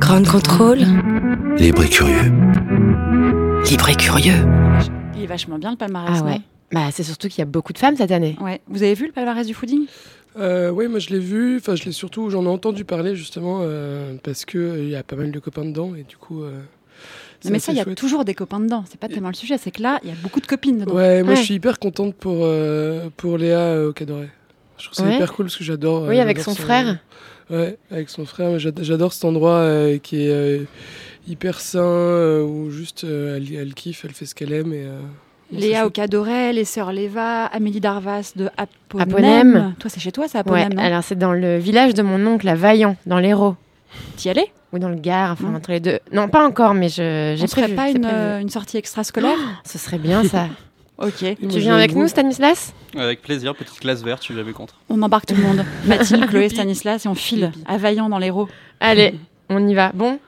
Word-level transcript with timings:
Grand 0.00 0.26
contrôle. 0.26 0.78
Libre 1.58 1.82
et 1.84 1.88
curieux. 1.88 2.32
Libre 3.68 3.88
et 3.90 3.94
curieux. 3.94 4.34
Il 5.16 5.22
est 5.22 5.26
vachement 5.26 5.58
bien 5.58 5.70
le 5.72 5.76
palmarès. 5.76 6.18
Ah 6.22 6.24
ouais. 6.24 6.32
non? 6.32 6.42
Bah, 6.72 6.88
c'est 6.92 7.02
surtout 7.02 7.28
qu'il 7.28 7.40
y 7.40 7.42
a 7.42 7.46
beaucoup 7.46 7.72
de 7.72 7.78
femmes 7.78 7.96
cette 7.96 8.10
année. 8.10 8.36
Ouais. 8.40 8.60
Vous 8.68 8.82
avez 8.82 8.94
vu 8.94 9.06
le 9.06 9.12
palmarès 9.12 9.46
du 9.46 9.52
fooding? 9.54 9.86
Euh, 10.38 10.70
oui, 10.70 10.86
moi 10.88 10.98
je 11.00 11.10
l'ai 11.10 11.18
vu, 11.18 11.56
enfin 11.58 11.74
je 11.74 11.84
l'ai 11.84 11.92
surtout, 11.92 12.30
j'en 12.30 12.44
ai 12.44 12.48
entendu 12.48 12.84
parler 12.84 13.16
justement 13.16 13.60
euh, 13.62 14.14
parce 14.22 14.44
que 14.44 14.58
euh, 14.58 14.78
il 14.78 14.88
y 14.88 14.94
a 14.96 15.02
pas 15.02 15.16
mal 15.16 15.32
de 15.32 15.38
copains 15.40 15.64
dedans 15.64 15.94
et 15.96 16.04
du 16.04 16.16
coup. 16.16 16.42
euh, 16.42 16.60
c'est 17.40 17.50
Mais 17.50 17.58
ça, 17.58 17.72
il 17.72 17.78
y 17.78 17.80
a 17.80 17.84
toujours 17.84 18.24
des 18.24 18.34
copains 18.34 18.60
dedans. 18.60 18.84
C'est 18.88 19.00
pas 19.00 19.08
tellement 19.08 19.28
le 19.28 19.34
sujet, 19.34 19.58
c'est 19.58 19.72
que 19.72 19.82
là, 19.82 19.98
il 20.04 20.08
y 20.08 20.12
a 20.12 20.16
beaucoup 20.22 20.40
de 20.40 20.46
copines 20.46 20.78
dedans. 20.78 20.94
Ouais, 20.94 21.22
moi 21.22 21.34
je 21.34 21.42
suis 21.42 21.54
hyper 21.54 21.78
contente 21.78 22.14
pour 22.14 22.46
pour, 22.46 23.10
pour 23.16 23.38
Léa 23.38 23.58
euh, 23.58 23.88
au 23.90 23.92
Cadoré. 23.92 24.28
Je 24.78 24.84
trouve 24.86 24.94
ça 24.96 25.04
Ouais. 25.04 25.16
hyper 25.16 25.32
cool 25.34 25.46
parce 25.46 25.56
que 25.56 25.64
j'adore. 25.64 26.04
Oui, 26.08 26.18
euh, 26.18 26.22
avec 26.22 26.38
son 26.38 26.54
frère. 26.54 26.98
Ouais, 27.50 27.76
avec 27.90 28.08
son 28.10 28.24
frère. 28.26 28.58
J'ad- 28.58 28.78
J'adore 28.82 29.12
cet 29.12 29.24
endroit 29.24 29.56
euh, 29.56 29.98
qui 29.98 30.22
est 30.26 30.30
euh, 30.30 30.64
hyper 31.28 31.60
sain 31.60 31.80
euh, 31.80 32.42
où 32.42 32.70
juste 32.70 33.04
euh, 33.04 33.36
elle, 33.36 33.52
elle 33.54 33.74
kiffe, 33.74 34.04
elle 34.04 34.12
fait 34.12 34.26
ce 34.26 34.34
qu'elle 34.34 34.52
aime 34.52 34.72
et. 34.72 34.84
euh, 34.84 35.00
Léa. 35.52 35.84
Ocadoret, 35.84 36.52
les 36.52 36.64
sœurs 36.64 36.92
Léva, 36.92 37.46
Amélie 37.46 37.80
Darvas 37.80 38.34
de 38.36 38.48
Aponem. 38.56 39.02
Aponem. 39.10 39.74
Toi, 39.80 39.90
c'est 39.90 39.98
chez 39.98 40.12
toi, 40.12 40.26
Ouais, 40.26 40.36
Aponem, 40.38 40.74
non 40.74 40.80
alors 40.82 41.02
c'est 41.02 41.18
dans 41.18 41.32
le 41.32 41.58
village 41.58 41.92
de 41.94 42.02
mon 42.02 42.24
oncle 42.24 42.48
à 42.48 42.54
Vaillant, 42.54 42.96
dans 43.06 43.18
l'Hérault. 43.18 43.56
T'y 44.16 44.28
allais? 44.30 44.52
Ou 44.72 44.78
dans 44.78 44.88
le 44.88 44.94
Gard, 44.94 45.32
enfin 45.32 45.48
Non. 45.50 45.56
entre 45.56 45.72
les 45.72 45.80
deux. 45.80 45.98
Non, 46.12 46.28
pas 46.28 46.46
encore, 46.46 46.74
mais 46.74 46.88
je- 46.88 47.34
j'ai 47.36 47.42
On 47.42 47.48
ferait 47.48 47.62
prévu. 47.62 47.74
pas 47.74 47.88
une, 47.90 48.02
prévu. 48.02 48.42
une 48.42 48.48
sortie 48.48 48.76
extrascolaire? 48.76 49.36
Ce 49.64 49.76
serait 49.78 49.98
bien 49.98 50.22
ça. 50.22 50.46
Ok. 51.00 51.24
Tu 51.40 51.58
viens 51.58 51.74
avec 51.76 51.92
vous- 51.92 52.00
nous, 52.00 52.08
Stanislas 52.08 52.72
Avec 52.96 53.22
plaisir, 53.22 53.54
petite 53.54 53.80
classe 53.80 54.02
verte, 54.02 54.20
je 54.20 54.26
suis 54.26 54.34
jamais 54.34 54.52
contre. 54.52 54.74
On 54.88 55.00
embarque 55.02 55.26
tout 55.26 55.34
le 55.34 55.42
monde. 55.42 55.64
Mathilde, 55.86 56.26
Chloé, 56.28 56.48
Stanislas 56.48 57.06
et 57.06 57.08
on 57.08 57.14
file 57.14 57.52
à 57.66 57.78
Vaillant 57.78 58.08
dans 58.08 58.18
l'Hérault. 58.18 58.48
Allez, 58.80 59.14
on 59.48 59.66
y 59.66 59.74
va. 59.74 59.92
Bon, 59.94 60.18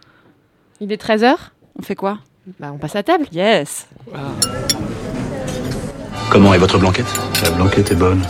il 0.81 0.91
est 0.93 1.03
13h 1.03 1.35
On 1.79 1.83
fait 1.83 1.95
quoi? 1.95 2.19
Bah, 2.59 2.71
on 2.75 2.79
passe 2.79 2.97
à 2.97 3.03
table. 3.03 3.27
Yes 3.33 3.87
Comment 6.31 6.55
est 6.55 6.59
votre 6.59 6.79
blanquette? 6.79 7.07
La 7.45 7.51
blanquette 7.51 7.91
est 7.93 7.97
bonne. 7.97 8.23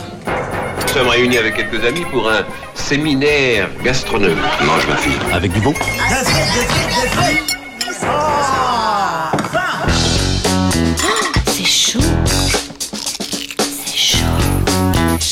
Nous 0.81 0.87
sommes 0.89 1.07
réunis 1.07 1.37
avec 1.37 1.55
quelques 1.55 1.83
amis 1.85 2.03
pour 2.11 2.29
un 2.29 2.41
séminaire 2.75 3.69
gastronomique. 3.83 4.37
Mange 4.65 4.87
ma 4.87 4.97
fille. 4.97 5.17
Avec 5.31 5.51
du 5.53 5.59
bon 5.61 5.73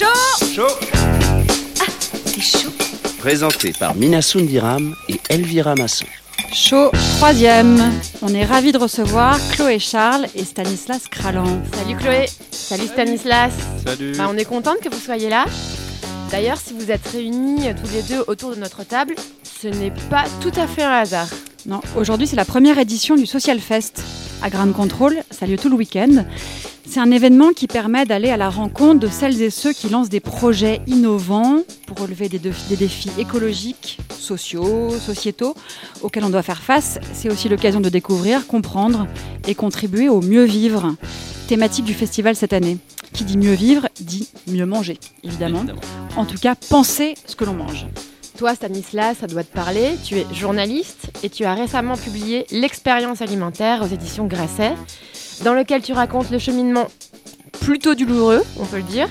Chaud 0.01 0.67
C'est 2.25 2.41
chaud. 2.41 2.69
Présenté 3.19 3.71
par 3.71 3.93
Mina 3.93 4.23
Sundiram 4.23 4.95
et 5.07 5.19
Elvira 5.29 5.75
Masson. 5.75 6.07
Chaud, 6.51 6.89
troisième. 7.17 7.79
On 8.23 8.33
est 8.33 8.43
ravis 8.43 8.71
de 8.71 8.79
recevoir 8.79 9.37
Chloé 9.51 9.77
Charles 9.77 10.25
et 10.33 10.43
Stanislas 10.43 11.03
Kralan. 11.07 11.61
Salut 11.75 11.95
Chloé. 11.97 12.25
Salut 12.49 12.87
Stanislas. 12.87 13.53
Salut. 13.85 14.13
Bah, 14.17 14.27
on 14.27 14.37
est 14.37 14.45
contente 14.45 14.79
que 14.83 14.89
vous 14.89 14.99
soyez 14.99 15.29
là. 15.29 15.45
D'ailleurs, 16.31 16.57
si 16.57 16.73
vous 16.73 16.89
êtes 16.89 17.07
réunis 17.07 17.67
euh, 17.67 17.73
tous 17.73 17.93
les 17.93 18.01
deux 18.01 18.23
autour 18.25 18.55
de 18.55 18.59
notre 18.59 18.83
table, 18.83 19.13
ce 19.61 19.67
n'est 19.67 19.93
pas 20.09 20.23
tout 20.41 20.53
à 20.59 20.65
fait 20.65 20.83
un 20.83 20.93
hasard. 20.93 21.27
Non, 21.67 21.81
aujourd'hui 21.95 22.25
c'est 22.25 22.35
la 22.35 22.45
première 22.45 22.79
édition 22.79 23.15
du 23.15 23.27
Social 23.27 23.59
Fest 23.59 24.01
à 24.41 24.49
Grand 24.49 24.71
Control. 24.73 25.17
Ça 25.29 25.45
a 25.45 25.47
lieu 25.47 25.57
tout 25.57 25.69
le 25.69 25.75
week-end. 25.75 26.25
C'est 26.93 26.99
un 26.99 27.11
événement 27.11 27.53
qui 27.53 27.67
permet 27.67 28.05
d'aller 28.05 28.31
à 28.31 28.35
la 28.35 28.49
rencontre 28.49 28.99
de 28.99 29.07
celles 29.07 29.41
et 29.41 29.49
ceux 29.49 29.71
qui 29.71 29.87
lancent 29.87 30.09
des 30.09 30.19
projets 30.19 30.81
innovants 30.87 31.61
pour 31.87 31.99
relever 31.99 32.27
des, 32.27 32.37
défis- 32.37 32.67
des 32.67 32.75
défis 32.75 33.09
écologiques, 33.17 33.97
sociaux, 34.19 34.89
sociétaux 34.99 35.55
auxquels 36.01 36.25
on 36.25 36.29
doit 36.29 36.41
faire 36.41 36.61
face. 36.61 36.99
C'est 37.13 37.31
aussi 37.31 37.47
l'occasion 37.47 37.79
de 37.79 37.87
découvrir, 37.87 38.45
comprendre 38.45 39.07
et 39.47 39.55
contribuer 39.55 40.09
au 40.09 40.19
mieux 40.19 40.43
vivre. 40.43 40.93
Thématique 41.47 41.85
du 41.85 41.93
festival 41.93 42.35
cette 42.35 42.51
année. 42.51 42.77
Qui 43.13 43.23
dit 43.23 43.37
mieux 43.37 43.53
vivre 43.53 43.87
dit 44.01 44.27
mieux 44.47 44.65
manger, 44.65 44.99
évidemment. 45.23 45.59
Évidemment. 45.59 45.79
En 46.17 46.25
tout 46.25 46.37
cas, 46.39 46.55
penser 46.55 47.13
ce 47.25 47.37
que 47.37 47.45
l'on 47.45 47.53
mange. 47.53 47.85
Toi, 48.37 48.53
Stanislas, 48.53 49.15
ça 49.21 49.27
doit 49.27 49.43
te 49.45 49.53
parler. 49.53 49.91
Tu 50.03 50.17
es 50.17 50.25
journaliste 50.33 51.09
et 51.23 51.29
tu 51.29 51.45
as 51.45 51.53
récemment 51.53 51.95
publié 51.95 52.45
L'expérience 52.51 53.21
alimentaire 53.21 53.81
aux 53.81 53.93
éditions 53.93 54.25
Grasset, 54.25 54.73
dans 55.43 55.53
lequel 55.53 55.81
tu 55.81 55.93
racontes 55.93 56.29
le 56.31 56.39
cheminement 56.39 56.87
plutôt 57.61 57.95
douloureux, 57.95 58.43
on 58.59 58.65
peut 58.65 58.77
le 58.77 58.83
dire, 58.83 59.07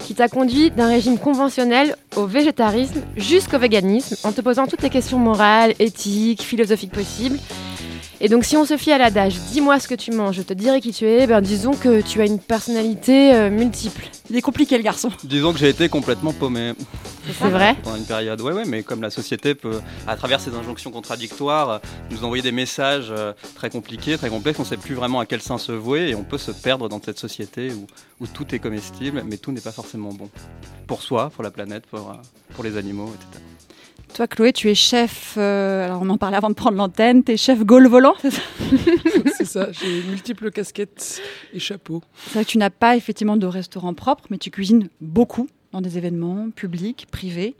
qui 0.00 0.14
t'a 0.14 0.28
conduit 0.28 0.70
d'un 0.70 0.88
régime 0.88 1.18
conventionnel 1.18 1.96
au 2.16 2.26
végétarisme 2.26 3.00
jusqu'au 3.16 3.58
véganisme, 3.58 4.16
en 4.24 4.32
te 4.32 4.40
posant 4.40 4.66
toutes 4.66 4.82
les 4.82 4.90
questions 4.90 5.18
morales, 5.18 5.74
éthiques, 5.78 6.42
philosophiques 6.42 6.92
possibles. 6.92 7.38
Et 8.20 8.28
donc, 8.28 8.44
si 8.44 8.56
on 8.56 8.64
se 8.64 8.76
fie 8.76 8.92
à 8.92 8.98
l'adage 8.98 9.34
dis-moi 9.52 9.80
ce 9.80 9.88
que 9.88 9.94
tu 9.94 10.10
manges, 10.12 10.36
je 10.36 10.42
te 10.42 10.52
dirai 10.52 10.80
qui 10.80 10.92
tu 10.92 11.06
es, 11.06 11.26
ben 11.26 11.40
disons 11.40 11.72
que 11.72 12.00
tu 12.00 12.20
as 12.20 12.26
une 12.26 12.38
personnalité 12.38 13.34
euh, 13.34 13.50
multiple. 13.50 14.04
Il 14.30 14.36
est 14.36 14.42
compliqué 14.42 14.76
le 14.76 14.82
garçon. 14.82 15.10
Disons 15.24 15.52
que 15.52 15.58
j'ai 15.58 15.68
été 15.68 15.88
complètement 15.88 16.32
paumé 16.32 16.72
C'est 17.26 17.48
vrai 17.48 17.76
pendant 17.82 17.96
une 17.96 18.04
période. 18.04 18.40
Ouais, 18.40 18.52
ouais, 18.52 18.64
mais 18.66 18.82
comme 18.82 19.02
la 19.02 19.10
société 19.10 19.54
peut, 19.54 19.80
à 20.06 20.16
travers 20.16 20.40
ses 20.40 20.54
injonctions 20.54 20.90
contradictoires, 20.90 21.70
euh, 21.70 21.78
nous 22.10 22.24
envoyer 22.24 22.42
des 22.42 22.52
messages 22.52 23.08
euh, 23.10 23.32
très 23.54 23.70
compliqués, 23.70 24.16
très 24.16 24.30
complexes, 24.30 24.58
on 24.58 24.62
ne 24.62 24.68
sait 24.68 24.76
plus 24.76 24.94
vraiment 24.94 25.20
à 25.20 25.26
quel 25.26 25.42
sein 25.42 25.58
se 25.58 25.72
vouer 25.72 26.10
et 26.10 26.14
on 26.14 26.24
peut 26.24 26.38
se 26.38 26.52
perdre 26.52 26.88
dans 26.88 27.02
cette 27.02 27.18
société 27.18 27.72
où, 27.72 27.86
où 28.20 28.26
tout 28.26 28.54
est 28.54 28.58
comestible, 28.58 29.22
mais 29.26 29.36
tout 29.36 29.52
n'est 29.52 29.60
pas 29.60 29.72
forcément 29.72 30.12
bon. 30.12 30.30
Pour 30.86 31.02
soi, 31.02 31.30
pour 31.30 31.42
la 31.42 31.50
planète, 31.50 31.86
pour, 31.86 32.14
pour 32.54 32.64
les 32.64 32.76
animaux, 32.76 33.12
etc. 33.14 33.42
Toi, 34.14 34.28
Chloé, 34.28 34.52
tu 34.52 34.70
es 34.70 34.76
chef. 34.76 35.34
euh, 35.38 35.86
alors, 35.86 36.02
on 36.02 36.08
en 36.08 36.18
parlait 36.18 36.36
avant 36.36 36.48
de 36.48 36.54
prendre 36.54 36.76
l'antenne. 36.76 37.24
Tu 37.24 37.32
es 37.32 37.36
chef 37.36 37.64
Gaulle 37.64 37.88
volant, 37.88 38.14
c'est 38.22 38.30
ça 38.30 38.42
C'est 39.36 39.44
ça, 39.44 39.72
j'ai 39.72 40.02
multiples 40.08 40.52
casquettes 40.52 41.20
et 41.52 41.58
chapeaux. 41.58 42.00
C'est 42.26 42.34
vrai 42.34 42.44
que 42.44 42.50
tu 42.50 42.58
n'as 42.58 42.70
pas 42.70 42.96
effectivement 42.96 43.36
de 43.36 43.46
restaurant 43.46 43.92
propre, 43.92 44.24
mais 44.30 44.38
tu 44.38 44.50
cuisines 44.52 44.88
beaucoup 45.00 45.48
dans 45.72 45.80
des 45.80 45.98
événements 45.98 46.50
publics, 46.54 47.08
privés. 47.10 47.56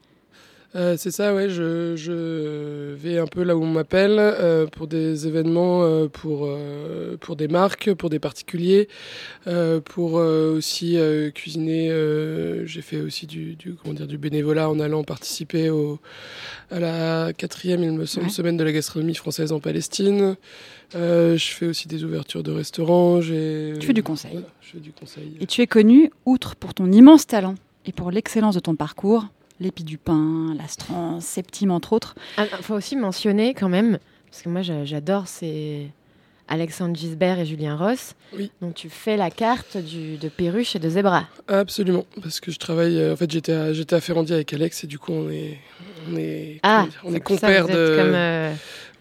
Euh, 0.76 0.96
c'est 0.98 1.12
ça, 1.12 1.32
ouais, 1.32 1.48
je, 1.50 1.94
je 1.94 2.94
vais 2.94 3.18
un 3.18 3.28
peu 3.28 3.44
là 3.44 3.56
où 3.56 3.62
on 3.62 3.66
m'appelle 3.70 4.16
euh, 4.18 4.66
pour 4.66 4.88
des 4.88 5.28
événements, 5.28 5.84
euh, 5.84 6.08
pour, 6.08 6.48
pour 7.20 7.36
des 7.36 7.46
marques, 7.46 7.94
pour 7.94 8.10
des 8.10 8.18
particuliers, 8.18 8.88
pour 9.84 10.14
aussi 10.14 10.98
cuisiner. 11.34 11.90
J'ai 12.66 12.82
fait 12.82 13.00
aussi 13.00 13.26
du, 13.26 13.54
du, 13.54 13.74
comment 13.74 13.94
dire, 13.94 14.06
du 14.08 14.18
bénévolat 14.18 14.68
en 14.68 14.80
allant 14.80 15.04
participer 15.04 15.70
au, 15.70 16.00
à 16.70 16.80
la 16.80 17.32
quatrième, 17.32 17.82
il 17.82 17.92
me 17.92 18.04
semble, 18.06 18.26
Ouais. 18.26 18.32
semaine 18.32 18.56
de 18.56 18.64
la 18.64 18.72
gastronomie 18.72 19.14
française 19.14 19.52
en 19.52 19.60
Palestine. 19.60 20.36
Je 20.94 21.36
fais 21.38 21.66
aussi 21.66 21.86
des 21.88 22.02
ouvertures 22.04 22.42
de 22.42 22.50
restaurants. 22.50 23.20
Tu 23.20 23.76
fais 23.80 23.92
du 23.92 24.02
conseil. 24.02 24.32
Voilà, 24.32 24.46
je 24.60 24.70
fais 24.72 24.78
du 24.80 24.92
conseil. 24.92 25.36
Et 25.40 25.46
tu 25.46 25.60
es 25.62 25.66
connu, 25.66 26.10
outre 26.26 26.56
pour 26.56 26.74
ton 26.74 26.90
immense 26.90 27.26
talent 27.26 27.54
et 27.86 27.92
pour 27.92 28.10
l'excellence 28.10 28.54
de 28.54 28.60
ton 28.60 28.74
parcours, 28.74 29.26
l'épi 29.60 29.84
du 29.84 29.98
pain, 29.98 30.54
l'astran, 30.58 31.20
Septime, 31.20 31.70
entre 31.70 31.92
autres. 31.92 32.14
Il 32.38 32.46
Ah, 32.52 32.56
faut 32.62 32.74
aussi 32.74 32.96
mentionner 32.96 33.54
quand 33.54 33.68
même, 33.68 33.98
parce 34.30 34.42
que 34.42 34.48
moi 34.48 34.62
j'a- 34.62 34.84
j'adore, 34.84 35.28
c'est 35.28 35.88
Alexandre 36.48 36.94
Gisbert 36.96 37.38
et 37.38 37.46
Julien 37.46 37.76
Ross. 37.76 38.14
Oui. 38.36 38.50
Donc 38.60 38.74
tu 38.74 38.90
fais 38.90 39.16
la 39.16 39.30
carte 39.30 39.76
du, 39.78 40.16
de 40.18 40.28
perruche 40.28 40.76
et 40.76 40.78
de 40.78 40.88
zébra. 40.88 41.24
Absolument, 41.48 42.04
parce 42.22 42.40
que 42.40 42.50
je 42.50 42.58
travaille. 42.58 42.98
euh, 42.98 43.12
en 43.14 43.16
fait, 43.16 43.30
j'étais 43.30 43.52
à, 43.52 43.72
j'étais 43.72 43.96
à 43.96 44.00
Ferrandi 44.00 44.32
avec 44.34 44.52
Alex 44.52 44.84
et 44.84 44.86
du 44.86 44.98
coup, 44.98 45.12
on 45.12 45.30
est, 45.30 45.58
on 46.12 46.16
est, 46.16 46.60
Ah, 46.62 46.86
dire, 46.90 47.00
on 47.04 47.14
est 47.14 47.20
compères 47.20 47.66
de, 47.66 47.96
comme, 47.96 48.14
euh, 48.14 48.52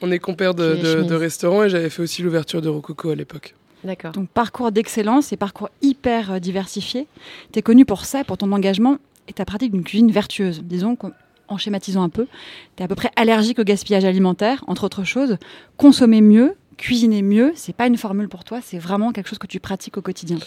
on 0.01 0.11
est 0.11 0.19
compères 0.19 0.53
de, 0.53 0.75
de, 0.75 1.03
de 1.03 1.15
restaurants 1.15 1.63
et 1.63 1.69
j'avais 1.69 1.89
fait 1.89 2.01
aussi 2.01 2.21
l'ouverture 2.21 2.61
de 2.61 2.69
Rococo 2.69 3.09
à 3.09 3.15
l'époque. 3.15 3.55
D'accord. 3.83 4.13
Donc, 4.13 4.29
parcours 4.29 4.71
d'excellence 4.71 5.33
et 5.33 5.37
parcours 5.37 5.69
hyper 5.81 6.31
euh, 6.31 6.39
diversifié. 6.39 7.05
Tu 7.51 7.59
es 7.59 7.61
connu 7.61 7.83
pour 7.83 8.05
ça, 8.05 8.23
pour 8.23 8.37
ton 8.37 8.49
engagement 8.53 8.97
et 9.27 9.33
ta 9.33 9.45
pratique 9.45 9.71
d'une 9.71 9.83
cuisine 9.83 10.11
vertueuse. 10.11 10.61
Disons 10.63 10.95
qu'en 10.95 11.57
schématisant 11.57 12.03
un 12.03 12.09
peu, 12.09 12.27
tu 12.75 12.81
es 12.81 12.85
à 12.85 12.87
peu 12.87 12.95
près 12.95 13.11
allergique 13.15 13.59
au 13.59 13.63
gaspillage 13.63 14.05
alimentaire, 14.05 14.63
entre 14.67 14.83
autres 14.85 15.03
choses. 15.03 15.37
Consommer 15.77 16.21
mieux, 16.21 16.55
cuisiner 16.77 17.21
mieux, 17.21 17.51
c'est 17.55 17.75
pas 17.75 17.87
une 17.87 17.97
formule 17.97 18.29
pour 18.29 18.43
toi, 18.43 18.59
c'est 18.61 18.79
vraiment 18.79 19.11
quelque 19.11 19.29
chose 19.29 19.39
que 19.39 19.47
tu 19.47 19.59
pratiques 19.59 19.97
au 19.97 20.01
quotidien. 20.01 20.37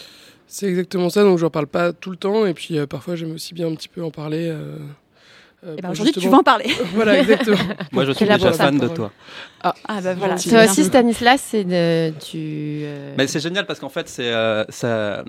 C'est 0.47 0.67
exactement 0.67 1.09
ça, 1.09 1.23
donc 1.23 1.37
j'en 1.39 1.49
parle 1.49 1.67
pas 1.67 1.91
tout 1.93 2.09
le 2.11 2.17
temps 2.17 2.45
et 2.45 2.53
puis 2.53 2.77
euh, 2.77 2.85
parfois 2.87 3.15
j'aime 3.15 3.31
aussi 3.33 3.53
bien 3.53 3.67
un 3.67 3.75
petit 3.75 3.89
peu 3.89 4.03
en 4.03 4.11
parler. 4.11 4.47
euh, 4.49 4.77
euh, 5.65 5.73
Et 5.77 5.81
ben 5.81 5.89
pour 5.89 5.91
aujourd'hui, 5.91 6.13
tu 6.13 6.29
vas 6.29 6.37
en 6.37 6.43
parler. 6.43 6.65
voilà, 6.93 7.17
exactement. 7.19 7.57
Moi, 7.91 8.05
je 8.05 8.11
suis 8.11 8.25
déjà 8.27 8.51
fan 8.53 8.77
de 8.77 8.85
eux. 8.85 8.89
toi. 8.93 9.11
Ah 9.63 9.73
bah 10.01 10.13
voilà. 10.13 10.35
Toi 10.37 10.65
aussi, 10.65 10.83
Stanislas, 10.83 11.41
c'est 11.43 11.63
de, 11.63 12.11
tu. 12.19 12.37
euh, 12.83 13.15
Mais 13.17 13.25
c'est 13.27 13.39
génial 13.39 13.65
parce 13.65 13.79
qu'en 13.79 13.89
fait, 13.89 14.07
c'est 14.07 14.31
euh, 14.33 14.63
ça. 14.69 15.23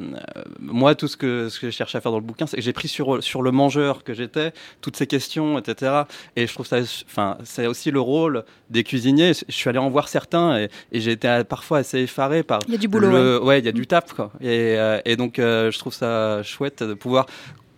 moi, 0.61 0.95
tout 0.95 1.09
ce 1.09 1.17
que 1.17 1.49
ce 1.49 1.59
que 1.59 1.71
je 1.71 1.75
cherche 1.75 1.95
à 1.95 2.01
faire 2.01 2.13
dans 2.13 2.19
le 2.19 2.25
bouquin, 2.25 2.47
c'est 2.47 2.57
que 2.59 2.63
j'ai 2.63 2.73
pris 2.75 2.89
sur 2.89 3.23
sur 3.25 3.41
le 3.43 3.51
mangeur 3.53 4.05
que 4.05 4.13
j'étais, 4.13 4.53
toutes 4.83 4.97
ces 4.97 5.07
questions, 5.07 5.59
etc. 5.59 6.03
Et 6.37 6.47
je 6.47 6.53
trouve 6.55 6.67
ça, 6.67 6.77
enfin, 7.07 7.39
c'est 7.45 7.67
aussi 7.67 7.91
le 7.91 8.01
rôle 8.01 8.45
des 8.71 8.85
cuisiniers. 8.85 9.33
Je 9.49 9.55
suis 9.55 9.71
allé 9.71 9.79
en 9.79 9.89
voir 9.91 10.09
certains 10.09 10.59
et, 10.59 10.69
et 10.93 11.01
j'ai 11.01 11.13
été 11.13 11.43
parfois 11.49 11.79
assez 11.79 12.01
effaré 12.01 12.43
par. 12.43 12.61
Il 12.69 12.73
y 12.73 12.77
a 12.77 12.79
du 12.79 12.87
boulot. 12.89 13.09
ouais. 13.09 13.15
le- 13.15 13.43
ouais, 13.43 13.59
il 13.61 13.65
y 13.65 13.69
a 13.69 13.73
du 13.73 13.87
taf 13.87 14.13
quoi. 14.13 14.31
Et, 14.43 14.77
euh, 14.79 15.01
et 15.07 15.17
donc, 15.17 15.39
euh, 15.39 15.71
je 15.73 15.79
trouve 15.79 15.95
ça 15.95 16.43
chouette 16.43 16.83
de 16.83 16.93
pouvoir 16.95 17.27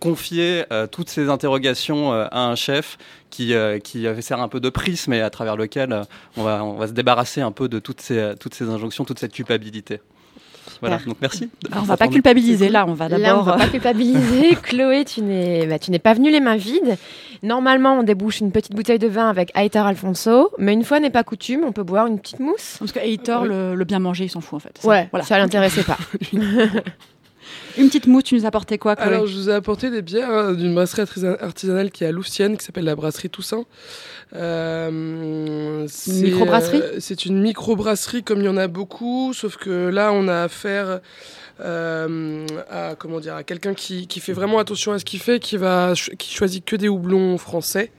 confier 0.01 0.65
euh, 0.73 0.87
toutes 0.87 1.09
ces 1.09 1.29
interrogations 1.29 2.13
euh, 2.13 2.27
à 2.33 2.47
un 2.47 2.55
chef 2.57 2.99
qui, 3.31 3.55
euh, 3.55 3.79
qui 3.79 4.07
sert 4.21 4.41
un 4.41 4.49
peu 4.49 4.59
de 4.59 4.69
prisme 4.71 5.13
et 5.13 5.21
à 5.21 5.31
travers 5.31 5.57
lequel 5.57 5.93
euh, 5.93 6.03
on, 6.37 6.43
va, 6.43 6.65
on 6.65 6.73
va 6.75 6.89
se 6.89 6.93
débarrasser 6.93 7.41
un 7.43 7.53
peu 7.53 7.69
de 7.69 7.79
toutes 7.79 8.01
ces, 8.01 8.33
toutes 8.41 8.55
ces 8.55 8.69
injonctions, 8.69 9.05
toute 9.05 9.19
cette 9.21 9.33
culpabilité. 9.33 10.01
Voilà, 10.81 10.99
donc 11.07 11.17
merci. 11.21 11.51
Alors, 11.71 11.83
on 11.83 11.87
va 11.87 11.97
pas 11.97 12.09
culpabiliser 12.09 12.69
là, 12.69 12.87
on 12.89 12.95
va 12.95 13.09
Là, 13.09 13.17
on 13.17 13.21
d'abord. 13.21 13.45
va 13.45 13.57
pas 13.57 13.67
culpabiliser. 13.71 14.57
Chloé, 14.63 15.05
tu 15.05 15.21
n'es 15.21 15.67
bah, 15.67 15.79
tu 15.79 15.91
n'es 15.91 15.99
pas 15.99 16.15
venue 16.15 16.31
les 16.31 16.41
mains 16.41 16.57
vides. 16.57 16.97
Normalement, 17.43 17.99
on 17.99 18.03
débouche 18.03 18.41
une 18.41 18.53
petite 18.53 18.75
bouteille 18.75 18.99
de 18.99 19.09
vin 19.09 19.29
avec 19.29 19.51
Aitar 19.57 19.87
Alfonso, 19.87 20.51
mais 20.59 20.73
une 20.73 20.85
fois 20.85 21.01
n'est 21.01 21.11
pas 21.11 21.25
coutume, 21.25 21.65
on 21.67 21.73
peut 21.73 21.83
boire 21.83 22.07
une 22.07 22.19
petite 22.19 22.41
mousse. 22.41 22.77
Parce 22.79 22.93
que 22.93 23.01
le, 23.01 23.75
le 23.75 23.85
bien 23.85 23.99
manger, 23.99 24.25
il 24.25 24.29
s'en 24.31 24.41
fout 24.41 24.57
en 24.57 24.61
fait. 24.61 24.79
Ça, 24.81 24.89
Ouais, 24.89 25.09
voilà. 25.11 25.25
ça 25.27 25.39
l'intéressait 25.39 25.83
pas. 25.85 25.99
Une 27.79 27.87
petite 27.89 28.07
mousse, 28.07 28.25
tu 28.25 28.35
nous 28.35 28.45
as 28.45 28.49
apporté 28.49 28.79
quoi, 28.79 28.97
Chloé 28.97 29.07
Alors, 29.07 29.27
je 29.27 29.37
vous 29.37 29.51
ai 29.51 29.55
apporté 29.55 29.91
des 29.91 30.03
bières 30.03 30.31
hein, 30.31 30.53
d'une 30.53 30.75
brasserie 30.75 31.03
artisa- 31.03 31.41
artisanale 31.43 31.91
qui 31.91 32.05
est 32.05 32.09
à 32.09 32.13
Louvciennes, 32.13 32.57
qui 32.57 32.65
s'appelle 32.65 32.85
la 32.85 32.97
brasserie 32.97 33.31
Toussaint. 33.31 33.65
Euh, 34.37 35.85
c'est, 35.89 36.13
microbrasserie 36.23 36.81
euh, 36.83 36.97
C'est 37.01 37.27
une 37.27 37.41
microbrasserie 37.41 38.23
comme 38.23 38.41
il 38.41 38.45
y 38.45 38.49
en 38.49 38.57
a 38.57 38.69
beaucoup, 38.69 39.33
sauf 39.35 39.57
que 39.57 39.89
là, 39.89 40.13
on 40.13 40.29
a 40.29 40.43
affaire 40.43 41.01
euh, 41.61 42.47
à, 42.71 42.95
comment 42.99 43.21
dire, 43.21 43.35
à 43.35 43.43
quelqu'un 43.43 43.75
qui, 43.75 44.07
qui 44.07 44.21
fait 44.21 44.33
vraiment 44.33 44.59
attention 44.59 44.93
à 44.93 44.99
ce 44.99 45.05
qu'il 45.05 45.21
fait, 45.21 45.41
qui, 45.41 45.57
va, 45.57 45.93
qui 46.19 46.33
choisit 46.35 46.65
que 46.65 46.77
des 46.77 46.89
houblons 46.89 47.39
français. 47.39 47.91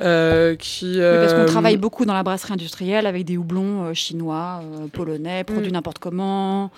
euh, 0.00 0.56
qui, 0.56 0.94
Oui, 0.96 1.00
parce 1.00 1.32
qu'on 1.34 1.40
euh, 1.40 1.46
travaille 1.46 1.76
beaucoup 1.76 2.04
dans 2.04 2.14
la 2.14 2.22
brasserie 2.22 2.52
industrielle 2.54 3.06
avec 3.06 3.24
des 3.24 3.36
houblons 3.36 3.84
euh, 3.84 3.94
chinois, 3.94 4.60
polonais, 4.92 5.44
produits 5.44 5.72
n'importe 5.72 5.98
comment, 6.00 6.70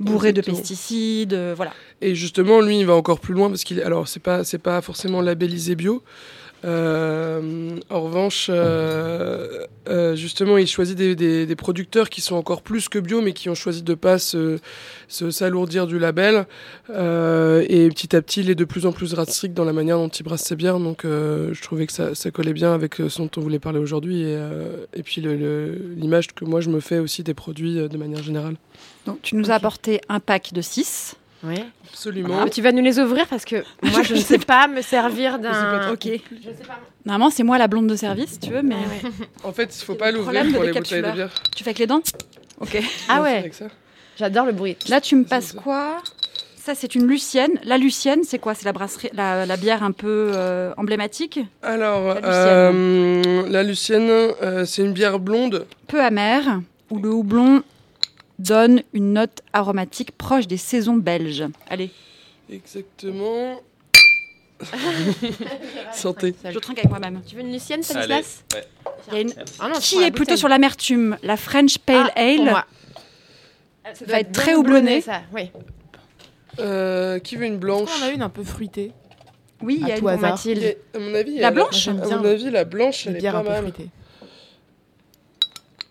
bourrés 0.00 0.32
de 0.32 0.40
pesticides, 0.40 1.34
euh, 1.34 1.54
voilà. 1.56 1.72
Et 2.00 2.14
justement, 2.14 2.60
lui, 2.60 2.80
il 2.80 2.86
va 2.86 2.94
encore 2.94 3.20
plus 3.20 3.34
loin 3.34 3.48
parce 3.48 3.64
qu'il, 3.64 3.80
alors 3.82 4.08
c'est 4.08 4.20
pas, 4.22 4.44
c'est 4.44 4.58
pas 4.58 4.80
forcément 4.80 5.20
labellisé 5.20 5.74
bio. 5.76 6.02
Euh, 6.64 7.76
en 7.90 8.00
revanche, 8.00 8.48
euh, 8.50 9.66
euh, 9.88 10.16
justement, 10.16 10.56
il 10.58 10.66
choisit 10.66 10.96
des, 10.96 11.14
des- 11.14 11.46
des 11.46 11.54
producteurs 11.56 12.08
qui 12.10 12.20
sont 12.20 12.34
encore 12.34 12.62
plus 12.62 12.88
que 12.88 12.98
bio, 12.98 13.20
mais 13.20 13.34
qui 13.34 13.48
ont 13.48 13.54
choisi 13.54 13.82
de 13.82 13.94
pas 13.94 14.18
se, 14.18 14.58
s'alourdir 15.08 15.86
du 15.86 15.98
label. 15.98 16.46
Et 16.88 17.88
petit 17.90 18.16
à 18.16 18.22
petit, 18.22 18.40
il 18.40 18.50
est 18.50 18.54
de 18.56 18.64
plus 18.64 18.84
en 18.86 18.92
plus 18.92 19.14
strict 19.28 19.54
dans 19.54 19.64
la 19.64 19.72
manière 19.74 19.98
dont 19.98 20.08
il 20.08 20.22
brasse 20.24 20.42
ses 20.42 20.56
bières. 20.56 20.80
Donc, 20.80 21.02
je 21.04 21.62
trouvais 21.62 21.86
que 21.86 21.92
ça, 21.92 22.14
ça 22.14 22.30
collait 22.30 22.54
bien 22.54 22.72
avec 22.74 22.96
ce 22.96 23.18
dont 23.18 23.30
on 23.36 23.40
voulait 23.40 23.60
parler 23.60 23.78
aujourd'hui. 23.78 24.22
Et, 24.22 24.38
et 24.94 25.02
puis 25.02 25.20
l'image 25.20 26.28
que 26.34 26.44
moi 26.44 26.60
je 26.60 26.70
me 26.70 26.80
fais 26.80 26.98
aussi 26.98 27.22
des 27.22 27.34
produits 27.34 27.88
de 27.88 27.96
manière 27.96 28.22
générale. 28.22 28.56
Donc 29.06 29.22
tu 29.22 29.36
nous 29.36 29.50
as 29.50 29.54
apporté 29.54 30.00
un 30.08 30.20
pack 30.20 30.52
de 30.52 30.60
6. 30.60 31.14
Ouais. 31.44 31.64
Absolument. 31.92 32.40
Ah, 32.44 32.48
tu 32.50 32.60
vas 32.62 32.72
nous 32.72 32.82
les 32.82 32.98
ouvrir 32.98 33.26
parce 33.28 33.44
que 33.44 33.56
moi, 33.82 34.02
je 34.02 34.14
ne 34.14 34.20
sais 34.20 34.38
pas 34.38 34.66
me 34.68 34.82
servir 34.82 35.38
d'un. 35.38 35.92
Ok. 35.92 36.04
Je 36.04 36.10
sais 36.50 36.64
pas. 36.66 36.78
Normalement, 37.04 37.30
c'est 37.30 37.42
moi 37.44 37.56
la 37.58 37.68
blonde 37.68 37.86
de 37.86 37.94
service, 37.96 38.32
si 38.32 38.38
tu 38.40 38.50
veux, 38.50 38.62
mais 38.62 38.74
En 39.44 39.52
fait, 39.52 39.74
il 39.76 39.84
faut 39.84 39.92
C'est 39.92 39.98
pas 39.98 40.10
l'ouvrir 40.10 40.42
pour 40.52 40.62
les 40.64 40.72
bouteilles 40.72 40.72
de 40.72 40.72
décapsuleur. 40.72 41.14
bière. 41.14 41.30
tu 41.56 41.62
fais 41.62 41.70
avec 41.70 41.78
les 41.78 41.86
dents 41.86 42.02
Ok. 42.60 42.82
Ah 43.08 43.22
ouais, 43.22 43.50
j'adore 44.18 44.46
le 44.46 44.52
bruit. 44.52 44.76
Là, 44.88 45.00
tu 45.00 45.14
me 45.14 45.24
passes 45.24 45.52
ça. 45.52 45.58
quoi? 45.58 45.98
Ça, 46.56 46.74
c'est 46.74 46.96
une 46.96 47.06
Lucienne. 47.06 47.52
La 47.62 47.78
Lucienne, 47.78 48.20
c'est 48.24 48.38
quoi? 48.40 48.54
C'est 48.54 48.64
la 48.64 48.72
brasserie, 48.72 49.10
la, 49.12 49.46
la 49.46 49.56
bière 49.56 49.84
un 49.84 49.92
peu 49.92 50.32
euh, 50.34 50.72
emblématique, 50.78 51.38
Alors, 51.62 52.14
La 52.14 52.70
euh, 52.72 53.62
Lucienne, 53.62 54.08
euh, 54.10 54.64
c'est 54.64 54.82
une 54.82 54.92
bière 54.92 55.20
blonde. 55.20 55.66
peu 55.86 56.02
amère, 56.02 56.60
où 56.90 56.98
le 56.98 57.10
houblon 57.10 57.62
donne 58.38 58.82
une 58.92 59.12
note 59.14 59.42
aromatique 59.52 60.12
proche 60.16 60.46
des 60.46 60.56
saisons 60.56 60.96
belges. 60.96 61.44
Allez, 61.68 61.90
Exactement. 62.50 63.60
Santé. 65.92 66.34
je 66.50 66.58
trinque 66.58 66.78
avec 66.78 66.88
moi-même. 66.90 67.20
Tu 67.26 67.34
veux 67.36 67.42
une 67.42 67.52
Lucienne, 67.52 67.80
Allez, 67.90 68.04
Stanislas 68.04 68.44
ouais. 68.54 68.64
Il 69.08 69.14
y 69.14 69.16
a 69.16 69.20
une- 69.20 69.34
Ah 69.60 69.68
non, 69.68 69.74
Qui 69.80 69.96
est 69.96 70.00
plutôt 70.10 70.18
bouteille. 70.20 70.38
sur 70.38 70.48
l'amertume? 70.48 71.18
La 71.22 71.36
French 71.36 71.78
Pale 71.78 72.06
Ah, 72.08 72.12
pour 72.14 72.22
Ale 72.24 72.42
moi. 72.42 72.64
Ça 73.94 74.04
va 74.06 74.20
être 74.20 74.32
très 74.32 74.54
houblonné. 74.54 75.00
ça. 75.00 75.22
Oui. 75.34 75.50
Euh, 76.58 77.18
qui 77.18 77.36
veut 77.36 77.44
une 77.44 77.58
blanche 77.58 77.90
On 78.00 78.04
a 78.04 78.10
une 78.10 78.22
un 78.22 78.30
peu 78.30 78.42
fruitée? 78.44 78.92
Oui, 79.62 79.78
il 79.80 79.86
y 79.88 79.92
À 79.92 79.96
a 79.96 79.98
une 79.98 80.08
a- 80.08 80.16
Mathilde. 80.16 80.76
À 80.94 80.98
mon 80.98 81.14
avis, 81.14 81.38
La 81.38 81.50
blanche? 81.50 81.76
J'aime 81.84 82.00
À 82.02 82.06
mon 82.08 82.24
avis, 82.24 82.50
la 82.50 82.64
blanche, 82.64 83.06
elle 83.06 83.16
est 83.16 83.30
pas 83.30 83.38
un 83.38 83.42
peu 83.42 83.48
mal. 83.50 83.62
fruitées. 83.62 83.88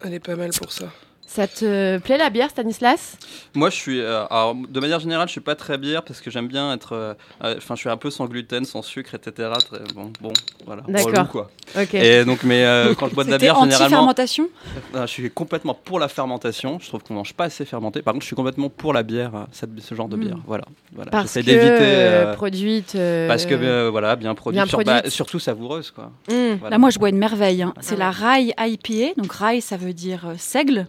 Elle 0.04 0.14
est 0.16 0.20
pas 0.20 0.36
mal 0.36 0.50
pour 0.52 0.72
ça. 0.72 0.92
Ça 1.28 1.48
te 1.48 1.98
plaît 1.98 2.18
la 2.18 2.30
bière, 2.30 2.50
Stanislas? 2.50 3.18
Moi, 3.56 3.70
je 3.70 3.76
suis, 3.76 4.00
euh, 4.00 4.26
alors, 4.30 4.56
de 4.56 4.80
manière 4.80 5.00
générale, 5.00 5.28
je 5.28 5.32
suis 5.34 5.42
pas 5.42 5.56
très 5.56 5.78
bière 5.78 6.04
parce 6.04 6.22
que 6.22 6.30
j'aime 6.32 6.48
bien 6.48 6.72
être, 6.74 6.94
euh, 6.94 7.14
euh, 7.44 7.56
enfin, 7.58 7.76
je 7.76 7.80
suis 7.82 7.90
un 7.90 7.98
peu 7.98 8.10
sans 8.10 8.26
gluten, 8.28 8.64
sans 8.64 8.82
sucre, 8.84 9.16
etc. 9.16 9.50
Très, 9.68 9.80
bon, 9.96 10.12
bon, 10.22 10.32
voilà. 10.66 10.84
D'accord. 10.88 11.08
relou, 11.12 11.26
quoi. 11.26 11.50
Ok. 11.78 11.94
Et 11.96 12.24
donc, 12.24 12.44
mais 12.44 12.64
euh, 12.64 12.94
quand 12.94 13.10
je 13.10 13.16
bois 13.16 13.24
de 13.26 13.32
la 13.32 13.38
bière, 13.40 13.56
généralement, 13.56 13.86
anti-fermentation? 13.86 14.48
Euh, 14.96 15.02
je 15.02 15.12
suis 15.12 15.30
complètement 15.32 15.74
pour 15.74 16.00
la 16.00 16.08
fermentation. 16.08 16.78
Je 16.80 16.88
trouve 16.88 17.02
qu'on 17.04 17.16
mange 17.16 17.34
pas 17.34 17.46
assez 17.46 17.66
fermenté. 17.66 18.02
Par 18.02 18.14
contre, 18.14 18.24
je 18.24 18.28
suis 18.28 18.36
complètement 18.36 18.70
pour 18.70 18.94
la 18.94 19.04
bière, 19.04 19.32
cette, 19.52 19.72
ce 19.82 19.96
genre 19.96 20.08
de 20.08 20.16
Mm. 20.16 20.20
bière. 20.22 20.38
Voilà, 20.46 20.66
voilà. 20.94 21.12
Parce 21.12 21.34
J'essaie 21.34 21.42
que 21.42 21.46
d'éviter. 21.52 22.36
produite. 22.36 22.96
euh, 22.96 23.28
parce 23.28 23.46
que 23.46 23.56
euh, 23.56 23.90
voilà, 23.90 24.16
bien 24.16 24.36
produite, 24.36 24.60
bien 24.62 24.68
sur- 24.68 24.78
produite. 24.78 25.04
bah, 25.04 25.10
surtout 25.10 25.40
savoureuse, 25.40 25.92
quoi. 25.92 26.12
hmm. 26.30 26.54
Voilà. 26.60 26.76
Là, 26.76 26.78
moi, 26.78 26.92
je 26.92 27.00
bois 27.00 27.10
une 27.10 27.18
merveille. 27.18 27.64
hein. 27.64 27.74
C'est 27.82 27.96
Ah 27.96 27.98
la 27.98 28.12
Rye 28.12 28.54
IPA. 28.58 29.20
Donc, 29.20 29.34
Rye, 29.34 29.60
ça 29.62 29.76
veut 29.76 29.92
dire 29.94 30.28
euh, 30.28 30.34
seigle. 30.38 30.88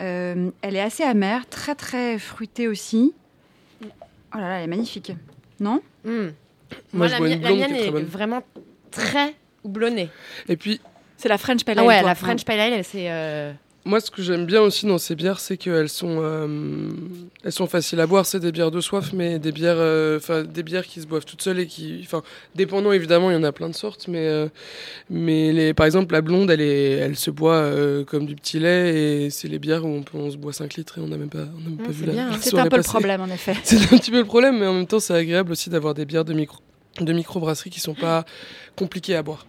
Euh, 0.00 0.50
elle 0.62 0.76
est 0.76 0.80
assez 0.80 1.02
amère, 1.02 1.46
très, 1.48 1.74
très 1.74 2.18
fruitée 2.18 2.68
aussi. 2.68 3.12
Oh 3.82 4.38
là 4.38 4.40
là, 4.48 4.58
elle 4.58 4.64
est 4.64 4.68
magnifique. 4.68 5.12
Non 5.58 5.80
Hmm. 6.04 6.28
Moi, 6.28 6.30
Moi, 6.92 7.06
je 7.08 7.12
la, 7.14 7.20
mi- 7.20 7.38
la 7.38 7.50
mienne 7.50 7.74
est 7.74 7.90
très 7.90 8.02
vraiment 8.02 8.42
très 8.90 9.34
houblonnée. 9.64 10.08
Et 10.48 10.56
puis, 10.56 10.80
C'est 11.16 11.28
la 11.28 11.36
French 11.36 11.64
Pale 11.64 11.78
Ah 11.78 11.82
Ale. 11.82 11.86
ouais, 11.88 11.98
toi. 12.00 12.08
la 12.08 12.14
French 12.14 12.44
Pale 12.44 12.60
Ale, 12.60 12.84
c'est. 12.84 13.10
euh, 13.10 13.52
moi, 13.86 13.98
ce 14.00 14.10
que 14.10 14.20
j'aime 14.22 14.44
bien 14.44 14.60
aussi 14.60 14.84
dans 14.86 14.98
ces 14.98 15.14
bières, 15.14 15.40
c'est 15.40 15.56
qu'elles 15.56 15.88
sont, 15.88 16.18
euh, 16.20 16.46
elles 17.44 17.52
sont 17.52 17.66
faciles 17.66 17.98
à 18.00 18.06
boire. 18.06 18.26
C'est 18.26 18.38
des 18.40 18.52
bières 18.52 18.70
de 18.70 18.80
soif, 18.80 19.12
mais 19.14 19.38
des 19.38 19.52
bières, 19.52 19.76
euh, 19.78 20.18
enfin, 20.18 20.42
des 20.44 20.62
bières 20.62 20.86
qui 20.86 21.00
se 21.00 21.06
boivent 21.06 21.24
toutes 21.24 21.40
seules 21.40 21.58
et 21.60 21.66
qui, 21.66 22.00
enfin, 22.04 22.22
dépendant 22.54 22.92
évidemment, 22.92 23.30
il 23.30 23.34
y 23.34 23.36
en 23.36 23.42
a 23.42 23.52
plein 23.52 23.68
de 23.70 23.74
sortes, 23.74 24.06
mais, 24.06 24.26
euh, 24.28 24.48
mais 25.08 25.52
les, 25.52 25.72
par 25.72 25.86
exemple, 25.86 26.12
la 26.12 26.20
blonde, 26.20 26.50
elle 26.50 26.60
est, 26.60 26.90
elle 26.92 27.16
se 27.16 27.30
boit 27.30 27.70
comme 28.06 28.26
du 28.26 28.36
petit 28.36 28.58
lait 28.58 29.24
et 29.24 29.30
c'est 29.30 29.48
les 29.48 29.58
bières 29.58 29.84
où 29.84 29.88
on, 29.88 30.02
peut- 30.02 30.18
on 30.18 30.30
se 30.30 30.36
boit 30.36 30.52
5 30.52 30.74
litres 30.74 30.98
et 30.98 31.00
on 31.00 31.08
n'a 31.08 31.16
même 31.16 31.30
pas, 31.30 31.38
on 31.38 31.60
n'a 31.60 31.70
même 31.70 31.78
Ah, 31.80 31.84
pas 31.86 31.90
vu 31.92 32.04
la, 32.04 32.12
bien. 32.12 32.30
la 32.32 32.38
C'est 32.38 32.58
un 32.58 32.66
peu 32.66 32.76
le 32.76 32.82
problème, 32.82 33.22
en 33.22 33.28
effet. 33.28 33.54
C'est 33.64 33.76
un 33.76 33.98
petit 33.98 34.10
peu 34.10 34.18
le 34.18 34.24
problème, 34.26 34.58
mais 34.58 34.66
en 34.66 34.74
même 34.74 34.86
temps, 34.86 35.00
c'est 35.00 35.14
agréable 35.14 35.52
aussi 35.52 35.70
d'avoir 35.70 35.94
des 35.94 36.04
bières 36.04 36.24
de 36.26 36.34
micro, 36.34 36.58
de 37.00 37.12
microbrasserie 37.14 37.70
qui 37.70 37.80
sont 37.80 37.94
pas 37.94 38.24
compliquées 38.76 39.16
à 39.16 39.22
boire. 39.22 39.46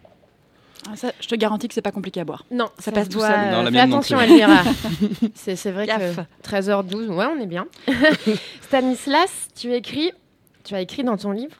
Ah, 0.90 0.96
ça, 0.96 1.12
je 1.20 1.28
te 1.28 1.36
garantis 1.36 1.68
que 1.68 1.74
c'est 1.74 1.82
pas 1.82 1.92
compliqué 1.92 2.20
à 2.22 2.26
boire. 2.26 2.44
Non, 2.52 2.70
Ça 2.78 2.86
ça, 2.86 2.92
passe 2.92 3.06
se 3.06 3.12
tout 3.12 3.18
doit, 3.20 3.28
seul. 3.28 3.40
euh, 3.40 3.52
Non, 3.52 3.64
la 3.64 3.72
Fais 3.72 3.80
attention. 3.80 4.20
Elvira. 4.20 4.64
c'est 5.36 5.56
c'est 5.56 5.72
vrai 5.72 5.86
Gaffe. 5.86 6.18
que 6.44 6.50
13h12, 6.50 7.08
ouais, 7.10 7.26
on 7.26 7.40
est 7.40 7.46
bien. 7.46 7.68
Stanislas, 8.62 9.48
tu 9.56 9.74
écris, 9.74 10.12
tu 10.64 10.76
as 10.76 10.82
écrit 10.82 11.04
dans 11.04 11.18
ton 11.18 11.32
livre 11.32 11.56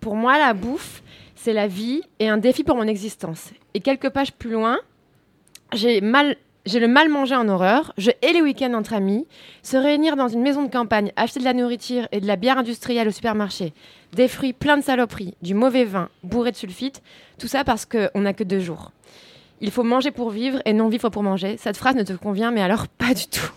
Pour 0.00 0.16
moi, 0.16 0.38
la 0.38 0.52
bouffe, 0.54 1.02
c'est 1.34 1.52
la 1.52 1.66
vie 1.66 2.02
et 2.18 2.28
un 2.28 2.36
défi 2.36 2.64
pour 2.64 2.76
mon 2.76 2.86
existence. 2.86 3.50
Et 3.74 3.80
quelques 3.80 4.10
pages 4.10 4.32
plus 4.32 4.50
loin, 4.50 4.78
j'ai 5.72 6.00
mal. 6.00 6.36
J'ai 6.66 6.80
le 6.80 6.88
mal 6.88 7.10
manger 7.10 7.36
en 7.36 7.46
horreur, 7.48 7.92
je 7.98 8.10
hais 8.22 8.32
les 8.32 8.40
week-ends 8.40 8.72
entre 8.72 8.94
amis, 8.94 9.26
se 9.62 9.76
réunir 9.76 10.16
dans 10.16 10.28
une 10.28 10.40
maison 10.40 10.62
de 10.62 10.70
campagne, 10.70 11.12
acheter 11.14 11.38
de 11.38 11.44
la 11.44 11.52
nourriture 11.52 12.08
et 12.10 12.20
de 12.20 12.26
la 12.26 12.36
bière 12.36 12.56
industrielle 12.56 13.06
au 13.06 13.10
supermarché, 13.10 13.74
des 14.14 14.28
fruits 14.28 14.54
pleins 14.54 14.78
de 14.78 14.82
saloperies, 14.82 15.34
du 15.42 15.52
mauvais 15.52 15.84
vin, 15.84 16.08
bourré 16.22 16.52
de 16.52 16.56
sulfite, 16.56 17.02
tout 17.38 17.48
ça 17.48 17.64
parce 17.64 17.84
qu'on 17.84 18.20
n'a 18.20 18.32
que 18.32 18.44
deux 18.44 18.60
jours. 18.60 18.92
Il 19.60 19.70
faut 19.70 19.82
manger 19.82 20.10
pour 20.10 20.30
vivre 20.30 20.60
et 20.64 20.72
non 20.72 20.88
vivre 20.88 21.10
pour 21.10 21.22
manger. 21.22 21.56
Cette 21.58 21.76
phrase 21.76 21.96
ne 21.96 22.02
te 22.02 22.14
convient, 22.14 22.50
mais 22.50 22.62
alors 22.62 22.88
pas 22.88 23.14
du 23.14 23.26
tout. 23.26 23.50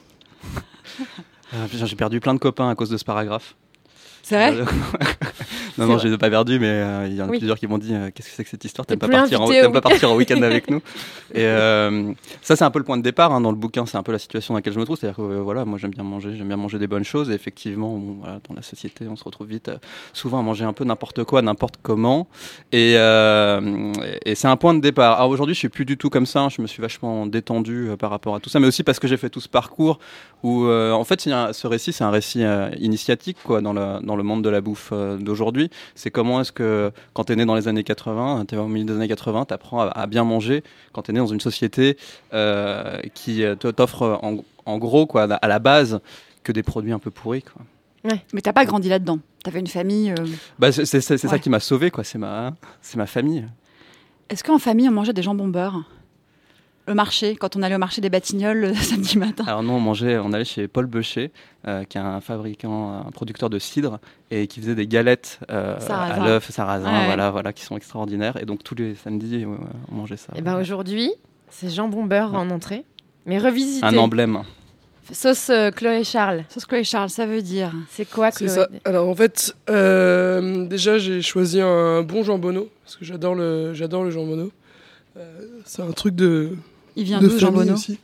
Ah, 1.53 1.65
j'ai 1.71 1.95
perdu 1.95 2.19
plein 2.19 2.33
de 2.33 2.39
copains 2.39 2.69
à 2.69 2.75
cause 2.75 2.89
de 2.89 2.97
ce 2.97 3.05
paragraphe. 3.05 3.55
C'est 4.21 4.35
vrai? 4.35 4.65
Non, 5.77 5.85
non, 5.85 5.97
j'ai 5.97 6.17
pas 6.17 6.29
perdu, 6.29 6.59
mais 6.59 6.67
euh, 6.69 7.07
il 7.07 7.15
y 7.15 7.21
en 7.21 7.25
a 7.25 7.29
Oui. 7.29 7.37
plusieurs 7.37 7.57
qui 7.59 7.67
m'ont 7.67 7.77
dit 7.77 7.93
euh, 7.93 8.09
Qu'est-ce 8.13 8.29
que 8.29 8.33
c'est 8.35 8.43
que 8.43 8.49
cette 8.49 8.65
histoire? 8.65 8.85
T'aimes 8.85 8.99
pas, 8.99 9.07
partir 9.07 9.41
en, 9.41 9.45
au 9.45 9.71
pas 9.71 9.81
partir 9.81 10.11
en 10.11 10.15
week-end 10.15 10.41
avec 10.41 10.69
nous? 10.69 10.81
Et 11.33 11.43
euh, 11.43 12.11
ça, 12.41 12.55
c'est 12.55 12.63
un 12.63 12.71
peu 12.71 12.79
le 12.79 12.85
point 12.85 12.97
de 12.97 13.03
départ 13.03 13.31
hein, 13.31 13.41
dans 13.41 13.51
le 13.51 13.57
bouquin. 13.57 13.85
C'est 13.85 13.97
un 13.97 14.03
peu 14.03 14.11
la 14.11 14.19
situation 14.19 14.53
dans 14.53 14.57
laquelle 14.59 14.73
je 14.73 14.79
me 14.79 14.85
trouve. 14.85 14.97
C'est-à-dire 14.97 15.17
que 15.17 15.21
voilà, 15.39 15.65
moi, 15.65 15.77
j'aime 15.77 15.91
bien 15.91 16.03
manger, 16.03 16.35
j'aime 16.35 16.47
bien 16.47 16.57
manger 16.57 16.79
des 16.79 16.87
bonnes 16.87 17.03
choses. 17.03 17.29
Et 17.29 17.33
effectivement, 17.33 17.99
voilà, 18.21 18.39
dans 18.47 18.55
la 18.55 18.61
société, 18.61 19.05
on 19.09 19.15
se 19.15 19.23
retrouve 19.23 19.47
vite 19.47 19.69
souvent 20.13 20.39
à 20.39 20.41
manger 20.41 20.65
un 20.65 20.73
peu 20.73 20.83
n'importe 20.83 21.23
quoi, 21.23 21.41
n'importe 21.41 21.75
comment. 21.81 22.27
Et, 22.71 22.93
et 22.93 24.35
c'est 24.35 24.47
un 24.47 24.57
point 24.57 24.73
de 24.73 24.81
départ. 24.81 25.17
Alors 25.19 25.29
aujourd'hui, 25.29 25.53
je 25.55 25.59
suis 25.59 25.69
plus 25.69 25.85
du 25.85 25.97
tout 25.97 26.09
comme 26.09 26.25
ça. 26.25 26.41
hein. 26.41 26.49
Je 26.49 26.61
me 26.61 26.67
suis 26.67 26.81
vachement 26.81 27.25
détendu 27.27 27.89
par 27.99 28.09
rapport 28.09 28.35
à 28.35 28.39
tout 28.39 28.49
ça, 28.49 28.59
mais 28.59 28.67
aussi 28.67 28.83
parce 28.83 28.99
que 28.99 29.07
j'ai 29.07 29.17
fait 29.17 29.29
tout 29.29 29.41
ce 29.41 29.49
parcours 29.49 29.99
où, 30.43 30.65
en 30.67 31.03
fait, 31.03 31.21
ce 31.21 31.67
récit, 31.67 31.93
c'est 31.93 32.03
un 32.03 32.09
récit 32.11 32.43
initiatique 32.79 33.37
quoi, 33.43 33.61
dans, 33.61 33.73
le, 33.73 34.03
dans 34.05 34.15
le 34.15 34.23
monde 34.23 34.43
de 34.43 34.49
la 34.49 34.61
bouffe 34.61 34.89
euh, 34.91 35.17
C'est 35.95 36.11
comment 36.11 36.41
est-ce 36.41 36.51
que, 36.51 36.91
quand 37.13 37.25
tu 37.25 37.33
es 37.33 37.35
né 37.35 37.45
dans 37.45 37.55
les 37.55 37.67
années 37.67 37.83
80, 37.83 38.45
tu 38.47 38.55
es 38.55 38.57
au 38.57 38.67
milieu 38.67 38.85
des 38.85 38.93
années 38.93 39.07
80, 39.07 39.45
tu 39.45 39.53
apprends 39.53 39.81
à, 39.81 39.87
à 39.87 40.07
bien 40.07 40.23
manger 40.23 40.63
quand 40.93 41.03
tu 41.03 41.11
es 41.11 41.13
né 41.13 41.19
dans 41.19 41.27
une 41.27 41.39
société 41.41 41.97
euh, 42.33 42.99
qui 43.13 43.43
euh, 43.43 43.55
t'offre 43.55 44.19
en, 44.23 44.37
en 44.65 44.77
gros, 44.77 45.05
quoi, 45.05 45.23
à 45.23 45.47
la 45.47 45.59
base, 45.59 45.99
que 46.43 46.51
des 46.51 46.63
produits 46.63 46.91
un 46.91 46.99
peu 46.99 47.11
pourris. 47.11 47.43
Quoi. 47.43 47.63
Mais 48.33 48.41
t'as 48.41 48.53
pas 48.53 48.63
grandi 48.65 48.87
là-dedans. 48.87 49.19
T'avais 49.43 49.59
une 49.59 49.67
famille. 49.67 50.11
euh, 50.11 50.25
Bah, 50.59 50.71
c'est 50.71 50.85
ça 51.01 51.15
Ouais. 51.27 51.39
qui 51.39 51.49
m'a 51.49 51.59
sauvé, 51.59 51.91
quoi. 51.91 52.03
C'est 52.05 52.17
ma, 52.17 52.53
c'est 52.81 52.95
ma 52.97 53.05
famille. 53.05 53.45
Est-ce 54.29 54.43
qu'en 54.43 54.59
famille, 54.59 54.87
on 54.87 54.93
mangeait 54.93 55.13
des 55.13 55.21
jambons 55.23 55.47
beurre? 55.47 55.83
Le 56.87 56.93
marché, 56.93 57.35
quand 57.35 57.55
on 57.57 57.63
allait 57.63 57.75
au 57.75 57.79
marché 57.79 57.99
des 58.01 58.09
Batignolles 58.09 58.59
le 58.61 58.73
samedi 58.75 59.17
matin. 59.17 59.43
Alors 59.45 59.61
nous, 59.61 59.73
on 59.73 59.79
mangeait, 59.79 60.17
on 60.17 60.31
allait 60.33 60.45
chez 60.45 60.67
Paul 60.67 60.85
Becher, 60.85 61.31
euh, 61.67 61.83
qui 61.83 61.97
est 61.97 62.01
un 62.01 62.21
fabricant, 62.21 63.03
un 63.05 63.11
producteur 63.11 63.49
de 63.49 63.59
cidre, 63.59 63.99
et 64.31 64.47
qui 64.47 64.61
faisait 64.61 64.75
des 64.75 64.87
galettes 64.87 65.39
euh, 65.51 65.77
à 65.89 66.19
l'œuf, 66.25 66.49
sarrasin, 66.49 66.91
Ouais. 66.91 67.05
voilà, 67.07 67.29
voilà, 67.31 67.51
qui 67.53 67.63
sont 67.63 67.75
extraordinaires. 67.75 68.41
Et 68.41 68.45
donc 68.45 68.63
tous 68.63 68.75
les 68.75 68.95
samedis, 68.95 69.45
ouais, 69.45 69.51
ouais, 69.51 69.57
on 69.91 69.95
mangeait 69.95 70.17
ça. 70.17 70.31
Et 70.35 70.41
ben 70.41 70.59
aujourd'hui, 70.59 71.11
c'est 71.49 71.69
jambon 71.69 72.05
beurre 72.05 72.33
en 72.35 72.49
entrée, 72.49 72.85
mais 73.25 73.37
revisité. 73.37 73.85
un 73.85 73.97
emblème. 73.97 74.43
Sauce 75.11 75.49
euh, 75.49 75.71
Chloé 75.71 76.03
Charles. 76.03 76.43
Sauce 76.49 76.65
Chloé 76.65 76.83
Charles, 76.83 77.09
ça 77.09 77.25
veut 77.25 77.41
dire. 77.41 77.71
C'est 77.89 78.09
quoi 78.09 78.31
Chloé 78.31 78.49
ça. 78.49 78.67
Alors 78.85 79.07
en 79.09 79.15
fait, 79.15 79.55
euh, 79.69 80.65
déjà 80.67 80.97
j'ai 80.97 81.21
choisi 81.21 81.61
un 81.61 82.01
bon 82.03 82.23
jambonneau 82.23 82.69
parce 82.83 82.95
que 82.97 83.05
j'adore 83.05 83.35
le, 83.35 83.73
j'adore 83.73 84.03
le 84.03 84.09
jambonneau. 84.11 84.51
Euh, 85.17 85.41
c'est 85.65 85.81
un 85.81 85.91
truc 85.91 86.13
de, 86.15 86.55
Il 86.97 87.03
vient 87.05 87.19
de 87.21 87.29
Jean 87.29 87.51
Bonneau 87.51 87.73
aussi. 87.75 87.97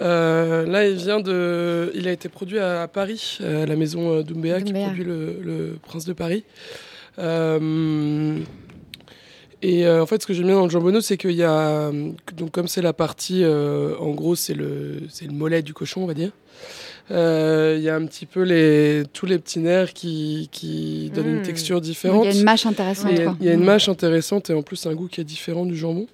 Euh, 0.00 0.66
là, 0.66 0.88
il 0.88 0.96
vient 0.96 1.20
de, 1.20 1.92
il 1.94 2.08
a 2.08 2.12
été 2.12 2.28
produit 2.28 2.58
à, 2.58 2.88
Paris, 2.88 3.38
à 3.40 3.64
la 3.66 3.76
maison 3.76 4.12
euh, 4.12 4.22
Doumbéa, 4.24 4.60
qui 4.60 4.72
produit 4.86 5.04
le, 5.04 5.38
le 5.40 5.76
Prince 5.86 6.04
de 6.04 6.12
Paris. 6.12 6.42
Euh, 7.20 8.38
et 9.62 9.86
euh, 9.86 10.02
en 10.02 10.06
fait, 10.06 10.20
ce 10.20 10.26
que 10.26 10.34
j'aime 10.34 10.46
bien 10.46 10.56
dans 10.56 10.64
le 10.64 10.70
jambonneau, 10.70 11.00
c'est 11.00 11.16
qu'il 11.16 11.30
y 11.32 11.42
a, 11.44 11.90
donc 12.36 12.50
comme 12.50 12.68
c'est 12.68 12.82
la 12.82 12.92
partie, 12.92 13.42
euh, 13.44 13.96
en 13.98 14.10
gros, 14.10 14.34
c'est 14.34 14.54
le, 14.54 15.02
c'est 15.08 15.26
le 15.26 15.32
mollet 15.32 15.62
du 15.62 15.72
cochon, 15.72 16.02
on 16.02 16.06
va 16.06 16.14
dire. 16.14 16.32
Euh, 17.10 17.74
Il 17.78 17.82
y 17.84 17.88
a 17.88 17.94
un 17.96 18.04
petit 18.06 18.26
peu 18.26 18.42
les, 18.42 19.04
tous 19.12 19.26
les 19.26 19.38
petits 19.38 19.60
nerfs 19.60 19.92
qui, 19.92 20.48
qui 20.52 21.10
donnent 21.14 21.28
une 21.28 21.38
Mm. 21.40 21.42
texture 21.42 21.80
différente. 21.80 22.24
Il 22.26 22.32
y 22.32 22.36
a 22.36 22.38
une 22.40 22.44
mâche 22.44 22.66
intéressante. 22.66 23.10
Il 23.12 23.18
y 23.18 23.22
a- 23.22 23.24
quoi. 23.24 23.36
il 23.40 23.46
y 23.46 23.50
a 23.50 23.52
une 23.52 23.64
mâche 23.64 23.88
intéressante 23.88 24.50
et 24.50 24.54
en 24.54 24.62
plus 24.62 24.84
un 24.86 24.94
goût 24.94 25.08
qui 25.08 25.20
est 25.20 25.24
différent 25.24 25.66
du 25.66 25.76
jambon. 25.76 26.06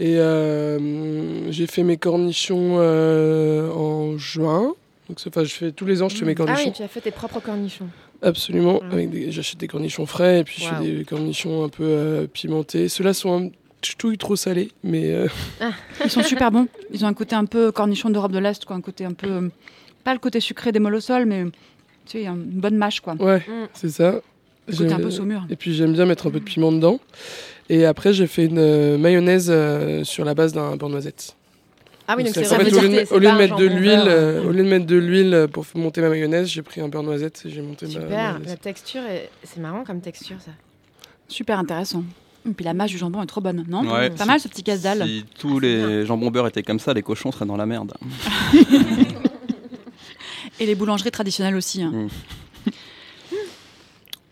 Et 0.00 0.16
euh, 0.18 1.50
j'ai 1.50 1.66
fait 1.66 1.82
mes 1.82 1.96
cornichons 1.96 2.76
euh, 2.78 3.68
en 3.72 4.16
juin. 4.16 4.74
Donc, 5.08 5.18
enfin, 5.26 5.42
je 5.44 5.52
fais 5.52 5.72
tous 5.72 5.86
les 5.86 6.02
ans, 6.02 6.08
je 6.08 6.16
fais 6.16 6.24
mes 6.24 6.32
Ah 6.32 6.34
cornichons. 6.36 6.64
oui, 6.66 6.72
tu 6.72 6.82
as 6.82 6.88
fait 6.88 7.00
tes 7.00 7.10
propres 7.10 7.40
cornichons. 7.40 7.88
Absolument. 8.22 8.80
Mm. 8.82 8.92
Avec 8.92 9.10
des- 9.10 9.32
J'achète 9.32 9.58
des 9.58 9.66
cornichons 9.68 10.06
frais 10.06 10.40
et 10.40 10.44
puis 10.44 10.62
je 10.62 10.68
Wow. 10.68 10.82
fais 10.82 10.92
des 10.98 11.04
cornichons 11.04 11.64
un 11.64 11.68
peu 11.68 11.82
euh, 11.84 12.26
pimentés. 12.26 12.88
Ceux-là 12.88 13.12
sont 13.14 13.46
un 13.46 13.50
ch'touille 13.82 14.18
trop 14.18 14.36
salés, 14.36 14.70
mais 14.84 15.12
euh, 15.12 15.26
Ils 16.04 16.10
sont 16.10 16.22
super 16.22 16.50
bons. 16.52 16.68
Ils 16.92 17.04
ont 17.04 17.08
un 17.08 17.14
côté 17.14 17.34
un 17.34 17.44
peu 17.46 17.72
cornichon 17.72 18.10
d'Europe 18.10 18.32
de 18.32 18.38
l'Est, 18.38 18.64
quoi. 18.64 18.76
Un 18.76 18.80
côté 18.80 19.04
un 19.04 19.12
peu. 19.14 19.50
Pas 20.04 20.12
le 20.12 20.20
côté 20.20 20.38
sucré 20.40 20.70
des 20.72 20.78
molossols, 20.78 21.26
mais 21.26 21.44
tu 22.06 22.18
sais, 22.18 22.24
une 22.26 22.36
bonne 22.60 22.76
mâche, 22.76 23.00
quoi. 23.00 23.14
ouais, 23.14 23.38
Mm. 23.38 23.66
c'est 23.74 23.88
ça. 23.90 24.20
Le 24.68 24.76
côté 24.76 24.92
un 24.92 24.98
peu 25.00 25.10
saumur. 25.10 25.46
Et 25.48 25.56
puis 25.56 25.72
j'aime 25.74 25.94
bien 25.94 26.04
mettre 26.04 26.26
un 26.26 26.30
peu 26.30 26.40
de 26.40 26.44
piment 26.44 26.70
dedans. 26.72 27.00
Et 27.70 27.84
après, 27.84 28.12
j'ai 28.12 28.26
fait 28.26 28.46
une 28.46 28.58
euh, 28.58 28.98
mayonnaise 28.98 29.48
euh, 29.50 30.02
sur 30.04 30.24
la 30.24 30.34
base 30.34 30.52
d'un 30.52 30.76
beurre 30.76 30.88
noisette. 30.88 31.34
Ah 32.10 32.14
oui, 32.16 32.24
donc 32.24 32.32
c'est 32.34 32.46
en 32.50 32.58
fait, 32.58 32.72
au 32.72 32.80
lieu 33.18 33.28
de, 33.28 33.36
mettre 33.36 33.56
de 33.56 33.66
l'huile, 33.66 34.04
euh, 34.06 34.42
au 34.42 34.50
lieu 34.50 34.64
de 34.64 34.68
mettre 34.68 34.86
de 34.86 34.96
l'huile 34.96 35.34
euh, 35.34 35.46
pour 35.46 35.66
monter 35.74 36.00
ma 36.00 36.08
mayonnaise, 36.08 36.48
j'ai 36.48 36.62
pris 36.62 36.80
un 36.80 36.88
beurre 36.88 37.02
noisette 37.02 37.42
et 37.44 37.50
j'ai 37.50 37.60
monté 37.60 37.84
ma 37.84 37.92
Super, 37.92 38.08
mayonnaise. 38.08 38.48
la 38.48 38.56
texture, 38.56 39.02
est... 39.02 39.28
c'est 39.44 39.60
marrant 39.60 39.84
comme 39.84 40.00
texture 40.00 40.36
ça. 40.42 40.52
Super 41.28 41.58
intéressant. 41.58 42.02
Et 42.48 42.52
puis 42.54 42.64
la 42.64 42.72
mâche 42.72 42.92
du 42.92 42.96
jambon 42.96 43.22
est 43.22 43.26
trop 43.26 43.42
bonne, 43.42 43.62
non 43.68 43.82
Ouais. 43.92 44.08
Pas 44.08 44.24
mal 44.24 44.40
ce 44.40 44.48
petit 44.48 44.62
casse-dalle. 44.62 45.04
Si 45.06 45.26
tous 45.38 45.58
Ah, 45.58 45.60
les 45.60 46.06
jambons 46.06 46.30
beurre 46.30 46.46
étaient 46.46 46.62
comme 46.62 46.78
ça, 46.78 46.94
les 46.94 47.02
cochons 47.02 47.30
seraient 47.30 47.44
dans 47.44 47.58
la 47.58 47.66
merde. 47.66 47.92
Et 50.60 50.64
les 50.64 50.74
boulangeries 50.74 51.10
traditionnelles 51.10 51.56
aussi. 51.56 51.82
hein. 51.82 51.90
Mm. 51.92 52.08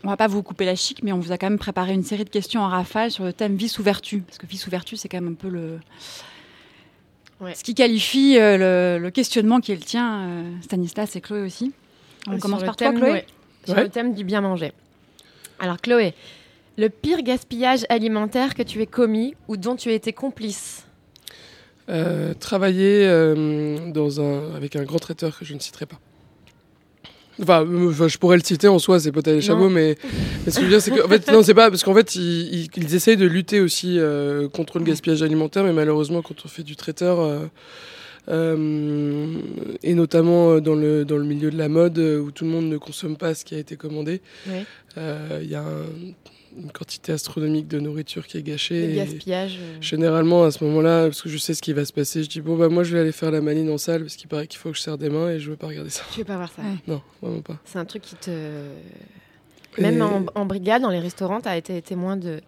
On 0.06 0.10
va 0.10 0.16
pas 0.16 0.28
vous 0.28 0.40
couper 0.44 0.64
la 0.66 0.76
chic, 0.76 1.02
mais 1.02 1.10
on 1.12 1.18
vous 1.18 1.32
a 1.32 1.36
quand 1.38 1.50
même 1.50 1.58
préparé 1.58 1.92
une 1.92 2.04
série 2.04 2.22
de 2.24 2.28
questions 2.30 2.60
en 2.60 2.68
rafale 2.68 3.10
sur 3.10 3.24
le 3.24 3.32
thème 3.32 3.56
vice 3.56 3.80
ou 3.80 3.82
vertu. 3.82 4.20
Parce 4.20 4.38
que 4.38 4.46
vice 4.46 4.64
ou 4.68 4.70
vertu, 4.70 4.96
c'est 4.96 5.08
quand 5.08 5.20
même 5.20 5.32
un 5.32 5.34
peu 5.34 5.48
le. 5.48 5.80
Ouais. 7.40 7.56
Ce 7.56 7.64
qui 7.64 7.74
qualifie 7.74 8.38
euh, 8.38 8.96
le, 8.98 9.02
le 9.02 9.10
questionnement 9.10 9.58
qui 9.58 9.72
est 9.72 9.74
le 9.74 9.80
tien, 9.82 10.20
euh, 10.28 10.52
Stanislas 10.62 11.16
et 11.16 11.20
Chloé 11.20 11.40
aussi. 11.42 11.72
On 12.28 12.32
Sur 12.34 12.40
commence 12.40 12.62
par 12.62 12.76
toi, 12.76 12.92
Chloé 12.92 13.10
ouais, 13.10 13.26
Sur 13.64 13.74
Ouais. 13.74 13.82
le 13.82 13.88
thème 13.88 14.14
du 14.14 14.22
bien 14.22 14.40
manger. 14.40 14.72
Alors 15.58 15.78
Chloé, 15.80 16.14
le 16.78 16.88
pire 16.88 17.22
gaspillage 17.22 17.84
alimentaire 17.88 18.54
que 18.54 18.62
tu 18.62 18.80
aies 18.82 18.86
commis 18.86 19.34
ou 19.48 19.56
dont 19.56 19.74
tu 19.74 19.88
as 19.90 19.94
été 19.94 20.12
complice 20.12 20.86
Euh, 21.88 22.32
travailler 22.34 23.06
euh, 23.06 23.90
dans 23.90 24.20
un, 24.20 24.54
avec 24.54 24.76
un 24.76 24.84
grand 24.84 24.98
traiteur 25.00 25.36
que 25.38 25.44
je 25.44 25.54
ne 25.54 25.58
citerai 25.58 25.86
pas. 25.86 25.98
Enfin, 27.42 27.66
euh, 27.66 27.90
enfin, 27.90 28.08
je 28.08 28.16
pourrais 28.18 28.36
le 28.36 28.42
citer 28.42 28.68
en 28.68 28.78
soi, 28.78 28.98
c'est 28.98 29.12
Potel 29.12 29.36
et 29.36 29.40
Chabot, 29.42 29.68
mais, 29.68 29.96
mais 30.44 30.50
ce 30.50 30.56
que 30.56 30.62
je 30.62 30.66
veux 30.66 30.72
dire, 30.72 30.80
c'est 30.80 30.90
que, 30.90 31.04
en 31.04 31.08
fait, 31.08 31.30
non, 31.30 31.42
c'est 31.42 31.54
pas, 31.54 31.68
parce 31.70 31.84
qu'en 31.84 31.94
fait, 31.94 32.14
ils, 32.14 32.94
essayent 32.94 33.16
de 33.18 33.26
lutter 33.26 33.60
aussi 33.60 33.98
euh, 33.98 34.48
contre 34.48 34.78
le 34.78 34.84
gaspillage 34.84 35.22
alimentaire, 35.22 35.62
mais 35.64 35.72
malheureusement, 35.74 36.22
quand 36.22 36.34
on 36.44 36.48
fait 36.48 36.62
du 36.62 36.76
traiteur, 36.76 37.20
euh, 37.20 37.40
euh, 38.28 39.26
et 39.82 39.94
notamment 39.94 40.60
dans 40.60 40.74
le, 40.74 41.04
dans 41.04 41.16
le 41.18 41.24
milieu 41.24 41.50
de 41.50 41.58
la 41.58 41.68
mode, 41.68 41.98
où 41.98 42.30
tout 42.30 42.44
le 42.44 42.50
monde 42.50 42.66
ne 42.70 42.78
consomme 42.78 43.16
pas 43.16 43.34
ce 43.34 43.44
qui 43.44 43.54
a 43.54 43.58
été 43.58 43.76
commandé, 43.76 44.20
il 44.46 45.48
y 45.48 45.54
a 45.54 45.60
un- 45.62 45.86
une 46.58 46.70
quantité 46.72 47.12
astronomique 47.12 47.68
de 47.68 47.78
nourriture 47.80 48.26
qui 48.26 48.38
est 48.38 48.42
gâchée. 48.42 48.86
Le 48.88 48.94
gaspillage 48.94 49.58
euh, 49.60 49.76
Généralement, 49.80 50.44
à 50.44 50.50
ce 50.50 50.64
moment-là, 50.64 51.04
parce 51.04 51.20
que 51.22 51.28
je 51.28 51.36
sais 51.38 51.52
ce 51.54 51.60
qui 51.62 51.72
va 51.72 51.84
se 51.84 51.92
passer, 51.92 52.22
je 52.22 52.28
dis 52.28 52.40
bon 52.40 52.56
bah 52.56 52.68
moi 52.68 52.82
je 52.82 52.94
vais 52.94 53.00
aller 53.00 53.12
faire 53.12 53.30
la 53.30 53.40
maline 53.40 53.70
en 53.70 53.78
salle 53.78 54.02
parce 54.02 54.16
qu'il 54.16 54.28
paraît 54.28 54.46
qu'il 54.46 54.58
faut 54.58 54.70
que 54.70 54.76
je 54.76 54.80
serre 54.82 54.96
des 54.98 55.10
mains 55.10 55.30
et 55.30 55.38
je 55.38 55.50
veux 55.50 55.56
pas 55.56 55.66
regarder 55.66 55.90
ça. 55.90 56.02
Tu 56.12 56.20
veux 56.20 56.24
pas 56.24 56.36
voir 56.36 56.50
ça? 56.50 56.62
Ouais. 56.62 56.76
Non, 56.88 57.02
vraiment 57.20 57.42
pas. 57.42 57.58
C'est 57.64 57.78
un 57.78 57.84
truc 57.84 58.02
qui 58.02 58.14
te... 58.16 58.30
Même 59.78 59.98
Et- 59.98 60.02
en, 60.02 60.24
en 60.34 60.46
brigade, 60.46 60.82
dans 60.82 60.90
les 60.90 60.98
restaurants, 61.00 61.40
tu 61.40 61.48
as 61.48 61.56
été 61.58 61.82
témoin 61.82 62.16
de, 62.16 62.40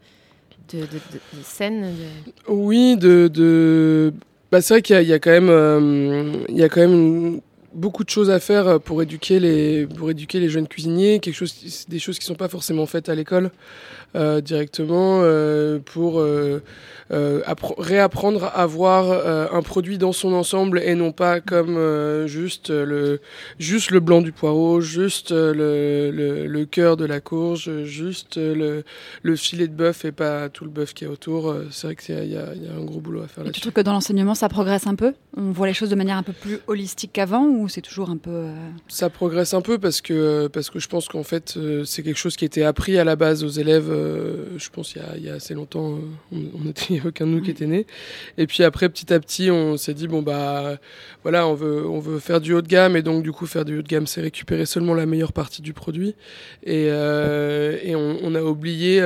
de, 0.72 0.78
de, 0.80 0.84
de- 0.86 1.38
de 1.38 1.42
scènes 1.44 1.82
de- 1.94 2.52
Oui, 2.52 2.96
de, 2.96 3.28
de... 3.28 4.12
Bah, 4.50 4.62
c'est 4.62 4.72
vrai 4.74 4.82
qu'il 4.82 4.94
y, 4.94 4.98
a- 4.98 5.02
il 5.02 5.08
y 5.08 5.12
a 5.12 5.18
quand 5.18 5.30
même, 5.30 5.50
euh, 5.50 6.32
il 6.48 6.56
y 6.56 6.62
a 6.62 6.70
quand 6.70 6.80
même 6.80 6.92
une- 6.94 7.40
beaucoup 7.74 8.02
de 8.02 8.08
choses 8.08 8.30
à 8.30 8.40
faire 8.40 8.80
pour 8.80 9.02
éduquer 9.02 9.38
les, 9.40 9.86
pour 9.86 10.10
éduquer 10.10 10.40
les 10.40 10.48
jeunes 10.48 10.66
cuisiniers, 10.66 11.20
quelque 11.20 11.34
chose, 11.34 11.84
des 11.86 11.98
choses 11.98 12.18
qui 12.18 12.24
sont 12.24 12.34
pas 12.34 12.48
forcément 12.48 12.86
faites 12.86 13.10
à 13.10 13.14
l'école 13.14 13.44
euh, 13.46 13.48
directement, 14.40 15.20
euh, 15.22 15.78
pour 15.84 16.20
euh, 16.20 16.62
euh, 17.12 17.40
appre- 17.46 17.74
réapprendre 17.78 18.50
à 18.54 18.66
voir 18.66 19.06
euh, 19.10 19.46
un 19.52 19.62
produit 19.62 19.98
dans 19.98 20.12
son 20.12 20.32
ensemble 20.32 20.80
et 20.84 20.94
non 20.94 21.12
pas 21.12 21.40
comme 21.40 21.76
euh, 21.76 22.26
juste 22.26 22.70
le, 22.70 23.20
juste 23.58 23.90
le 23.90 24.00
blanc 24.00 24.20
du 24.20 24.32
poireau, 24.32 24.80
juste 24.80 25.32
euh, 25.32 25.52
le, 25.54 26.10
le, 26.16 26.46
le 26.46 26.64
cœur 26.66 26.96
de 26.96 27.04
la 27.04 27.20
courge, 27.20 27.84
juste 27.84 28.36
euh, 28.38 28.54
le, 28.54 28.84
le 29.22 29.36
filet 29.36 29.68
de 29.68 29.72
bœuf 29.74 30.04
et 30.04 30.12
pas 30.12 30.48
tout 30.48 30.64
le 30.64 30.70
bœuf 30.70 30.94
qui 30.94 31.04
est 31.04 31.08
autour. 31.08 31.50
Euh, 31.50 31.66
C'est 31.70 31.86
vrai 31.88 31.96
qu'il 31.96 32.14
y, 32.14 32.28
y 32.32 32.36
a 32.36 32.54
il 32.54 32.64
y 32.64 32.68
a 32.68 32.72
un 32.72 32.84
gros 32.84 33.00
boulot 33.00 33.22
à 33.22 33.26
faire 33.28 33.46
Et 33.46 33.52
tu 33.52 33.60
trouves 33.60 33.72
que 33.72 33.80
dans 33.80 33.92
l'enseignement, 33.92 34.34
ça 34.34 34.48
progresse 34.48 34.86
un 34.86 34.94
peu? 34.94 35.14
On 35.36 35.50
voit 35.52 35.66
les 35.66 35.74
choses 35.74 35.90
de 35.90 35.94
manière 35.94 36.16
un 36.16 36.22
peu 36.22 36.32
plus 36.32 36.58
holistique 36.66 37.10
qu'avant 37.12 37.44
ou 37.46 37.68
c'est 37.68 37.80
toujours 37.82 38.10
un 38.10 38.16
peu. 38.16 38.30
euh, 38.30 38.52
Ça 38.88 39.08
progresse 39.10 39.54
un 39.54 39.60
peu 39.62 39.78
parce 39.78 40.00
que, 40.00 40.48
parce 40.48 40.68
que 40.70 40.78
je 40.78 40.88
pense 40.88 41.08
qu'en 41.08 41.22
fait, 41.22 41.54
euh, 41.56 41.84
c'est 41.84 42.02
quelque 42.02 42.18
chose 42.18 42.36
qui 42.36 42.44
était 42.44 42.64
appris 42.64 42.98
à 42.98 43.04
la 43.04 43.16
base 43.16 43.44
aux 43.44 43.48
élèves, 43.48 43.88
euh, 43.98 44.58
je 44.58 44.68
pense, 44.70 44.94
il 44.94 45.24
y 45.24 45.28
a, 45.28 45.34
assez 45.34 45.54
longtemps. 45.54 45.98
euh, 46.32 46.36
on 46.54 46.64
n'était 46.64 47.00
aucun 47.06 47.26
de 47.26 47.30
nous 47.32 47.42
qui 47.42 47.50
était 47.50 47.66
né. 47.66 47.86
Et 48.36 48.46
puis 48.46 48.62
après, 48.64 48.88
petit 48.88 49.12
à 49.12 49.20
petit, 49.20 49.50
on 49.50 49.76
s'est 49.76 49.94
dit, 49.94 50.08
bon, 50.08 50.22
bah, 50.22 50.78
voilà, 51.22 51.46
on 51.46 51.54
veut, 51.54 51.86
on 51.86 51.98
veut 51.98 52.18
faire 52.18 52.40
du 52.40 52.54
haut 52.54 52.62
de 52.62 52.68
gamme. 52.68 52.96
Et 52.96 53.02
donc, 53.02 53.22
du 53.22 53.32
coup, 53.32 53.46
faire 53.46 53.64
du 53.64 53.78
haut 53.78 53.82
de 53.82 53.88
gamme, 53.88 54.06
c'est 54.06 54.20
récupérer 54.20 54.66
seulement 54.66 54.94
la 54.94 55.06
meilleure 55.06 55.32
partie 55.32 55.62
du 55.62 55.72
produit. 55.72 56.14
Et, 56.64 56.88
euh, 56.90 57.78
on, 57.94 58.18
on 58.22 58.34
a 58.34 58.42
oublié. 58.42 59.02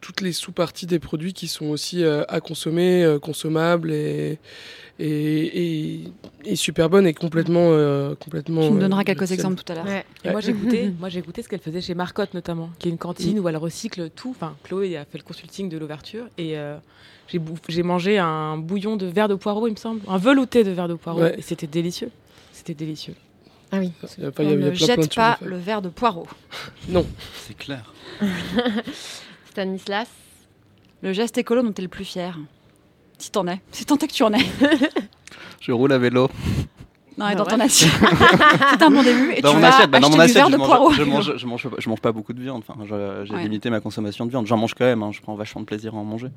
toutes 0.00 0.22
les 0.22 0.32
sous-parties 0.32 0.86
des 0.86 0.98
produits 0.98 1.34
qui 1.34 1.46
sont 1.46 1.66
aussi 1.66 2.04
à 2.04 2.40
consommer, 2.40 3.18
consommables 3.20 3.92
et, 3.92 4.38
et, 5.02 5.94
et, 6.02 6.04
et 6.44 6.56
super 6.56 6.88
bonnes 6.90 7.06
et 7.06 7.14
complètement. 7.14 7.68
euh, 7.72 8.14
complètement 8.14 8.62
Tu 8.62 8.70
nous 8.70 8.76
euh, 8.76 8.80
donneras 8.80 9.04
quelques 9.04 9.32
exemples 9.32 9.62
tout 9.62 9.72
à 9.72 9.76
l'heure. 9.76 9.86
Ouais. 9.86 10.04
Moi 10.30 10.40
j'ai 10.40 10.52
goûté, 10.52 10.92
moi 11.00 11.08
j'ai 11.08 11.22
goûté 11.22 11.42
ce 11.42 11.48
qu'elle 11.48 11.60
faisait 11.60 11.80
chez 11.80 11.94
Marcotte 11.94 12.34
notamment, 12.34 12.70
qui 12.78 12.88
est 12.88 12.90
une 12.90 12.98
cantine 12.98 13.38
où 13.40 13.48
elle 13.48 13.56
recycle 13.56 14.10
tout. 14.10 14.30
Enfin, 14.30 14.54
Chloé 14.64 14.96
a 14.96 15.04
fait 15.04 15.18
le 15.18 15.24
consulting 15.24 15.68
de 15.68 15.78
l'ouverture 15.78 16.26
et 16.38 16.56
euh, 16.58 16.76
j'ai 17.68 17.82
mangé 17.82 18.18
un 18.18 18.56
bouillon 18.58 18.96
de 18.96 19.06
verre 19.06 19.28
de 19.28 19.34
poireau, 19.36 19.66
il 19.68 19.72
me 19.72 19.76
semble, 19.76 20.00
un 20.08 20.18
velouté 20.18 20.64
de 20.64 20.70
verre 20.70 20.88
de 20.88 20.94
poireau, 20.94 21.20
Ouais. 21.22 21.36
et 21.38 21.42
c'était 21.42 21.66
délicieux. 21.68 22.10
C'était 22.52 22.74
délicieux. 22.74 23.14
Ah 23.72 23.78
oui. 23.78 23.92
Enfin, 24.02 24.08
il 24.18 24.22
y 24.24 24.26
a- 24.26 24.30
il 24.54 24.60
y 24.60 24.64
a 24.64 24.66
On 24.66 24.70
ne 24.70 24.74
jette 24.74 25.14
pas 25.14 25.38
le 25.42 25.56
verre 25.56 25.80
de 25.80 25.88
poireau. 25.88 26.26
C'est 27.36 27.56
clair. 27.56 27.92
Stanislas? 29.50 30.08
Le 31.02 31.12
geste 31.12 31.38
écolo 31.38 31.62
dont 31.62 31.72
tu 31.72 31.80
es 31.80 31.84
le 31.84 31.88
plus 31.88 32.04
fier? 32.04 32.36
Si 33.20 33.30
t'en 33.30 33.46
es. 33.48 33.60
Si 33.70 33.84
tant 33.84 33.98
que 33.98 34.06
tu 34.06 34.22
en 34.22 34.32
es. 34.32 34.44
Je 35.60 35.72
roule 35.72 35.92
à 35.92 35.98
vélo. 35.98 36.30
Non, 37.20 37.28
et 37.28 37.32
Ah 37.32 37.34
dans 37.34 37.44
ouais. 37.44 37.50
ton 37.50 37.60
assiette. 37.60 37.90
c'est 38.70 38.82
un 38.82 38.90
bon 38.90 39.02
début. 39.02 39.32
Et 39.36 39.42
dans 39.42 39.50
tu 39.50 39.54
mon 39.56 39.60
vas 39.60 39.68
assiette, 39.68 39.90
bah, 39.90 40.00
dans 40.00 40.08
mon 40.08 40.16
du 40.16 40.20
assiette, 40.22 40.36
verre 40.36 40.46
je 40.46 40.52
de 40.52 40.56
mange, 40.56 40.66
poireaux. 40.66 40.90
je, 40.92 41.02
mange, 41.02 41.36
je, 41.36 41.46
mange, 41.46 41.68
je 41.78 41.88
mange 41.90 42.00
pas 42.00 42.12
beaucoup 42.12 42.32
de 42.32 42.40
viande. 42.40 42.62
Enfin, 42.66 42.80
j'ai 43.24 43.34
Ouais. 43.34 43.42
limité 43.42 43.68
ma 43.70 43.80
consommation 43.80 44.24
de 44.24 44.30
viande. 44.30 44.46
J'en 44.46 44.56
mange 44.56 44.74
quand 44.74 44.84
même. 44.86 45.02
hein, 45.02 45.10
je 45.12 45.20
prends 45.20 45.34
vachement 45.34 45.60
de 45.60 45.66
plaisir 45.66 45.94
à 45.94 45.98
en 45.98 46.04
manger. 46.04 46.28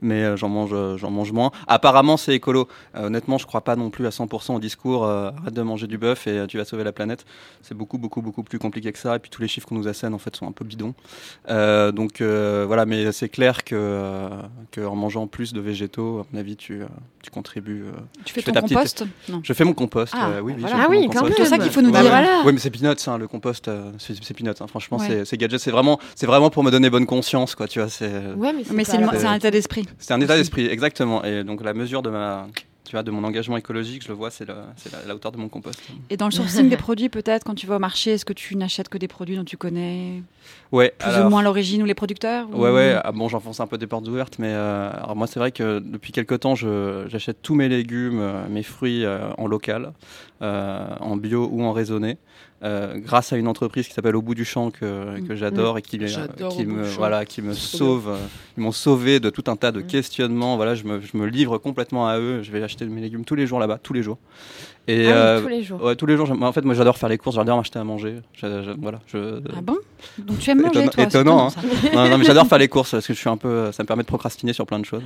Mais 0.00 0.22
euh, 0.22 0.36
j'en 0.36 0.48
mange, 0.48 0.70
euh, 0.72 0.96
j'en 0.96 1.10
mange 1.10 1.32
moins. 1.32 1.50
Apparemment, 1.66 2.16
c'est 2.16 2.32
écolo. 2.34 2.68
Euh, 2.96 3.06
honnêtement, 3.08 3.36
je 3.38 3.46
crois 3.46 3.62
pas 3.62 3.74
non 3.74 3.90
plus 3.90 4.06
à 4.06 4.10
100% 4.10 4.54
au 4.54 4.60
discours. 4.60 5.04
euh, 5.04 5.30
arrête 5.42 5.54
de 5.54 5.62
manger 5.62 5.86
du 5.88 5.98
bœuf 5.98 6.26
et 6.28 6.46
tu 6.48 6.56
vas 6.58 6.64
sauver 6.64 6.84
la 6.84 6.92
planète. 6.92 7.24
C'est 7.62 7.74
beaucoup, 7.76 7.98
beaucoup, 7.98 8.22
beaucoup 8.22 8.44
plus 8.44 8.60
compliqué 8.60 8.92
que 8.92 8.98
ça. 8.98 9.16
Et 9.16 9.18
puis 9.18 9.30
tous 9.30 9.42
les 9.42 9.48
chiffres 9.48 9.66
qu'on 9.66 9.74
nous 9.74 9.88
assène 9.88 10.14
en 10.14 10.18
fait 10.18 10.36
sont 10.36 10.46
un 10.46 10.52
peu 10.52 10.64
bidons. 10.64 10.94
Donc 11.48 12.20
voilà, 12.22 12.86
mais 12.86 13.10
c'est 13.12 13.28
clair 13.28 13.64
que, 13.64 14.28
que 14.70 14.80
en 14.80 14.94
mangeant 14.94 15.26
plus 15.26 15.52
de 15.52 15.60
végétaux, 15.60 16.20
à 16.20 16.26
mon 16.32 16.38
avis, 16.38 16.56
tu, 16.56 16.82
tu 17.22 17.30
contribues. 17.30 17.84
Tu 18.24 18.34
fais 18.34 18.42
ton 18.42 18.52
petite- 18.52 18.68
compost? 18.76 19.04
Non. 19.28 19.40
je 19.42 19.52
fais 19.52 19.64
mon 19.64 19.72
compost. 19.74 20.14
Ah, 20.16 20.27
euh, 20.36 20.40
oui, 20.40 20.52
oui, 20.56 20.60
voilà. 20.62 20.76
Ah 20.80 20.86
oui, 20.90 21.08
quand 21.12 21.26
C'est 21.36 21.44
ça 21.46 21.58
qu'il 21.58 21.70
faut 21.70 21.82
nous 21.82 21.90
Bah 21.90 22.00
dire. 22.02 22.10
voilà. 22.10 22.42
Oui, 22.44 22.52
mais 22.52 22.58
c'est 22.58 22.70
peanuts, 22.70 22.94
hein, 23.06 23.18
le 23.18 23.26
compost, 23.28 23.68
euh, 23.68 23.90
c'est 23.98 24.34
peanuts. 24.34 24.50
hein. 24.60 24.66
Franchement, 24.68 24.98
Ouais. 24.98 25.06
c'est- 25.08 25.24
c'est 25.24 25.36
gadget. 25.36 25.58
C'est 25.60 25.70
vraiment, 25.70 25.98
c'est 26.14 26.26
vraiment 26.26 26.50
pour 26.50 26.62
me 26.64 26.70
donner 26.70 26.90
bonne 26.90 27.06
conscience, 27.06 27.54
quoi. 27.54 27.66
Tu 27.68 27.78
vois, 27.80 27.88
c'est 27.88 28.06
Ouais, 28.36 28.52
mais 28.52 28.64
c'est 28.64 28.72
Mais 28.74 28.84
pas 28.84 28.90
c'est 28.92 28.98
la- 29.00 29.18
c'est 29.18 29.26
un 29.26 29.34
état 29.34 29.50
d'esprit. 29.50 29.86
c'est 29.98 30.12
un 30.14 30.20
état 30.20 30.36
d'esprit, 30.36 30.66
exactement. 30.66 31.24
Et 31.24 31.44
donc 31.44 31.62
la 31.64 31.74
mesure 31.74 32.02
de 32.02 32.10
ma, 32.10 32.46
tu 32.88 32.96
vois, 32.96 33.02
de 33.02 33.10
mon 33.10 33.22
engagement 33.22 33.58
écologique, 33.58 34.02
je 34.02 34.08
le 34.08 34.14
vois, 34.14 34.30
c'est 34.30 34.48
la, 34.48 34.66
c'est 34.76 34.90
la, 34.90 34.98
la 35.06 35.14
hauteur 35.14 35.30
de 35.30 35.36
mon 35.36 35.48
compost. 35.50 35.78
Et 36.08 36.16
dans 36.16 36.24
le 36.24 36.30
sourcing 36.32 36.70
des 36.70 36.78
produits, 36.78 37.10
peut-être, 37.10 37.44
quand 37.44 37.54
tu 37.54 37.66
vas 37.66 37.76
au 37.76 37.78
marché, 37.78 38.12
est-ce 38.12 38.24
que 38.24 38.32
tu 38.32 38.56
n'achètes 38.56 38.88
que 38.88 38.96
des 38.96 39.08
produits 39.08 39.36
dont 39.36 39.44
tu 39.44 39.58
connais 39.58 40.22
Ouais. 40.72 40.94
plus 40.98 41.06
alors- 41.10 41.26
ou 41.26 41.30
moins 41.30 41.42
l'origine 41.42 41.82
ou 41.82 41.84
les 41.84 41.94
producteurs 41.94 42.48
ou- 42.50 42.62
Ouais, 42.62 42.70
ouais. 42.70 42.96
ah, 43.04 43.12
bon, 43.12 43.28
j'enfonce 43.28 43.60
un 43.60 43.66
peu 43.66 43.76
des 43.76 43.86
portes 43.86 44.08
ouvertes, 44.08 44.38
mais 44.38 44.48
euh, 44.52 44.90
alors 44.90 45.16
moi, 45.16 45.26
c'est 45.26 45.38
vrai 45.38 45.52
que 45.52 45.80
depuis 45.80 46.12
quelques 46.12 46.40
temps, 46.40 46.54
j'achète 46.54 47.42
tous 47.42 47.54
mes 47.54 47.68
légumes, 47.68 48.20
euh, 48.20 48.48
mes 48.48 48.62
fruits 48.62 49.04
euh, 49.04 49.28
en 49.36 49.46
local, 49.46 49.92
euh, 50.40 50.86
en 51.00 51.16
bio 51.16 51.46
ou 51.52 51.62
en 51.64 51.72
raisonné. 51.72 52.16
Euh, 52.64 52.96
grâce 52.98 53.32
à 53.32 53.36
une 53.36 53.46
entreprise 53.46 53.86
qui 53.86 53.94
s'appelle 53.94 54.16
Au 54.16 54.22
bout 54.22 54.34
du 54.34 54.44
champ 54.44 54.70
que, 54.70 55.20
que 55.26 55.36
j'adore 55.36 55.78
et 55.78 55.82
qui, 55.82 55.96
euh, 56.00 56.64
me 56.66 56.82
voilà 56.82 57.24
qui 57.24 57.40
me 57.40 57.52
sauve 57.52 58.08
euh, 58.08 58.16
ils 58.56 58.62
m'ont 58.62 58.72
sauvé 58.72 59.20
de 59.20 59.30
tout 59.30 59.44
un 59.46 59.54
tas 59.56 59.70
de 59.70 59.80
Mm. 59.80 59.86
questionnements. 59.86 60.56
Voilà 60.56 60.74
je 60.74 60.82
me, 60.84 61.00
je 61.00 61.16
me 61.16 61.26
livre 61.26 61.58
complètement 61.58 62.08
à 62.08 62.18
eux. 62.18 62.42
Je 62.42 62.50
vais 62.50 62.62
acheter 62.62 62.84
mes 62.86 63.00
légumes 63.00 63.24
tous 63.24 63.36
les 63.36 63.46
jours 63.46 63.60
là-bas 63.60 63.78
tous 63.82 63.92
les 63.92 64.02
jours. 64.02 64.18
Et 64.88 65.06
Ah 65.06 65.08
oui, 65.08 65.12
euh, 65.14 65.42
tous 65.42 65.48
les 65.48 65.62
jours. 65.62 65.82
ouais, 65.84 65.96
tous 65.96 66.06
les 66.06 66.16
jours 66.16 66.26
j'aime- 66.26 66.42
en 66.42 66.52
fait 66.52 66.64
moi 66.64 66.74
j'adore 66.74 66.96
faire 66.98 67.08
les 67.10 67.18
courses 67.18 67.36
j'adore 67.36 67.58
m'acheter 67.58 67.78
à 67.78 67.84
manger. 67.84 68.16
Voilà 68.80 69.00
je, 69.06 69.40
Ah 69.56 69.60
bon? 69.62 69.76
Donc 70.18 70.38
tu 70.40 70.50
aimes 70.50 70.60
manger, 70.62 70.80
Étonnant- 70.84 70.90
toi 70.90 71.04
c'est 71.04 71.08
étonnant, 71.20 71.50
ça. 71.50 71.60
non, 71.94 72.08
non, 72.08 72.18
mais 72.18 72.24
j'adore 72.24 72.46
faire 72.48 72.58
les 72.58 72.68
courses 72.68 72.90
parce 72.92 73.06
que 73.06 73.12
je 73.14 73.18
suis 73.18 73.28
un 73.28 73.36
peu, 73.36 73.70
ça 73.72 73.82
me 73.82 73.86
permet 73.86 74.02
de 74.02 74.08
procrastiner 74.08 74.52
sur 74.52 74.66
plein 74.66 74.78
de 74.78 74.84
choses. 74.84 75.02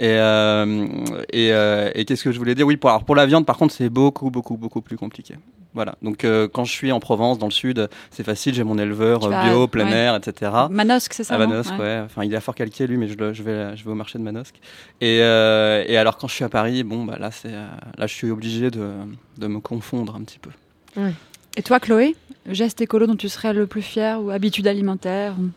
Et, 0.00 0.06
euh, 0.10 0.86
et, 1.32 1.52
euh, 1.52 1.90
et 1.94 2.04
qu'est-ce 2.04 2.22
que 2.24 2.30
je 2.32 2.38
voulais 2.38 2.54
dire? 2.54 2.66
Oui, 2.66 2.76
pour, 2.76 2.90
alors 2.90 3.04
pour 3.04 3.16
la 3.16 3.26
viande, 3.26 3.44
par 3.46 3.56
contre, 3.56 3.74
c'est 3.74 3.88
beaucoup, 3.88 4.30
beaucoup, 4.30 4.56
beaucoup 4.56 4.80
plus 4.80 4.96
compliqué. 4.96 5.34
Voilà. 5.74 5.96
Donc, 6.02 6.24
euh, 6.24 6.48
quand 6.52 6.64
je 6.64 6.72
suis 6.72 6.90
en 6.92 6.98
Provence, 7.00 7.38
dans 7.38 7.46
le 7.46 7.52
sud, 7.52 7.88
c'est 8.10 8.24
facile. 8.24 8.54
J'ai 8.54 8.64
mon 8.64 8.78
éleveur 8.78 9.24
euh, 9.24 9.42
bio, 9.44 9.66
plein 9.68 9.84
ouais. 9.86 9.92
air, 9.92 10.16
etc. 10.16 10.50
Manosque, 10.70 11.12
c'est 11.12 11.24
ça 11.24 11.36
Manosque, 11.36 11.72
Ouais. 11.72 11.78
ouais. 11.78 12.02
Enfin, 12.04 12.24
il 12.24 12.32
est 12.32 12.36
à 12.36 12.40
Fort-Calquier, 12.40 12.86
lui, 12.86 12.96
mais 12.96 13.08
je, 13.08 13.16
le- 13.18 13.32
je 13.34 13.42
vais, 13.42 13.76
je 13.76 13.84
vais 13.84 13.90
au 13.90 13.94
marché 13.94 14.18
de 14.18 14.24
Manosque. 14.24 14.54
Et, 15.00 15.18
euh, 15.22 15.84
et 15.86 15.96
alors, 15.96 16.16
quand 16.16 16.26
je 16.28 16.34
suis 16.34 16.44
à 16.44 16.48
Paris, 16.48 16.84
bon, 16.84 17.04
bah 17.04 17.16
là, 17.18 17.30
c'est, 17.30 17.52
euh, 17.52 17.66
là, 17.96 18.06
je 18.06 18.14
suis 18.14 18.30
obligé 18.30 18.70
de, 18.70 18.90
de 19.36 19.46
me 19.46 19.60
confondre 19.60 20.16
un 20.16 20.22
petit 20.22 20.38
peu. 20.38 20.50
Et 21.56 21.62
toi, 21.62 21.80
Chloé 21.80 22.16
Geste 22.48 22.80
écolo 22.80 23.06
dont 23.06 23.16
tu 23.16 23.28
serais 23.28 23.52
le 23.52 23.66
plus 23.66 23.82
fier 23.82 24.22
ou 24.22 24.30
habitude 24.30 24.66
alimentaire 24.66 25.34
ou- 25.38 25.50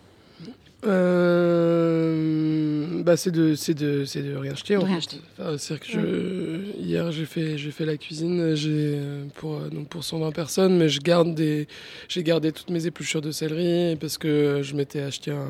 Euh, 1.71 3.03
bah 3.03 3.17
c'est 3.17 3.31
de 3.31 3.55
c'est 3.55 3.73
de 3.73 4.05
c'est 4.05 4.21
de 4.21 4.35
rien 4.35 4.55
jeter. 4.55 4.75
De 4.75 4.79
en 4.79 4.85
rien 4.85 4.95
fait. 4.95 5.01
jeter. 5.01 5.17
Enfin, 5.39 5.77
que 5.77 5.85
je, 5.85 6.79
hier 6.79 7.11
j'ai 7.11 7.25
fait 7.25 7.57
j'ai 7.57 7.71
fait 7.71 7.85
la 7.85 7.97
cuisine 7.97 8.55
j'ai 8.55 8.99
pour 9.35 9.55
euh, 9.55 9.69
donc 9.69 9.87
pour 9.89 10.03
120 10.03 10.31
personnes 10.31 10.77
mais 10.77 10.89
je 10.89 10.99
garde 11.01 11.33
des 11.35 11.67
j'ai 12.07 12.23
gardé 12.23 12.51
toutes 12.51 12.69
mes 12.69 12.85
épluchures 12.85 13.21
de 13.21 13.31
céleri 13.31 13.95
parce 13.97 14.17
que 14.17 14.61
je 14.63 14.75
m'étais 14.75 15.01
acheté 15.01 15.31
un, 15.31 15.47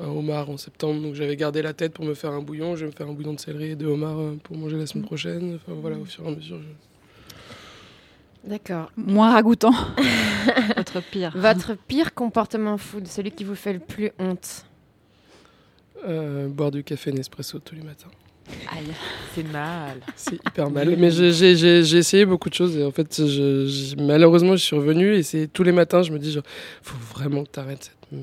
un 0.00 0.08
homard 0.08 0.50
en 0.50 0.56
septembre 0.56 1.00
donc 1.02 1.14
j'avais 1.14 1.36
gardé 1.36 1.62
la 1.62 1.72
tête 1.72 1.92
pour 1.92 2.04
me 2.04 2.14
faire 2.14 2.30
un 2.32 2.42
bouillon. 2.42 2.76
Je 2.76 2.82
vais 2.86 2.90
me 2.92 2.96
faire 2.96 3.08
un 3.08 3.12
bouillon 3.12 3.34
de 3.34 3.40
céleri 3.40 3.70
et 3.72 3.76
de 3.76 3.86
homard 3.86 4.18
euh, 4.18 4.36
pour 4.42 4.56
manger 4.56 4.76
la 4.76 4.86
semaine 4.86 5.04
prochaine. 5.04 5.54
Enfin 5.56 5.72
voilà 5.80 5.96
au 5.98 6.04
fur 6.04 6.24
et 6.24 6.28
à 6.28 6.30
mesure. 6.36 6.58
je- 6.60 6.93
D'accord. 8.46 8.90
Moins 8.96 9.32
ragoûtant. 9.32 9.72
Votre 10.76 11.00
pire. 11.00 11.32
Votre 11.34 11.74
pire 11.74 12.12
comportement 12.14 12.76
food, 12.78 13.06
celui 13.08 13.30
qui 13.32 13.44
vous 13.44 13.54
fait 13.54 13.72
le 13.72 13.78
plus 13.78 14.10
honte. 14.18 14.66
Euh, 16.06 16.48
boire 16.48 16.70
du 16.70 16.84
café 16.84 17.12
Nespresso 17.12 17.58
tous 17.58 17.74
les 17.74 17.80
matins. 17.82 18.08
Aïe. 18.70 18.84
C'est 19.34 19.50
mal. 19.50 20.00
C'est 20.16 20.34
hyper 20.34 20.68
mal. 20.70 20.94
Mais 20.98 21.10
j'ai- 21.10 21.32
j'ai 21.32 21.56
j'ai- 21.56 21.82
j'ai 21.82 21.96
essayé 21.98 22.26
beaucoup 22.26 22.50
de 22.50 22.54
choses 22.54 22.76
et 22.76 22.84
en 22.84 22.90
fait, 22.90 23.16
je, 23.16 23.66
je- 23.66 23.96
malheureusement, 24.02 24.52
je 24.52 24.62
suis 24.62 24.76
revenu 24.76 25.14
et 25.14 25.22
c'est 25.22 25.46
tous 25.50 25.62
les 25.62 25.72
matins, 25.72 26.02
je 26.02 26.12
me 26.12 26.18
dis, 26.18 26.30
genre, 26.30 26.42
faut 26.82 26.98
vraiment 27.14 27.44
que 27.44 27.48
t'arrêtes 27.48 27.84
cette. 27.84 28.20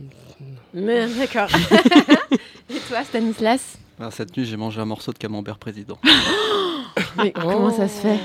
Mais 0.76 1.08
d'accord. 1.18 1.50
Et 2.70 2.78
toi, 2.88 3.04
Stanislas? 3.04 3.78
Alors, 4.00 4.14
cette 4.14 4.38
nuit, 4.38 4.46
j'ai 4.46 4.56
mangé 4.58 4.80
un 4.80 4.86
morceau 4.86 5.12
de 5.12 5.18
camembert 5.18 5.58
président. 5.58 5.98
Mais 7.18 7.32
comment 7.32 7.72
ça 7.72 7.88
se 7.88 8.02
fait? 8.02 8.20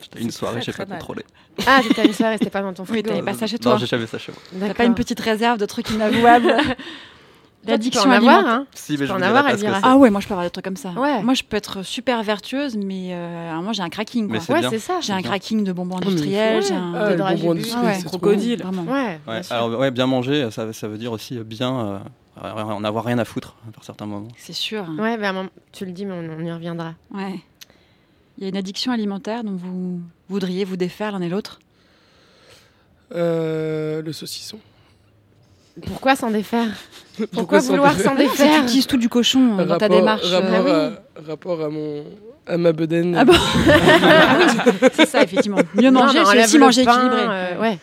C'était 0.00 0.20
une 0.20 0.30
soirée, 0.30 0.60
j'ai 0.62 0.72
pas 0.72 0.84
mal. 0.86 0.98
contrôlé. 0.98 1.24
Ah, 1.66 1.80
c'était 1.82 2.06
une 2.06 2.12
soirée, 2.12 2.36
c'était 2.38 2.50
pas 2.50 2.62
dans 2.62 2.72
ton 2.72 2.82
Oui, 2.84 2.88
frigo. 2.88 3.08
t'avais 3.10 3.22
pas 3.22 3.34
ça 3.34 3.46
chez 3.46 3.56
Non, 3.56 3.70
toi. 3.72 3.76
j'ai 3.78 3.86
jamais 3.86 4.06
ça 4.06 4.18
chez 4.18 4.32
moi. 4.32 4.68
T'as 4.68 4.74
pas 4.74 4.84
une 4.84 4.94
petite 4.94 5.20
réserve 5.20 5.58
de 5.58 5.66
trucs 5.66 5.90
inavouables 5.90 6.54
L'addiction 7.66 8.02
en 8.08 8.10
avoir, 8.12 8.46
hein 8.46 8.66
Si, 8.72 8.92
mais 8.92 8.98
peux 8.98 9.06
je 9.06 9.12
en 9.12 9.20
avoir, 9.20 9.46
Elvira. 9.48 9.74
c'est. 9.74 9.80
Ah 9.82 9.96
ouais, 9.96 10.08
moi 10.10 10.20
je 10.20 10.28
peux 10.28 10.32
avoir 10.32 10.46
des 10.46 10.50
trucs 10.50 10.64
comme 10.64 10.76
ça. 10.76 10.90
Ouais. 10.90 11.22
Moi 11.22 11.34
je 11.34 11.42
peux 11.42 11.56
être 11.56 11.82
super 11.82 12.22
vertueuse, 12.22 12.76
mais 12.76 13.08
euh, 13.12 13.60
moi 13.60 13.72
j'ai 13.72 13.82
un 13.82 13.90
cracking. 13.90 14.26
Mais 14.26 14.38
Quoi. 14.38 14.40
c'est 14.46 14.52
Ouais, 14.54 14.60
bien. 14.60 14.70
c'est 14.70 14.78
ça. 14.78 15.00
J'ai 15.02 15.12
un 15.12 15.20
cracking 15.20 15.64
de 15.64 15.72
bonbons 15.72 15.98
mais 16.00 16.06
industriels. 16.06 16.62
j'ai 16.62 16.72
un... 16.74 16.94
Ah, 16.94 17.04
de 17.06 17.10
le 17.10 17.16
dragibus. 17.16 17.42
bonbon 17.42 17.52
industriel, 17.58 17.84
Ah 17.84 17.88
ouais, 17.88 17.94
c'est 17.98 18.04
trop 18.06 18.18
crocodile. 18.18 18.64
Ouais, 18.88 19.20
alors 19.50 19.78
ouais, 19.80 19.90
bien 19.90 20.06
manger, 20.06 20.48
ça, 20.50 20.72
ça 20.72 20.88
veut 20.88 20.96
dire 20.98 21.12
aussi 21.12 21.36
bien 21.40 22.00
euh, 22.40 22.52
en 22.62 22.84
avoir 22.84 23.04
rien 23.04 23.18
à 23.18 23.24
foutre 23.26 23.56
par 23.74 23.84
certains 23.84 24.06
moments. 24.06 24.28
C'est 24.38 24.54
sûr. 24.54 24.86
Ouais, 24.96 25.18
ben, 25.18 25.48
tu 25.72 25.84
le 25.84 25.90
dis, 25.92 26.06
mais 26.06 26.14
on, 26.14 26.40
on 26.40 26.44
y 26.44 26.52
reviendra. 26.52 26.94
Ouais. 27.12 27.40
Il 28.38 28.42
y 28.44 28.46
a 28.46 28.48
une 28.50 28.56
addiction 28.56 28.92
alimentaire 28.92 29.42
dont 29.44 29.56
vous 29.56 30.00
voudriez 30.28 30.64
vous 30.64 30.76
défaire 30.76 31.12
l'un 31.12 31.20
et 31.22 31.28
l'autre 31.28 31.58
Euh, 33.14 34.00
le 34.02 34.12
saucisson. 34.12 34.58
Pourquoi 35.86 36.14
s'en 36.16 36.30
défaire 36.30 36.68
Pourquoi, 37.32 37.60
vouloir 37.60 37.94
défaire 37.94 38.10
s'en 38.12 38.16
Tu 38.16 38.22
défaire 38.22 38.62
utilises 38.64 38.86
tout 38.86 38.96
du 38.96 39.08
cochon 39.08 39.58
euh, 39.58 39.64
dans 39.64 39.78
ta 39.78 39.86
Rapport- 39.86 39.98
démarche. 39.98 40.30
Rapport, 40.30 40.66
euh, 40.68 40.90
à, 40.90 41.28
rapport 41.30 41.62
à 41.62 41.68
mon 41.68 42.04
à 42.46 42.56
ma 42.56 42.72
bedaine. 42.72 43.14
Ah 43.16 43.24
bon 43.24 43.34
Ah 43.68 44.38
c'est 44.94 45.06
ça, 45.06 45.22
effectivement. 45.22 45.58
Mieux 45.74 45.90
manger, 45.90 46.20
c'est 46.24 46.44
aussi 46.44 46.58
manger 46.58 46.84
pain, 46.84 46.96
équilibré. 46.96 47.26
euh, 47.28 47.60
ouais. 47.60 47.78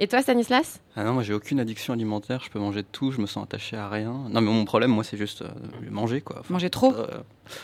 Et 0.00 0.06
toi, 0.06 0.22
Stanislas? 0.22 0.80
Ah 0.94 1.02
non, 1.02 1.12
moi 1.12 1.24
j'ai 1.24 1.34
aucune 1.34 1.58
addiction 1.58 1.92
alimentaire, 1.92 2.40
je 2.44 2.50
peux 2.50 2.60
manger 2.60 2.82
de 2.82 2.86
tout, 2.90 3.10
je 3.10 3.20
me 3.20 3.26
sens 3.26 3.42
attaché 3.42 3.76
à 3.76 3.88
rien. 3.88 4.12
Non, 4.30 4.40
mais 4.40 4.50
mon 4.52 4.64
problème, 4.64 4.92
moi, 4.92 5.02
c'est 5.02 5.16
juste 5.16 5.42
euh, 5.42 5.48
manger 5.90 6.20
quoi. 6.20 6.36
Enfin, 6.40 6.54
Manger 6.54 6.70
trop? 6.70 6.94
euh, 6.94 7.06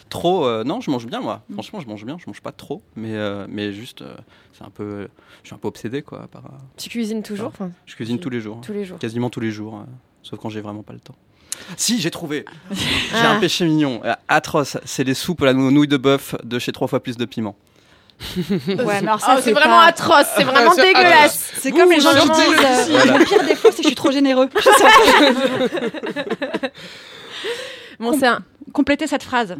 trop, 0.08 0.44
euh, 0.44 0.64
non, 0.64 0.80
je 0.80 0.90
mange 0.90 1.06
bien 1.06 1.20
moi. 1.20 1.42
Mm. 1.48 1.52
Franchement, 1.54 1.78
je 1.80 1.86
mange 1.86 2.04
bien, 2.04 2.16
je 2.18 2.24
mange 2.26 2.40
pas 2.40 2.50
trop, 2.50 2.82
mais, 2.96 3.14
mais 3.48 3.72
juste, 3.72 4.02
c'est 4.52 4.64
un 4.64 4.70
peu, 4.70 5.08
je 5.42 5.48
suis 5.48 5.54
un 5.54 5.58
peu 5.58 5.68
obsédé 5.68 6.02
quoi. 6.02 6.26
Par, 6.26 6.42
Tu 6.76 6.88
cuisines 6.88 7.22
toujours? 7.22 7.52
je 7.86 7.94
cuisine 7.94 8.16
Tu- 8.16 8.22
tous 8.24 8.30
les 8.30 8.40
jours, 8.40 8.60
tous 8.62 8.72
les 8.72 8.84
jours. 8.84 8.98
quasiment 8.98 9.30
tous 9.30 9.40
les 9.40 9.52
jours, 9.52 9.84
sauf 10.24 10.40
quand 10.40 10.48
j'ai 10.48 10.60
vraiment 10.60 10.82
pas 10.82 10.92
le 10.92 11.00
temps. 11.00 11.14
Si, 11.76 12.00
j'ai 12.00 12.10
trouvé. 12.10 12.44
J'ai 12.72 12.84
Ah. 13.14 13.36
un 13.36 13.38
péché 13.40 13.64
mignon, 13.64 14.02
atroce. 14.26 14.76
C'est 14.84 15.04
les 15.04 15.14
soupes 15.14 15.40
à 15.42 15.46
la 15.46 15.52
nou- 15.52 15.70
nouille 15.70 15.86
de 15.86 15.96
bœuf 15.96 16.34
de 16.42 16.58
chez 16.58 16.72
trois 16.72 16.88
fois 16.88 17.00
plus 17.00 17.16
de 17.16 17.24
piment. 17.26 17.54
Ouais, 18.66 18.76
mais 19.02 19.08
alors 19.08 19.20
ça, 19.20 19.34
Oh, 19.36 19.40
c'est 19.42 19.52
vraiment 19.52 19.78
pas- 19.78 19.86
atroce, 19.86 20.26
c'est 20.36 20.44
vraiment 20.44 20.72
c'est 20.72 20.82
dégueulasse. 20.82 21.52
C'est 21.58 21.72
comme 21.72 21.90
les 21.90 22.00
gens 22.00 22.10
qui 22.12 22.28
disent 22.28 22.64
euh, 22.64 22.84
Voilà. 22.90 23.18
le 23.18 23.24
pire 23.24 23.44
défaut, 23.44 23.68
c'est 23.70 23.76
que 23.78 23.82
je 23.82 23.88
suis 23.88 23.94
trop 23.94 24.10
généreux. 24.10 24.48
Bon, 28.00 28.12
c'est 28.18 28.26
un... 28.26 28.40
Complétez 28.72 29.06
cette 29.06 29.22
phrase. 29.22 29.56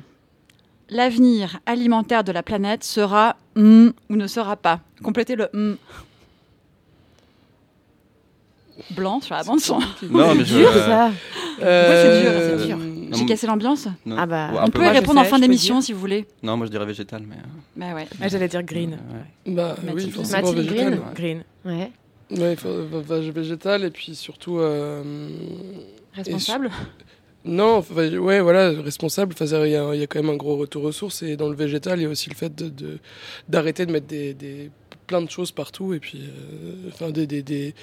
L'avenir 0.91 1.61
alimentaire 1.67 2.25
de 2.25 2.33
la 2.33 2.43
planète 2.43 2.83
sera 2.85 3.37
mm 3.55 3.89
ou 4.11 4.17
ne 4.17 4.27
sera 4.27 4.57
pas. 4.57 4.81
Complétez 5.03 5.37
le 5.37 5.49
mm. 5.53 5.75
Blanc 8.91 9.21
sur 9.21 9.35
la 9.35 9.43
bande 9.45 9.61
son. 9.61 9.79
Non, 10.11 10.35
mais 10.35 10.45
je. 10.45 10.57
dur 10.57 10.73
ça. 10.75 11.11
c'est 11.59 12.23
dur, 12.23 12.33
c'est 12.59 12.67
dur. 12.67 12.79
Euh, 12.81 13.09
J'ai 13.13 13.27
cassé 13.27 13.47
l'ambiance. 13.47 13.87
non, 14.05 14.17
Ah 14.19 14.27
bah, 14.27 14.51
On 14.63 14.65
peu, 14.67 14.73
peut 14.73 14.81
ouais. 14.81 14.87
y 14.89 14.91
répondre 14.99 15.21
en 15.21 15.25
fin 15.25 15.39
d'émission 15.39 15.81
si 15.81 15.93
vous 15.93 16.01
voulez. 16.01 16.27
Non, 16.43 16.57
moi 16.57 16.67
je 16.67 16.71
dirais 16.73 16.87
végétal, 16.87 17.23
mais. 17.29 17.37
euh, 17.37 17.39
Bah 17.77 17.95
ouais. 17.95 18.07
Ah, 18.21 18.29
J'allais 18.29 18.49
dire 18.49 18.63
green. 18.65 18.93
ouais. 19.47 19.53
Bah 19.55 19.77
oui, 19.95 20.11
forcément 20.11 20.51
Mathilde 20.53 20.69
végétal. 20.71 21.01
Green. 21.15 21.43
Green. 21.65 21.81
Ouais. 21.81 21.91
Ouais, 22.31 23.31
végétal 23.33 23.85
et 23.85 23.91
puis 23.91 24.15
surtout. 24.15 24.59
euh, 24.59 25.03
Responsable. 26.15 26.71
Non, 27.45 27.85
ouais, 27.95 28.41
voilà, 28.41 28.71
responsable. 28.81 29.35
Il 29.39 29.47
y, 29.71 29.77
a- 29.77 29.95
il 29.95 30.01
y 30.01 30.03
a 30.03 30.07
quand 30.07 30.23
même 30.23 30.31
un 30.33 30.37
gros 30.37 30.57
retour 30.57 30.85
aux 30.85 30.93
sources 30.93 31.23
et 31.23 31.37
dans 31.37 31.49
le 31.51 31.55
végétal, 31.55 31.99
il 32.01 32.05
y 32.05 32.07
a 32.07 32.09
aussi 32.09 32.31
le 32.31 32.35
fait 32.35 32.55
de 32.55 32.69
de- 32.71 32.99
d'arrêter 33.51 33.85
de, 33.85 33.93
mettre 33.93 34.07
des, 34.07 34.33
des 34.33 34.71
plein 35.07 35.23
de 35.23 35.31
choses 35.31 35.53
partout 35.53 35.95
et 35.95 36.01
puis 36.01 36.23
euh, 36.23 36.89
enfin 36.89 37.11
des, 37.11 37.27
des, 37.27 37.43
des, 37.43 37.75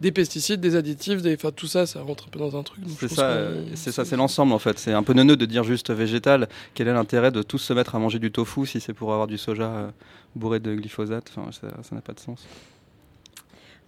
des 0.00 0.12
pesticides, 0.12 0.60
des 0.60 0.76
additifs, 0.76 1.22
des, 1.22 1.34
enfin 1.34 1.50
tout 1.50 1.66
ça, 1.66 1.86
ça 1.86 2.02
rentre 2.02 2.26
un 2.26 2.30
peu 2.30 2.38
dans 2.38 2.56
un 2.56 2.62
truc. 2.62 2.84
C'est 2.98 3.08
ça, 3.08 3.26
euh, 3.30 3.64
c'est 3.74 3.92
ça, 3.92 4.04
c'est 4.04 4.16
l'ensemble 4.16 4.52
en 4.52 4.58
fait. 4.58 4.78
C'est 4.78 4.92
un 4.92 5.02
peu 5.02 5.12
neuneux 5.12 5.36
de 5.36 5.46
dire 5.46 5.64
juste 5.64 5.90
végétal. 5.90 6.48
Quel 6.74 6.88
est 6.88 6.92
l'intérêt 6.92 7.30
de 7.30 7.42
tous 7.42 7.58
se 7.58 7.72
mettre 7.72 7.94
à 7.94 7.98
manger 7.98 8.18
du 8.18 8.30
tofu 8.30 8.66
si 8.66 8.80
c'est 8.80 8.94
pour 8.94 9.12
avoir 9.12 9.26
du 9.26 9.38
soja 9.38 9.70
euh, 9.70 9.90
bourré 10.34 10.60
de 10.60 10.74
glyphosate? 10.74 11.32
Enfin, 11.36 11.50
ça 11.52 11.94
n'a 11.94 12.00
pas 12.00 12.12
de 12.12 12.20
sens. 12.20 12.46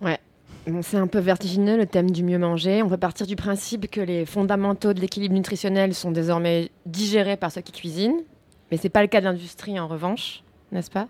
Bon, 0.01 0.81
c'est 0.83 0.97
un 0.97 1.09
peu 1.09 1.19
vertigineux 1.19 1.77
le 1.77 1.87
thème 1.87 2.11
du 2.13 2.23
mieux 2.23 2.39
manger. 2.39 2.83
On 2.83 2.89
peut 2.89 2.97
partir 2.97 3.27
du 3.27 3.35
principe 3.35 3.91
que 3.91 4.01
les 4.01 4.25
fondamentaux 4.27 4.93
de 4.93 5.01
l'équilibre 5.01 5.35
nutritionnel 5.35 5.93
sont 5.93 6.13
désormais 6.13 6.71
digérés 6.87 7.37
par 7.37 7.51
ceux 7.51 7.63
qui 7.63 7.73
cuisinent. 7.73 8.23
Mais 8.71 8.77
c'est 8.77 8.89
pas 8.89 9.03
le 9.03 9.09
cas 9.09 9.21
de 9.21 9.25
l'industrie 9.27 9.79
en 9.81 9.89
revanche, 9.89 10.45
n'est-ce 10.71 10.91
pas? 10.91 11.09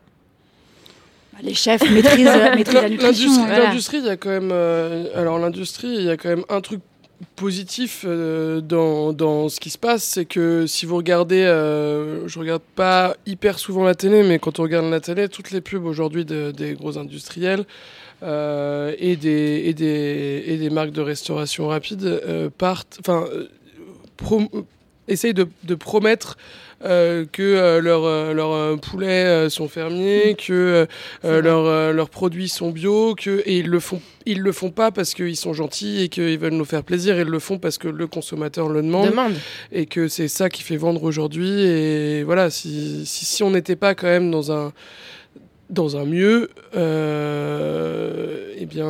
Les 1.42 1.55
chefs 1.55 1.83
maîtrisent, 1.90 2.25
maîtrisent 2.57 2.75
la 2.75 2.88
nutrition. 2.88 3.47
L'industrie, 3.47 3.99
voilà. 4.01 4.07
il 4.07 4.07
y 4.07 4.11
a 4.11 4.16
quand 4.16 4.31
même. 4.31 4.51
euh, 4.53 5.07
alors 5.14 5.38
l'industrie, 5.38 5.88
il 5.88 6.03
y 6.05 6.11
a 6.11 6.16
quand 6.16 6.29
même 6.29 6.45
un 6.49 6.61
truc 6.61 6.81
positif 7.37 8.05
euh, 8.05 8.61
dans, 8.61 9.12
dans 9.12 9.49
ce 9.49 9.61
qui 9.61 9.71
se 9.71 9.79
passe, 9.79 10.03
c'est 10.03 10.25
que 10.25 10.66
si 10.66 10.87
vous 10.87 10.97
regardez, 10.97 11.42
euh, 11.42 12.27
je 12.29 12.38
regarde 12.38 12.62
pas 12.75 13.16
hyper 13.27 13.59
souvent 13.59 13.85
la 13.85 13.95
télé, 13.95 14.23
mais 14.25 14.38
quand 14.38 14.59
on 14.59 14.62
regarde 14.64 14.90
la 14.90 15.01
télé, 15.01 15.29
toutes 15.29 15.51
les 15.53 15.61
pubs 15.61 15.85
aujourd'hui 15.87 16.25
de- 16.25 16.51
des 16.51 16.75
gros 16.75 16.99
industriels 16.99 17.64
euh, 18.25 18.92
et, 18.99 19.16
des, 19.16 19.62
et, 19.66 19.73
des, 19.75 20.45
et 20.47 20.57
des 20.59 20.71
marques 20.71 20.90
de 20.92 21.01
restauration 21.01 21.68
rapide 21.68 22.21
partent, 22.59 22.99
enfin, 23.01 23.25
essayent 25.09 25.35
de, 25.35 25.49
de 25.64 25.75
promettre 25.75 26.37
euh, 26.85 27.25
que 27.31 27.42
euh, 27.42 27.81
leurs 27.81 28.05
euh, 28.05 28.33
leurs, 28.33 28.53
euh, 28.53 28.77
poulets 28.77 29.25
euh, 29.25 29.49
sont 29.49 29.68
fermiers, 29.68 30.35
que 30.35 30.53
euh, 30.53 30.87
euh, 31.25 31.40
leurs 31.40 31.66
euh, 31.66 31.92
leurs 31.92 32.11
produits 32.11 32.49
sont 32.49 32.71
bio, 32.71 33.14
que 33.14 33.42
et 33.47 33.59
ils 33.59 33.68
le 33.68 33.81
font 33.81 34.01
ils 34.27 34.40
le 34.40 34.53
font 34.53 34.71
pas 34.71 34.90
parce 34.90 35.14
qu'ils 35.14 35.37
sont 35.37 35.53
gentils 35.53 36.03
et 36.03 36.09
qu'ils 36.09 36.38
veulent 36.38 36.53
nous 36.55 36.64
faire 36.64 36.85
plaisir, 36.85 37.18
ils 37.18 37.27
le 37.27 37.38
font 37.38 37.59
parce 37.59 37.79
que 37.79 37.88
le 37.88 38.07
consommateur 38.07 38.68
le 38.68 38.83
demande 38.83 39.11
Demande. 39.11 39.35
et 39.73 39.87
que 39.87 40.09
c'est 40.09 40.29
ça 40.29 40.49
qui 40.49 40.62
fait 40.62 40.77
vendre 40.77 41.03
aujourd'hui. 41.03 41.62
Et 41.62 42.23
voilà 42.23 42.51
si 42.51 43.05
si, 43.07 43.25
si 43.25 43.42
on 43.42 43.51
n'était 43.51 43.77
pas 43.77 43.95
quand 43.95 44.07
même 44.07 44.31
dans 44.31 44.53
un 44.53 44.73
dans 45.72 45.96
un 45.96 46.04
mieux, 46.04 46.50
euh, 47.32 48.52
eh 48.58 48.66
bien, 48.66 48.87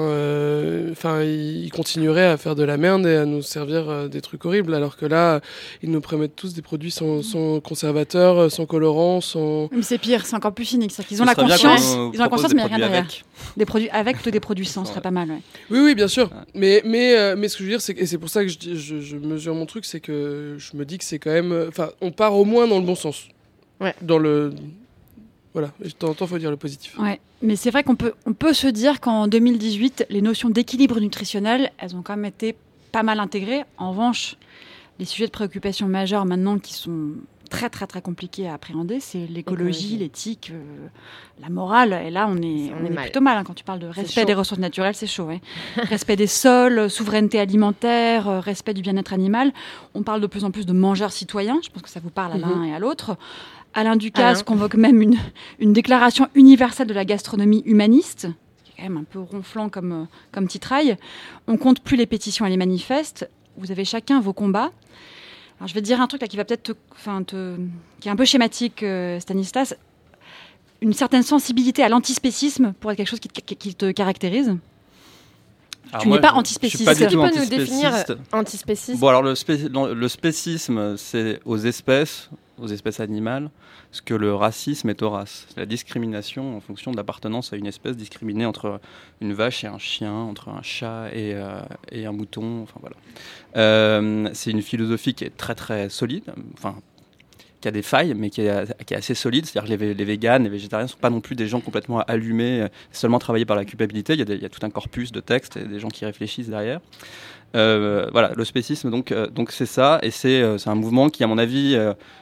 enfin, 0.90 1.22
ils 1.22 1.70
continueraient 1.70 2.26
à 2.26 2.36
faire 2.36 2.54
de 2.56 2.64
la 2.64 2.76
merde 2.76 3.06
et 3.06 3.16
à 3.16 3.24
nous 3.24 3.40
servir 3.40 3.88
euh, 3.88 4.08
des 4.08 4.20
trucs 4.20 4.44
horribles, 4.44 4.74
alors 4.74 4.96
que 4.96 5.06
là, 5.06 5.40
ils 5.82 5.90
nous 5.90 6.00
promettent 6.00 6.34
tous 6.36 6.54
des 6.54 6.60
produits 6.62 6.90
sans, 6.90 7.22
sans 7.22 7.60
conservateur, 7.60 8.36
euh, 8.38 8.48
sans 8.48 8.66
colorant, 8.66 9.20
sans. 9.20 9.68
Mais 9.72 9.82
c'est 9.82 9.98
pire, 9.98 10.26
c'est 10.26 10.34
encore 10.36 10.52
plus 10.52 10.64
cynique. 10.64 10.90
C'est 10.92 11.04
qu'ils 11.06 11.22
ont 11.22 11.24
la 11.24 11.34
serait 11.34 11.46
bien 11.46 11.56
conscience, 11.56 11.92
ils 12.12 12.18
ont 12.20 12.22
la 12.24 12.28
conscience, 12.28 12.52
mais 12.54 12.62
il 12.62 12.66
n'y 12.66 12.72
a 12.72 12.76
rien 12.76 12.78
derrière. 12.78 12.98
avec. 13.04 13.24
Des 13.56 13.64
produits 13.64 13.88
avec 13.90 14.16
plutôt 14.16 14.30
des 14.30 14.40
produits 14.40 14.66
sans, 14.66 14.84
ce 14.84 14.90
serait 14.90 15.00
pas 15.00 15.10
mal. 15.10 15.30
ouais. 15.30 15.38
Oui, 15.70 15.78
oui, 15.84 15.94
bien 15.94 16.08
sûr. 16.08 16.30
Mais, 16.54 16.82
mais, 16.84 17.16
euh, 17.16 17.36
mais 17.38 17.48
ce 17.48 17.54
que 17.56 17.60
je 17.60 17.64
veux 17.64 17.70
dire, 17.74 17.80
c'est 17.80 17.94
que 17.94 18.00
et 18.00 18.06
c'est 18.06 18.18
pour 18.18 18.28
ça 18.28 18.42
que 18.44 18.48
je, 18.50 18.74
je, 18.74 19.00
je 19.00 19.16
mesure 19.16 19.54
mon 19.54 19.66
truc, 19.66 19.84
c'est 19.84 20.00
que 20.00 20.56
je 20.58 20.76
me 20.76 20.84
dis 20.84 20.98
que 20.98 21.04
c'est 21.04 21.18
quand 21.20 21.30
même. 21.30 21.52
euh, 21.52 21.68
Enfin, 21.68 21.90
on 22.00 22.10
part 22.10 22.34
au 22.34 22.44
moins 22.44 22.66
dans 22.66 22.78
le 22.78 22.84
bon 22.84 22.94
sens. 22.96 23.28
Ouais. 23.80 23.94
Dans 24.02 24.18
le. 24.18 24.52
Voilà, 25.54 25.70
de 25.84 25.90
temps 25.90 26.08
en 26.08 26.14
temps, 26.14 26.24
il 26.24 26.28
faut 26.28 26.38
dire 26.38 26.50
le 26.50 26.56
positif. 26.56 26.98
Ouais. 26.98 27.20
Mais 27.42 27.56
c'est 27.56 27.70
vrai 27.70 27.82
qu'on 27.84 27.96
peut, 27.96 28.14
on 28.26 28.32
peut 28.32 28.52
se 28.54 28.68
dire 28.68 29.00
qu'en 29.00 29.26
2018, 29.28 30.06
les 30.08 30.22
notions 30.22 30.48
d'équilibre 30.48 30.98
nutritionnel, 31.00 31.70
elles 31.78 31.94
ont 31.94 32.02
quand 32.02 32.16
même 32.16 32.24
été 32.24 32.56
pas 32.90 33.02
mal 33.02 33.20
intégrées. 33.20 33.62
En 33.76 33.90
revanche, 33.90 34.36
les 34.98 35.04
sujets 35.04 35.26
de 35.26 35.30
préoccupation 35.32 35.88
majeurs 35.88 36.24
maintenant 36.24 36.58
qui 36.58 36.72
sont 36.74 37.10
très 37.50 37.68
très 37.68 37.86
très 37.86 38.00
compliqués 38.00 38.48
à 38.48 38.54
appréhender, 38.54 38.98
c'est 38.98 39.26
l'écologie, 39.26 39.40
Écologie. 39.40 39.96
l'éthique, 39.98 40.52
euh, 40.54 40.86
la 41.42 41.50
morale. 41.50 42.00
Et 42.06 42.10
là, 42.10 42.26
on 42.30 42.38
est, 42.38 42.68
Ça, 42.68 42.74
on 42.78 42.82
on 42.82 42.84
est, 42.84 42.86
est 42.86 42.90
mal. 42.94 43.04
plutôt 43.04 43.20
mal 43.20 43.36
hein, 43.36 43.44
quand 43.44 43.52
tu 43.52 43.62
parles 43.64 43.78
de 43.80 43.88
respect 43.88 44.24
des 44.24 44.32
ressources 44.32 44.60
naturelles, 44.60 44.94
c'est 44.94 45.06
chaud. 45.06 45.24
ouais. 45.24 45.42
respect 45.76 46.16
des 46.16 46.26
sols, 46.26 46.78
euh, 46.78 46.88
souveraineté 46.88 47.38
alimentaire, 47.38 48.26
euh, 48.26 48.40
respect 48.40 48.72
du 48.72 48.80
bien-être 48.80 49.12
animal. 49.12 49.52
On 49.94 50.02
parle 50.02 50.22
de 50.22 50.26
plus 50.26 50.44
en 50.44 50.50
plus 50.50 50.64
de 50.64 50.72
mangeurs 50.72 51.12
citoyens. 51.12 51.60
Je 51.62 51.68
pense 51.68 51.82
que 51.82 51.90
ça 51.90 52.00
vous 52.00 52.08
parle 52.10 52.32
à 52.32 52.38
l'un 52.38 52.62
et 52.64 52.72
à 52.74 52.78
l'autre. 52.78 53.18
Alain 53.74 53.96
Ducasse 53.96 54.38
Alain. 54.38 54.42
convoque 54.44 54.74
même 54.74 55.00
une, 55.00 55.16
une 55.58 55.72
déclaration 55.72 56.28
universelle 56.34 56.86
de 56.86 56.94
la 56.94 57.04
gastronomie 57.04 57.62
humaniste, 57.64 58.28
qui 58.64 58.72
est 58.72 58.74
quand 58.76 58.82
même 58.82 58.98
un 58.98 59.04
peu 59.04 59.18
ronflant 59.20 59.68
comme, 59.68 59.92
euh, 59.92 60.04
comme 60.30 60.46
titraille. 60.46 60.96
On 61.46 61.56
compte 61.56 61.80
plus 61.80 61.96
les 61.96 62.06
pétitions 62.06 62.44
et 62.46 62.50
les 62.50 62.56
manifestes. 62.56 63.28
Vous 63.56 63.70
avez 63.70 63.84
chacun 63.84 64.20
vos 64.20 64.32
combats. 64.32 64.70
Alors, 65.58 65.68
je 65.68 65.74
vais 65.74 65.80
te 65.80 65.86
dire 65.86 66.00
un 66.00 66.06
truc 66.06 66.20
là 66.22 66.28
qui 66.28 66.36
va 66.36 66.44
peut-être 66.44 66.62
te, 66.64 66.72
enfin, 66.92 67.22
te- 67.22 67.56
qui 68.00 68.08
est 68.08 68.10
un 68.10 68.16
peu 68.16 68.24
schématique, 68.24 68.82
euh, 68.82 69.20
Stanislas. 69.20 69.74
Une 70.80 70.92
certaine 70.92 71.22
sensibilité 71.22 71.82
à 71.84 71.88
l'antispécisme 71.88 72.72
pour 72.80 72.90
être 72.90 72.96
quelque 72.96 73.08
chose 73.08 73.20
qui 73.20 73.28
te, 73.28 73.40
qui- 73.40 73.56
qui 73.56 73.74
te 73.74 73.90
caractérise. 73.92 74.56
Alors 75.92 76.02
Tu 76.02 76.08
n'es 76.08 76.20
pas 76.20 76.32
antispéciste. 76.32 76.84
pas 76.84 76.92
Est-ce 76.92 77.00
du 77.04 77.08
tu 77.08 77.16
peux 77.16 77.38
nous 77.38 77.46
définir 77.46 77.92
antispéciste. 78.32 78.98
Bon, 78.98 79.08
alors 79.08 79.22
le, 79.22 79.34
spé- 79.34 79.68
le 79.68 80.08
spécisme, 80.08 80.96
c'est 80.96 81.38
aux 81.44 81.58
espèces, 81.58 82.30
aux 82.58 82.68
espèces 82.68 83.00
animales, 83.00 83.50
ce 83.90 84.02
que 84.02 84.14
le 84.14 84.34
racisme 84.34 84.90
est 84.90 85.02
aux 85.02 85.10
races. 85.10 85.46
C'est 85.48 85.58
la 85.58 85.66
discrimination 85.66 86.56
en 86.56 86.60
fonction 86.60 86.90
de 86.90 86.96
l'appartenance 86.96 87.52
à 87.52 87.56
une 87.56 87.66
espèce, 87.66 87.96
discriminée 87.96 88.46
entre 88.46 88.80
une 89.20 89.32
vache 89.32 89.64
et 89.64 89.66
un 89.66 89.78
chien, 89.78 90.12
entre 90.12 90.48
un 90.48 90.62
chat 90.62 91.08
et, 91.12 91.34
euh, 91.34 91.60
et 91.90 92.06
un 92.06 92.12
mouton. 92.12 92.62
Enfin 92.62 92.78
voilà. 92.80 92.96
Euh, 93.56 94.28
c'est 94.32 94.50
une 94.50 94.62
philosophie 94.62 95.14
qui 95.14 95.24
est 95.24 95.36
très 95.36 95.54
très 95.54 95.88
solide. 95.88 96.24
Enfin. 96.54 96.76
Qui 97.60 97.68
a 97.68 97.70
des 97.70 97.82
failles, 97.82 98.14
mais 98.14 98.28
qui 98.28 98.40
est, 98.40 98.84
qui 98.84 98.92
est 98.92 98.96
assez 98.96 99.14
solide. 99.14 99.46
C'est-à-dire 99.46 99.78
que 99.78 99.84
les, 99.84 99.94
les 99.94 100.04
véganes, 100.04 100.42
les 100.42 100.48
végétariens 100.48 100.86
ne 100.86 100.90
sont 100.90 100.98
pas 100.98 101.10
non 101.10 101.20
plus 101.20 101.36
des 101.36 101.46
gens 101.46 101.60
complètement 101.60 102.00
allumés, 102.00 102.66
seulement 102.90 103.20
travaillés 103.20 103.44
par 103.44 103.54
la 103.54 103.64
culpabilité. 103.64 104.14
Il 104.14 104.18
y, 104.18 104.22
a 104.28 104.34
il 104.34 104.42
y 104.42 104.44
a 104.44 104.48
tout 104.48 104.66
un 104.66 104.70
corpus 104.70 105.12
de 105.12 105.20
textes 105.20 105.56
et 105.56 105.64
des 105.64 105.78
gens 105.78 105.86
qui 105.86 106.04
réfléchissent 106.04 106.48
derrière. 106.48 106.80
Euh, 107.54 108.08
voilà, 108.12 108.32
le 108.34 108.44
spécisme, 108.44 108.90
donc, 108.90 109.12
euh, 109.12 109.26
donc 109.26 109.50
c'est 109.52 109.66
ça, 109.66 109.98
et 110.02 110.10
c'est 110.10 110.40
euh, 110.40 110.56
c'est 110.58 110.70
un 110.70 110.74
mouvement 110.74 111.10
qui, 111.10 111.22
à 111.22 111.26
mon 111.26 111.36
avis, 111.38 111.74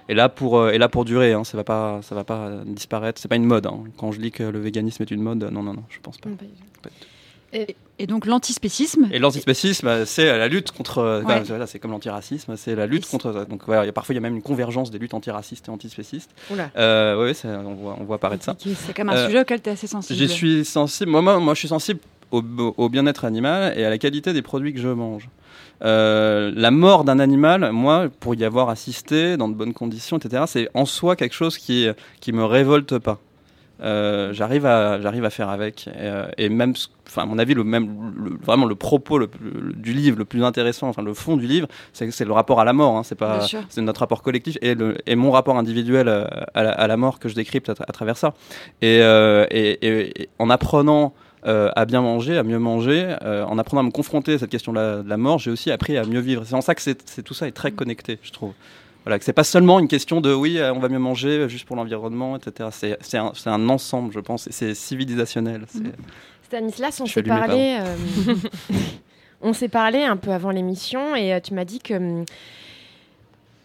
est 0.08 0.14
là 0.14 0.28
pour 0.28 0.68
est 0.68 0.78
là 0.78 0.88
pour 0.88 1.04
durer. 1.04 1.32
Hein, 1.32 1.44
ça 1.44 1.56
va 1.56 1.64
pas, 1.64 2.00
ça 2.02 2.14
va 2.14 2.24
pas 2.24 2.50
disparaître. 2.66 3.20
C'est 3.20 3.28
pas 3.28 3.36
une 3.36 3.44
mode. 3.44 3.66
hein. 3.66 3.84
Quand 3.96 4.10
je 4.12 4.20
dis 4.20 4.30
que 4.32 4.42
le 4.42 4.58
véganisme 4.58 5.02
est 5.02 5.10
une 5.10 5.22
mode, 5.22 5.42
non, 5.52 5.62
non, 5.62 5.74
non, 5.74 5.84
je 5.88 5.98
pense 6.00 6.18
pas. 6.18 6.30
Tout. 6.30 6.36
Et 7.98 8.06
donc 8.06 8.26
l'antispécisme, 8.26 9.08
Et 9.12 9.18
l'antispécisme, 9.18 10.06
c'est 10.06 10.24
la 10.38 10.46
lutte 10.48 10.70
contre. 10.70 11.22
Ouais. 11.26 11.42
c'est 11.66 11.78
comme 11.80 11.90
l'antiracisme, 11.90 12.56
c'est 12.56 12.74
la 12.76 12.86
lutte 12.86 13.06
Et 13.06 13.10
contre. 13.10 13.44
Donc 13.48 13.62
voilà, 13.66 13.82
il 13.82 13.86
y 13.86 13.88
a- 13.90 13.92
parfois 13.92 14.14
il 14.14 14.16
y 14.16 14.18
a 14.18 14.22
même 14.22 14.36
une 14.36 14.42
convergence 14.42 14.90
des 14.90 14.98
luttes 14.98 15.14
antiracistes 15.14 15.66
et 15.68 15.70
antispécistes. 15.70 16.30
Euh, 16.76 17.34
c'est- 17.34 17.48
on 17.48 17.74
voit, 17.74 17.96
on 18.00 18.04
voit 18.04 18.16
apparaître 18.16 18.44
ça. 18.44 18.56
c'est 18.58 18.94
quand 18.94 19.04
même 19.04 19.14
un 19.16 19.26
sujet 19.26 19.40
auquel 19.40 19.60
tu 19.60 19.68
es 19.68 19.72
assez 19.72 19.86
sensible. 19.88 20.18
J'y 20.18 20.28
suis 20.28 20.64
sensible. 20.64 21.10
Moi, 21.10 21.22
moi, 21.22 21.40
moi, 21.40 21.54
je 21.54 21.58
suis 21.58 21.68
sensible 21.68 22.00
au, 22.30 22.42
au 22.76 22.88
bien-être 22.88 23.24
animal 23.24 23.72
et 23.78 23.84
à 23.84 23.90
la 23.90 23.98
qualité 23.98 24.32
des 24.32 24.42
produits 24.42 24.72
que 24.74 24.80
je 24.80 24.88
mange. 24.88 25.28
Euh, 25.82 26.52
la 26.54 26.70
mort 26.70 27.04
d'un 27.04 27.18
animal, 27.18 27.70
moi, 27.72 28.08
pour 28.20 28.34
y 28.34 28.44
avoir 28.44 28.68
assisté 28.68 29.36
dans 29.36 29.48
de 29.48 29.54
bonnes 29.54 29.72
conditions, 29.72 30.18
etc., 30.18 30.44
c'est 30.46 30.68
en 30.74 30.84
soi 30.84 31.16
quelque 31.16 31.34
chose 31.34 31.56
qui 31.58 31.88
qui 32.20 32.32
me 32.32 32.44
révolte 32.44 32.98
pas. 32.98 33.18
Euh, 33.82 34.34
j'arrive 34.34 34.66
à 34.66 35.00
j'arrive 35.00 35.24
à 35.24 35.30
faire 35.30 35.48
avec 35.48 35.86
et, 35.86 35.92
euh, 36.00 36.26
et 36.36 36.50
même 36.50 36.74
enfin 37.08 37.22
à 37.22 37.24
mon 37.24 37.38
avis 37.38 37.54
le 37.54 37.64
même 37.64 38.12
le- 38.14 38.36
vraiment 38.44 38.66
le 38.66 38.74
propos 38.74 39.16
le- 39.16 39.30
le- 39.40 39.72
du 39.72 39.94
livre 39.94 40.18
le 40.18 40.26
plus 40.26 40.44
intéressant 40.44 40.88
enfin 40.88 41.00
le 41.00 41.14
fond 41.14 41.38
du 41.38 41.46
livre 41.46 41.66
c'est 41.94 42.26
le 42.26 42.32
rapport 42.32 42.60
à 42.60 42.66
la 42.66 42.74
mort 42.74 42.98
hein, 42.98 43.04
c'est 43.04 43.14
pas 43.14 43.38
c'est 43.70 43.80
notre 43.80 44.00
rapport 44.00 44.20
collectif 44.22 44.58
et, 44.60 44.76
et 45.06 45.16
mon 45.16 45.30
rapport 45.30 45.56
individuel 45.56 46.08
à 46.10 46.62
la, 46.62 46.72
à 46.72 46.86
la 46.88 46.96
mort 46.98 47.18
que 47.18 47.30
je 47.30 47.34
décrypte 47.34 47.70
à, 47.70 47.72
tra- 47.72 47.84
à 47.88 47.92
travers 47.92 48.18
ça 48.18 48.34
euh, 48.84 49.46
et 49.50 50.28
en 50.38 50.50
apprenant 50.50 51.14
euh, 51.46 51.70
à 51.76 51.84
bien 51.86 52.02
manger, 52.02 52.36
à 52.38 52.42
mieux 52.42 52.58
manger, 52.58 53.16
euh, 53.22 53.44
en 53.44 53.58
apprenant 53.58 53.80
à 53.80 53.84
me 53.84 53.90
confronter 53.90 54.34
à 54.34 54.38
cette 54.38 54.50
question 54.50 54.72
de 54.72 54.78
la, 54.78 55.02
de 55.02 55.08
la 55.08 55.16
mort, 55.16 55.38
j'ai 55.38 55.50
aussi 55.50 55.70
appris 55.70 55.96
à 55.96 56.04
mieux 56.04 56.20
vivre. 56.20 56.42
C'est 56.44 56.54
en 56.54 56.60
ça 56.60 56.74
que 56.74 56.82
c'est 56.82 57.08
c'est- 57.08 57.22
tout 57.22 57.34
ça 57.34 57.48
est 57.48 57.52
très 57.52 57.72
connecté, 57.72 58.18
je 58.22 58.30
trouve. 58.32 58.52
Voilà, 59.04 59.18
que 59.18 59.24
c'est 59.24 59.32
pas 59.32 59.44
seulement 59.44 59.78
une 59.80 59.88
question 59.88 60.20
de 60.20 60.32
oui, 60.34 60.58
euh, 60.58 60.74
on 60.74 60.78
va 60.78 60.88
mieux 60.90 60.98
manger 60.98 61.48
juste 61.48 61.64
pour 61.66 61.76
l'environnement, 61.76 62.36
etc. 62.36 62.68
C'est 62.72 62.98
c'est 63.00 63.16
un, 63.16 63.32
c'est 63.34 63.48
un 63.48 63.68
ensemble, 63.70 64.12
je 64.12 64.20
pense, 64.20 64.46
et 64.46 64.52
c'est 64.52 64.74
civilisationnel. 64.74 65.64
c'est- 65.68 65.78
Mhm. 65.80 65.92
Stanislas, 66.44 67.00
on 67.00 67.06
s'est 67.06 67.22
parlé. 67.22 67.78
euh, 67.80 68.34
on 69.40 69.52
s'est 69.54 69.68
parlé 69.68 70.02
un 70.02 70.16
peu 70.16 70.32
avant 70.32 70.50
l'émission 70.50 71.14
et 71.16 71.40
tu 71.42 71.54
m'as 71.54 71.64
dit 71.64 71.78
que 71.78 71.94
hum, 71.94 72.24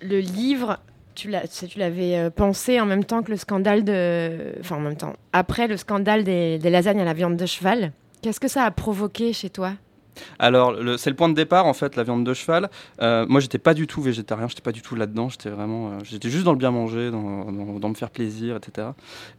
le 0.01 0.19
livre, 0.19 0.77
tu 1.15 1.29
l'avais 1.29 2.17
euh, 2.17 2.29
pensé 2.29 2.79
en 2.79 2.85
même 2.85 3.03
temps 3.03 3.23
que 3.23 3.31
le 3.31 3.37
scandale 3.37 3.83
de. 3.83 4.53
Enfin, 4.59 4.75
en 4.75 4.81
même 4.81 4.97
temps. 4.97 5.13
Après 5.33 5.67
le 5.67 5.77
scandale 5.77 6.23
des, 6.23 6.59
des 6.59 6.69
lasagnes 6.69 7.01
à 7.01 7.05
la 7.05 7.13
viande 7.13 7.37
de 7.37 7.45
cheval. 7.45 7.91
Qu'est-ce 8.21 8.39
que 8.39 8.47
ça 8.47 8.63
a 8.63 8.71
provoqué 8.71 9.33
chez 9.33 9.49
toi? 9.49 9.73
Alors, 10.39 10.75
c'est 10.97 11.09
le 11.09 11.15
point 11.15 11.29
de 11.29 11.33
départ, 11.33 11.65
en 11.65 11.73
fait, 11.73 11.95
la 11.95 12.03
viande 12.03 12.23
de 12.25 12.33
cheval. 12.33 12.69
Euh, 13.01 13.25
moi, 13.27 13.39
j'étais 13.41 13.57
pas 13.57 13.73
du 13.73 13.87
tout 13.87 14.01
végétarien, 14.01 14.47
j'étais 14.47 14.61
pas 14.61 14.71
du 14.71 14.81
tout 14.81 14.95
là-dedans. 14.95 15.29
J'étais 15.29 15.49
vraiment, 15.49 15.87
euh, 15.89 15.91
j'étais 16.03 16.29
juste 16.29 16.43
dans 16.43 16.51
le 16.51 16.57
bien 16.57 16.71
manger, 16.71 17.11
dans, 17.11 17.45
dans- 17.51 17.79
dans 17.79 17.89
me 17.89 17.93
faire 17.95 18.09
plaisir, 18.09 18.55
etc. 18.57 18.89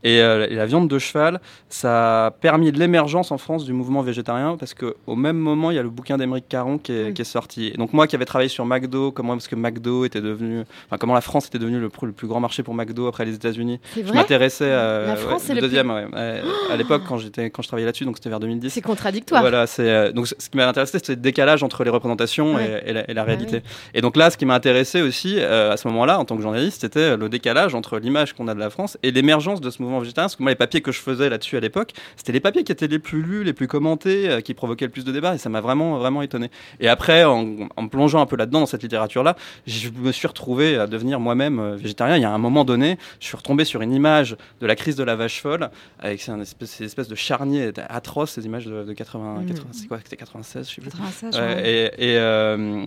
Et, 0.04 0.20
euh, 0.20 0.46
et 0.48 0.54
la 0.54 0.66
viande 0.66 0.88
de 0.88 0.98
cheval, 0.98 1.40
ça 1.68 2.26
a 2.26 2.30
permis 2.30 2.70
l'émergence 2.72 3.30
en 3.32 3.38
France 3.38 3.64
du 3.64 3.72
mouvement 3.72 4.02
végétarien 4.02 4.56
parce 4.58 4.74
que 4.74 4.96
au 5.06 5.16
même 5.16 5.36
moment, 5.36 5.70
il 5.70 5.74
y 5.74 5.78
a 5.78 5.82
le 5.82 5.90
bouquin 5.90 6.18
d'Émeric 6.18 6.48
Caron 6.48 6.78
qui 6.78 6.92
est, 6.92 7.12
qui 7.12 7.22
est 7.22 7.24
sorti. 7.24 7.68
Et 7.68 7.76
donc 7.76 7.92
moi, 7.92 8.06
qui 8.06 8.16
avais 8.16 8.24
travaillé 8.24 8.48
sur 8.48 8.64
McDo, 8.66 9.12
comment 9.12 9.34
parce 9.34 9.48
que 9.48 9.56
McDo 9.56 10.04
était 10.04 10.20
devenu, 10.20 10.62
enfin 10.86 10.96
comment 10.98 11.14
la 11.14 11.20
France 11.20 11.46
était 11.46 11.58
devenue 11.58 11.80
le, 11.80 11.88
plus 11.88 12.26
grand 12.26 12.40
marché 12.40 12.62
pour 12.62 12.74
McDo 12.74 13.06
après 13.06 13.24
les 13.24 13.34
États-Unis. 13.34 13.80
Je 13.96 14.12
m'intéressais 14.12 14.70
à 14.70 15.06
La 15.06 15.16
France, 15.16 15.42
c'est 15.44 15.54
le 15.54 15.60
deuxième 15.60 15.90
ouais, 15.90 16.06
ouais, 16.12 16.42
à 16.70 16.76
l'époque 16.76 17.02
quand 17.08 17.18
j'étais 17.18 17.50
quand 17.50 17.62
je 17.62 17.68
travaillais 17.68 17.86
là-dessus, 17.86 18.04
donc 18.04 18.16
c'était 18.16 18.30
vers 18.30 18.40
2010. 18.40 18.70
C'est 18.70 18.80
contradictoire. 18.80 19.40
Voilà, 19.40 19.66
c'est 19.66 19.90
euh, 19.90 20.12
donc 20.12 20.26
ce 20.26 20.34
qui 20.34 20.56
m'a 20.56 20.65
intéressé, 20.68 20.98
c'était 20.98 21.12
le 21.14 21.20
décalage 21.20 21.62
entre 21.62 21.84
les 21.84 21.90
représentations 21.90 22.54
Ouais. 22.54 22.82
et, 22.86 22.90
et 22.90 22.92
la, 22.92 23.10
et 23.10 23.14
la 23.14 23.22
Ah 23.22 23.24
réalité. 23.24 23.62
Et 23.94 24.00
donc 24.00 24.16
là, 24.16 24.30
ce 24.30 24.36
qui 24.36 24.46
m'a 24.46 24.54
intéressé 24.54 25.02
aussi 25.02 25.36
euh, 25.38 25.72
à 25.72 25.76
ce 25.76 25.86
moment-là, 25.88 26.18
en 26.18 26.24
tant 26.24 26.36
que 26.36 26.42
journaliste, 26.42 26.82
c'était 26.82 27.16
le 27.16 27.28
décalage 27.28 27.74
entre 27.74 27.98
l'image 27.98 28.32
qu'on 28.34 28.48
a 28.48 28.54
de 28.54 28.60
la 28.60 28.70
France 28.70 28.98
et 29.02 29.10
l'émergence 29.10 29.60
de 29.60 29.70
ce 29.70 29.82
mouvement 29.82 30.00
végétarien. 30.00 30.26
Parce 30.26 30.36
que 30.36 30.42
moi, 30.42 30.50
les 30.52 30.56
papiers 30.56 30.80
que 30.80 30.92
je 30.92 31.00
faisais 31.00 31.28
là-dessus 31.28 31.56
à 31.56 31.60
l'époque, 31.60 31.92
c'était 32.16 32.32
les 32.32 32.40
papiers 32.40 32.64
qui 32.64 32.72
étaient 32.72 32.86
les 32.86 32.98
plus 32.98 33.22
lus, 33.22 33.44
les 33.44 33.52
plus 33.52 33.66
commentés, 33.68 34.28
euh, 34.28 34.40
qui 34.40 34.54
provoquaient 34.54 34.86
le 34.86 34.90
plus 34.90 35.04
de 35.04 35.12
débats, 35.12 35.34
et 35.34 35.38
ça 35.38 35.48
m'a 35.48 35.60
vraiment, 35.60 35.98
vraiment 35.98 36.22
étonné. 36.22 36.50
Et 36.80 36.88
après, 36.88 37.24
en, 37.24 37.46
en 37.76 37.82
me 37.82 37.88
plongeant 37.88 38.20
un 38.20 38.26
peu 38.26 38.36
là-dedans, 38.36 38.60
dans 38.60 38.66
cette 38.66 38.82
littérature-là, 38.82 39.36
je 39.66 39.88
me 39.90 40.12
suis 40.12 40.26
retrouvé 40.28 40.76
à 40.78 40.86
devenir 40.86 41.20
moi-même 41.20 41.58
euh, 41.58 41.76
végétarien. 41.76 42.16
Il 42.16 42.22
y 42.22 42.24
a 42.24 42.30
un 42.30 42.38
moment 42.38 42.64
donné, 42.64 42.98
je 43.20 43.26
suis 43.26 43.36
retombé 43.36 43.64
sur 43.64 43.82
une 43.82 43.92
image 43.92 44.36
de 44.60 44.66
la 44.66 44.76
crise 44.76 44.96
de 44.96 45.04
la 45.04 45.16
vache 45.16 45.40
folle, 45.42 45.70
avec 45.98 46.20
espèce, 46.28 46.70
ces 46.70 46.84
espèces 46.84 47.08
de 47.08 47.14
charniers 47.14 47.72
atroces, 47.88 48.32
ces 48.32 48.44
images 48.46 48.66
de, 48.66 48.84
de 48.84 48.92
80, 48.92 49.40
Mhm. 49.40 49.46
80 49.48 49.66
c'est 49.72 49.86
quoi, 49.88 49.98
c'était 50.02 50.16
96, 50.16 50.55
je 50.62 50.74
sais 50.74 50.80
plus. 50.80 50.90
96, 50.90 51.34
Ouais, 51.36 51.40
ouais. 51.40 51.90
et, 51.98 52.12
et, 52.12 52.18
euh, 52.18 52.84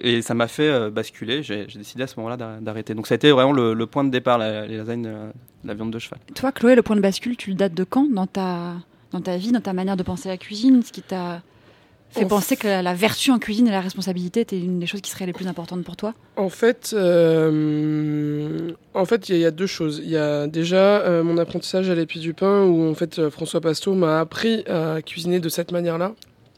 et 0.00 0.22
ça 0.22 0.34
m'a 0.34 0.48
fait 0.48 0.68
euh, 0.68 0.90
basculer. 0.90 1.42
J'ai 1.42 1.66
décidé 1.66 2.02
à 2.02 2.06
ce 2.06 2.14
moment-là 2.18 2.36
d'ar- 2.36 2.60
d'arrêter. 2.60 2.94
Donc 2.94 3.06
ça 3.06 3.14
a 3.14 3.16
été 3.16 3.30
vraiment 3.30 3.52
le, 3.52 3.74
le 3.74 3.86
point 3.86 4.04
de 4.04 4.10
départ, 4.10 4.38
la, 4.38 4.66
les 4.66 4.76
lasagnes, 4.76 5.06
euh, 5.06 5.30
la 5.64 5.74
viande 5.74 5.90
de 5.92 5.98
cheval. 5.98 6.18
Toi, 6.34 6.52
Chloé, 6.52 6.74
le 6.74 6.82
point 6.82 6.96
de 6.96 7.00
bascule, 7.00 7.36
tu 7.36 7.50
le 7.50 7.56
dates 7.56 7.74
de 7.74 7.84
quand 7.84 8.08
dans 8.12 8.26
ta, 8.26 8.74
dans 9.12 9.20
ta 9.20 9.36
vie, 9.36 9.52
dans 9.52 9.60
ta 9.60 9.72
manière 9.72 9.96
de 9.96 10.02
penser 10.02 10.28
à 10.28 10.32
la 10.32 10.38
cuisine? 10.38 10.82
Ce 10.82 10.92
qui 10.92 11.02
t'a 11.02 11.42
fait 12.10 12.24
En 12.24 12.28
penser 12.28 12.56
que 12.56 12.66
la, 12.66 12.82
la 12.82 12.92
vertu 12.94 13.30
en 13.30 13.38
cuisine 13.38 13.66
et 13.68 13.70
la 13.70 13.80
responsabilité 13.80 14.40
étaient 14.40 14.58
une 14.58 14.78
des 14.78 14.86
choses 14.86 15.00
qui 15.00 15.10
seraient 15.10 15.24
les 15.26 15.32
plus 15.32 15.46
importantes 15.46 15.82
pour 15.82 15.96
toi? 15.96 16.12
En 16.36 16.48
fait, 16.50 16.92
euh, 16.92 18.70
en 18.94 19.04
fait, 19.04 19.28
il 19.28 19.32
y, 19.32 19.34
a- 19.34 19.38
il 19.38 19.42
y 19.42 19.46
a 19.46 19.50
deux 19.50 19.66
choses. 19.66 20.00
Il 20.04 20.10
y 20.10 20.16
a 20.16 20.46
déjà 20.46 21.00
euh, 21.00 21.22
mon 21.22 21.38
apprentissage 21.38 21.88
à 21.90 21.94
l'épi 21.94 22.18
du 22.20 22.34
pain 22.34 22.64
où 22.64 22.90
en 22.90 22.94
fait 22.94 23.28
François 23.30 23.60
Pasto 23.60 23.94
m'a 23.94 24.20
appris 24.20 24.64
à 24.68 25.00
cuisiner 25.02 25.40
de 25.40 25.48
cette 25.48 25.72
manière-là. 25.72 26.12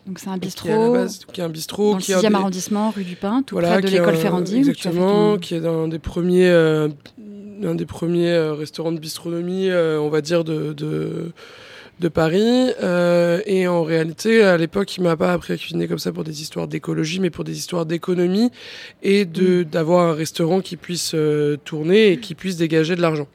Donc 0.06 0.18
c'est 0.18 0.28
un 0.28 0.38
Qui 0.38 0.48
est 0.48 0.70
à 0.70 0.76
la 0.76 0.76
bistrot 0.76 0.92
base- 0.92 1.20
qui 1.32 1.40
est 1.40 1.44
un 1.44 1.48
bistrot, 1.48 1.90
dans 1.92 1.96
le 1.96 2.02
qui 2.02 2.12
un 2.12 2.18
6e 2.18 2.28
des- 2.30 2.34
arrondissement, 2.36 2.90
rue 2.90 3.04
du 3.04 3.16
Pin, 3.16 3.42
tout 3.42 3.54
Voilà, 3.54 3.70
près 3.78 3.80
de 3.82 3.88
l'école 3.88 4.16
Ferrandi. 4.16 4.56
Exactement, 4.58 5.34
ton- 5.34 5.38
qui 5.40 5.54
est 5.54 5.66
un 5.66 5.88
des 5.88 5.98
premiers, 5.98 6.48
euh, 6.48 6.88
un 7.64 7.74
des 7.74 7.86
premiers 7.86 8.30
euh, 8.32 8.52
restaurants 8.52 8.92
de 8.92 8.98
bistronomie, 8.98 9.70
euh, 9.70 9.98
on 9.98 10.10
va 10.10 10.20
dire, 10.20 10.44
de, 10.44 10.74
de, 10.74 11.32
de 12.00 12.08
Paris. 12.08 12.70
Euh, 12.82 13.40
et 13.46 13.66
en 13.66 13.82
réalité, 13.82 14.42
à 14.42 14.58
l'époque, 14.58 14.94
il 14.96 15.02
m'a 15.04 15.16
pas 15.16 15.32
appris 15.32 15.54
à 15.54 15.56
cuisiner 15.56 15.88
comme 15.88 15.98
ça 15.98 16.12
pour 16.12 16.24
des 16.24 16.42
histoires 16.42 16.68
d'écologie, 16.68 17.20
mais 17.20 17.30
pour 17.30 17.44
des 17.44 17.56
histoires 17.56 17.86
d'économie 17.86 18.50
et 19.02 19.24
de 19.24 19.60
Mm. 19.62 19.64
d'avoir 19.64 20.08
un 20.10 20.12
restaurant 20.14 20.60
qui 20.60 20.76
puisse 20.76 21.12
euh, 21.14 21.56
tourner 21.64 22.12
et 22.12 22.20
qui 22.20 22.34
puisse 22.34 22.56
dégager 22.58 22.94
de 22.96 23.00
l'argent. 23.00 23.26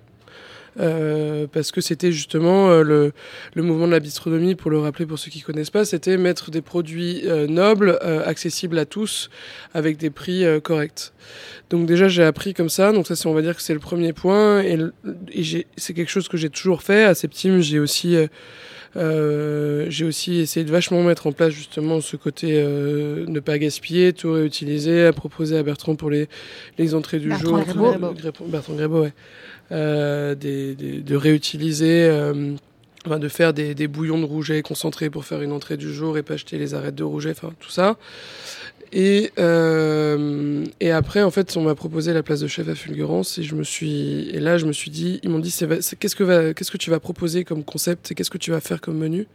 Euh, 0.79 1.47
parce 1.51 1.71
que 1.71 1.82
c'était 1.82 2.12
justement 2.12 2.69
euh, 2.69 2.84
le, 2.84 3.12
le 3.55 3.63
mouvement 3.63 3.88
de 3.88 3.91
la 3.91 3.99
bistronomie, 3.99 4.55
pour 4.55 4.69
le 4.71 4.79
rappeler 4.79 5.05
pour 5.05 5.17
ceux 5.17 5.32
qui 5.32 5.41
connaissent 5.41 5.71
pas, 5.71 5.84
c'était 5.86 6.17
mettre 6.17 6.51
des 6.51 6.62
produits 6.62 7.23
euh, 7.25 7.47
nobles, 7.47 7.97
accessibles 8.25 8.77
à 8.77 8.86
tous, 8.86 9.29
avec 9.73 9.97
des 9.97 10.10
prix 10.10 10.43
corrects. 10.63 11.12
Donc 11.69 11.86
déjà 11.86 12.08
j'ai 12.08 12.23
appris 12.23 12.53
comme 12.53 12.69
ça, 12.69 12.91
donc 12.91 13.08
ça 13.08 13.15
c'est 13.15 13.27
on 13.27 13.34
va 13.34 13.41
dire 13.41 13.55
que 13.55 13.62
c'est 13.62 13.73
le 13.73 13.79
premier 13.79 14.13
point, 14.13 14.62
et, 14.62 14.77
c'est 15.77 15.93
quelque 15.93 16.10
chose 16.12 16.27
que 16.27 16.38
j'ai 16.38 16.49
toujours 16.49 16.84
fait. 16.84 17.03
À 17.03 17.15
Septime 17.15 17.62
j'ai 17.62 17.79
aussi 17.79 18.15
euh, 18.95 19.86
j'ai 19.89 20.05
aussi 20.05 20.39
essayé 20.39 20.65
de 20.65 20.71
vachement 20.71 21.03
mettre 21.03 21.27
en 21.27 21.32
place 21.32 21.51
justement 21.53 22.01
ce 22.01 22.15
côté 22.15 22.53
euh, 22.53 23.25
ne 23.27 23.39
pas 23.39 23.58
gaspiller, 23.60 24.13
tout 24.13 24.32
réutiliser, 24.32 25.05
à 25.05 25.13
proposer 25.13 25.58
à 25.58 25.63
Bertrand 25.63 25.95
pour 25.95 26.10
les, 26.10 26.27
les 26.79 26.95
entrées 26.95 27.19
du 27.19 27.29
Bertrand 27.29 27.63
jour. 27.63 27.65
Grébeau. 27.95 28.13
Gré- 28.13 28.32
Bertrand 28.47 28.73
Grébeau, 28.73 29.01
ouais. 29.03 29.13
Euh, 29.71 30.34
des, 30.34 30.73
des- 30.73 31.01
de 31.01 31.15
réutiliser, 31.15 32.05
euh, 32.10 32.53
enfin, 33.05 33.19
de 33.19 33.27
faire 33.27 33.53
des, 33.53 33.75
des 33.75 33.88
bouillons 33.88 34.17
de 34.19 34.25
rouget 34.25 34.63
concentrés 34.63 35.12
pour 35.12 35.25
faire 35.25 35.43
une 35.43 35.51
entrée 35.51 35.77
du 35.77 35.93
jour 35.93 36.17
et 36.17 36.23
pas 36.23 36.34
acheter 36.34 36.58
les 36.58 36.73
arêtes 36.73 36.95
de 36.95 37.03
rouget, 37.03 37.29
enfin 37.29 37.53
tout 37.60 37.69
ça. 37.69 37.97
Et, 38.91 39.32
euh, 39.38 40.65
et 40.79 40.89
après, 40.89 41.21
en 41.21 41.29
fait, 41.29 41.55
on 41.55 41.62
m'a 41.62 41.75
proposé 41.75 42.13
la 42.13 42.23
place 42.23 42.39
de 42.39 42.47
chef 42.47 42.67
à 42.67 42.73
Fulgurance 42.73 43.38
et 43.38 43.43
je 43.43 43.53
me 43.53 43.63
suis, 43.63 44.32
et 44.32 44.39
là, 44.39 44.58
je 44.58 44.65
me 44.65 44.73
suis 44.73 44.89
dit, 44.89 45.19
ils 45.21 45.29
m'ont 45.29 45.38
dit, 45.38 45.55
qu'est-ce 45.99 46.15
que 46.15 46.23
va, 46.23 46.55
qu'est-ce 46.55 46.71
que 46.71 46.77
tu 46.77 46.89
vas 46.89 46.99
proposer 46.99 47.43
comme 47.43 47.63
concept 47.63 48.12
et 48.12 48.15
qu'est-ce 48.15 48.32
que 48.32 48.39
tu 48.39 48.49
vas 48.49 48.62
faire 48.62 48.82
comme 48.82 48.97
menu? 48.97 49.27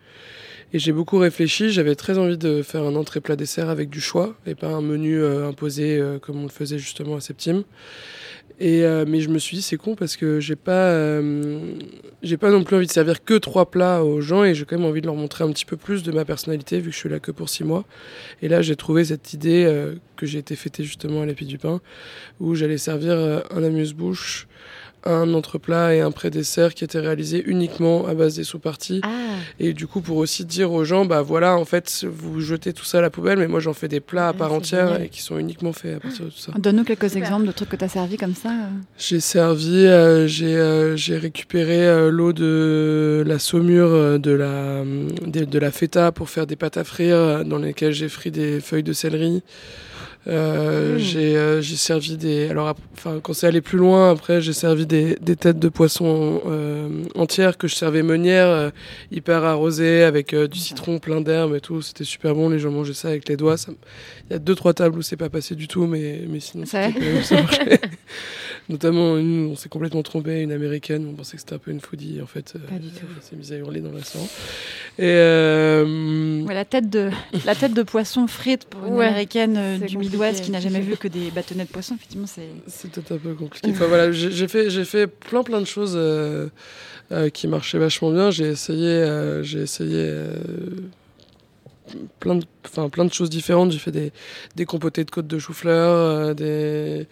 Et 0.72 0.80
j'ai 0.80 0.90
beaucoup 0.90 1.18
réfléchi. 1.18 1.70
J'avais 1.70 1.94
très 1.94 2.18
envie 2.18 2.38
de 2.38 2.62
faire 2.62 2.82
un 2.82 2.96
entrée 2.96 3.20
plat 3.20 3.36
dessert 3.36 3.68
avec 3.68 3.88
du 3.88 4.00
choix 4.00 4.34
et 4.48 4.56
pas 4.56 4.70
un 4.70 4.80
menu 4.80 5.22
euh, 5.22 5.46
imposé 5.48 6.02
comme 6.22 6.40
on 6.40 6.42
le 6.42 6.48
faisait 6.48 6.78
justement 6.80 7.14
à 7.14 7.20
Septime. 7.20 7.62
Et 8.60 8.84
euh, 8.84 9.04
mais 9.06 9.20
je 9.20 9.30
me 9.30 9.38
suis 9.38 9.56
dit 9.56 9.62
c'est 9.62 9.76
con 9.76 9.96
parce 9.96 10.16
que 10.16 10.38
j'ai 10.38 10.54
pas 10.54 10.90
euh, 10.90 11.74
j'ai 12.22 12.36
pas 12.36 12.50
non 12.50 12.62
plus 12.62 12.76
envie 12.76 12.86
de 12.86 12.92
servir 12.92 13.24
que 13.24 13.34
trois 13.34 13.68
plats 13.68 14.04
aux 14.04 14.20
gens 14.20 14.44
et 14.44 14.54
j'ai 14.54 14.64
quand 14.64 14.78
même 14.78 14.86
envie 14.86 15.00
de 15.00 15.06
leur 15.06 15.16
montrer 15.16 15.42
un 15.42 15.50
petit 15.50 15.64
peu 15.64 15.76
plus 15.76 16.04
de 16.04 16.12
ma 16.12 16.24
personnalité 16.24 16.78
vu 16.78 16.90
que 16.90 16.94
je 16.94 17.00
suis 17.00 17.08
là 17.08 17.18
que 17.18 17.32
pour 17.32 17.48
six 17.48 17.64
mois. 17.64 17.84
Et 18.42 18.48
là 18.48 18.62
j'ai 18.62 18.76
trouvé 18.76 19.04
cette 19.04 19.32
idée 19.32 19.64
euh, 19.66 19.96
que 20.16 20.24
j'ai 20.24 20.38
été 20.38 20.54
fêtée 20.54 20.84
justement 20.84 21.22
à 21.22 21.26
l'épi 21.26 21.46
du 21.46 21.58
pain 21.58 21.80
où 22.38 22.54
j'allais 22.54 22.78
servir 22.78 23.12
euh, 23.12 23.40
un 23.50 23.64
amuse-bouche, 23.64 24.46
un 25.06 25.34
entreplat 25.34 25.94
et 25.94 26.00
un 26.00 26.10
pré-dessert 26.10 26.74
qui 26.74 26.84
était 26.84 26.98
réalisé 27.00 27.42
uniquement 27.46 28.06
à 28.06 28.14
base 28.14 28.36
des 28.36 28.44
sous-parties. 28.44 29.00
Ah, 29.02 29.08
Et 29.60 29.72
du 29.72 29.86
coup, 29.86 30.00
pour 30.00 30.16
aussi 30.16 30.44
dire 30.44 30.72
aux 30.72 30.84
gens, 30.84 31.04
bah 31.04 31.22
voilà, 31.22 31.56
en 31.56 31.64
fait, 31.64 32.04
vous 32.08 32.40
jetez 32.40 32.72
tout 32.72 32.84
ça 32.84 32.98
à 32.98 33.00
la 33.00 33.10
poubelle, 33.10 33.38
mais 33.38 33.48
moi 33.48 33.60
j'en 33.60 33.72
fais 33.74 33.88
des 33.88 34.00
plats 34.00 34.28
à 34.28 34.32
Ouais, 34.32 34.38
part 34.38 34.52
entière 34.52 34.88
génial. 34.88 35.02
et 35.04 35.08
qui 35.08 35.22
sont 35.22 35.38
uniquement 35.38 35.72
faits 35.72 35.96
à 35.96 36.00
partir 36.00 36.24
de 36.24 36.30
tout 36.30 36.38
ça. 36.38 36.52
Donne-nous 36.58 36.84
quelques 36.84 37.16
exemples 37.16 37.46
de 37.46 37.52
trucs 37.52 37.68
que 37.68 37.76
tu 37.76 37.84
as 37.84 37.88
servi 37.88 38.16
comme 38.16 38.34
ça. 38.34 38.48
euh. 38.50 38.68
J'ai 38.98 39.20
servi, 39.20 39.86
euh, 39.86 40.26
j'ai 40.26 40.56
euh, 40.56 40.96
j'ai 40.96 41.16
récupéré 41.18 41.86
euh, 41.86 42.10
l'eau 42.10 42.32
de 42.32 43.22
la 43.26 43.38
saumure 43.38 44.18
de 44.18 44.30
la, 44.30 44.82
de, 45.26 45.44
de 45.44 45.58
la 45.58 45.70
feta 45.70 46.12
pour 46.12 46.30
faire 46.30 46.46
des 46.46 46.56
pâtes 46.56 46.76
à 46.76 46.84
frire 46.84 47.44
dans 47.44 47.58
lesquelles 47.58 47.92
j'ai 47.92 48.08
frit 48.08 48.30
des 48.30 48.60
feuilles 48.60 48.82
de 48.82 48.92
céleri. 48.92 49.42
Euh, 50.26 50.74
Mmh. 50.94 50.98
J'ai 50.98 51.36
euh, 51.36 51.60
j'ai 51.60 51.76
servi 51.76 52.16
des. 52.16 52.48
Alors, 52.48 52.74
enfin, 52.92 53.20
quand 53.22 53.32
c'est 53.32 53.46
allé 53.46 53.60
plus 53.60 53.78
loin, 53.78 54.10
après, 54.10 54.40
j'ai 54.40 54.52
servi 54.52 54.86
des, 54.86 55.16
des 55.20 55.36
têtes 55.36 55.58
de 55.58 55.68
poisson 55.68 56.40
euh, 56.46 57.04
entières 57.14 57.58
que 57.58 57.68
je 57.68 57.74
servais 57.74 58.02
meunière, 58.02 58.48
euh, 58.48 58.70
hyper 59.10 59.44
arrosées, 59.44 60.02
avec 60.02 60.34
du 60.34 60.58
citron 60.58 60.98
plein 60.98 61.20
d'herbes 61.20 61.54
et 61.54 61.60
tout. 61.60 61.82
C'était 61.82 62.04
super 62.04 62.34
bon. 62.34 62.48
Les 62.48 62.58
gens 62.58 62.70
mangeaient 62.70 62.94
ça 62.94 63.08
avec 63.08 63.28
les 63.28 63.36
doigts. 63.36 63.56
Ça 63.56 63.72
Il 64.30 64.32
y 64.32 64.36
a 64.36 64.38
deux, 64.38 64.54
trois 64.54 64.74
tables 64.74 64.98
où 64.98 65.02
c'est 65.02 65.16
pas 65.16 65.30
passé 65.30 65.54
du 65.54 65.68
tout, 65.68 65.86
mais, 65.86 66.22
mais 66.28 66.40
sinon, 66.40 66.66
ça 66.66 66.90
marchait. 66.90 67.80
Notamment 68.70 69.18
une, 69.18 69.48
on 69.52 69.56
s'est 69.56 69.68
complètement 69.68 70.02
trompé, 70.02 70.40
une 70.40 70.50
américaine. 70.52 71.06
On 71.10 71.12
pensait 71.12 71.36
que 71.36 71.40
c'était 71.40 71.54
un 71.54 71.58
peu 71.58 71.70
une 71.70 71.80
foodie. 71.80 72.20
En 72.22 72.26
fait, 72.26 72.54
euh, 72.56 72.60
Pas 72.66 72.78
du 72.78 72.88
tout. 72.88 73.04
elle 73.14 73.22
s'est 73.22 73.36
mise 73.36 73.52
à 73.52 73.56
hurler 73.56 73.80
dans 73.80 73.90
le 73.90 73.96
restaurant. 73.96 74.26
Et. 74.98 75.02
euh, 75.04 76.40
Ouais, 76.44 76.54
la, 76.54 76.64
tête 76.64 76.88
de, 76.88 77.10
la 77.44 77.54
tête 77.54 77.74
de 77.74 77.82
poisson 77.82 78.26
frite 78.26 78.64
pour 78.64 78.86
une 78.86 78.94
Ouais, 78.94 79.06
américaine 79.06 79.56
euh, 79.58 79.74
du 79.76 79.94
compliqué. 79.94 79.98
Midwest 80.16 80.44
qui 80.44 80.50
n'a 80.50 80.60
jamais 80.60 80.80
vu 80.80 80.96
que 80.96 81.08
des 81.08 81.30
bâtonnets 81.30 81.64
de 81.64 81.68
poisson, 81.68 81.94
effectivement, 81.96 82.26
c'est. 82.26 82.48
C'était 82.66 83.12
un 83.12 83.18
peu 83.18 83.34
compliqué. 83.34 83.68
Enfin 83.70 83.86
voilà, 83.86 84.10
j'ai 84.12 84.48
fait, 84.48 84.70
j'ai 84.70 84.84
fait 84.86 85.06
plein 85.08 85.42
plein 85.42 85.60
de 85.60 85.66
choses 85.66 85.92
euh, 85.96 86.48
euh, 87.12 87.28
qui 87.28 87.48
marchaient 87.48 87.78
vachement 87.78 88.10
bien. 88.12 88.30
J'ai 88.30 88.46
essayé, 88.48 88.86
euh, 88.88 89.42
j'ai 89.42 89.60
essayé 89.60 89.92
euh, 89.94 90.36
plein 92.20 92.36
de, 92.36 92.44
enfin 92.64 92.88
plein 92.88 93.04
de 93.04 93.12
choses 93.12 93.28
différentes. 93.30 93.72
J'ai 93.72 93.78
fait 93.78 93.90
des, 93.92 94.10
des 94.56 94.64
compotés 94.64 95.04
de 95.04 95.10
côte 95.10 95.26
de 95.26 95.38
chou-fleur, 95.38 95.90
euh, 95.92 96.34
des 96.34 97.06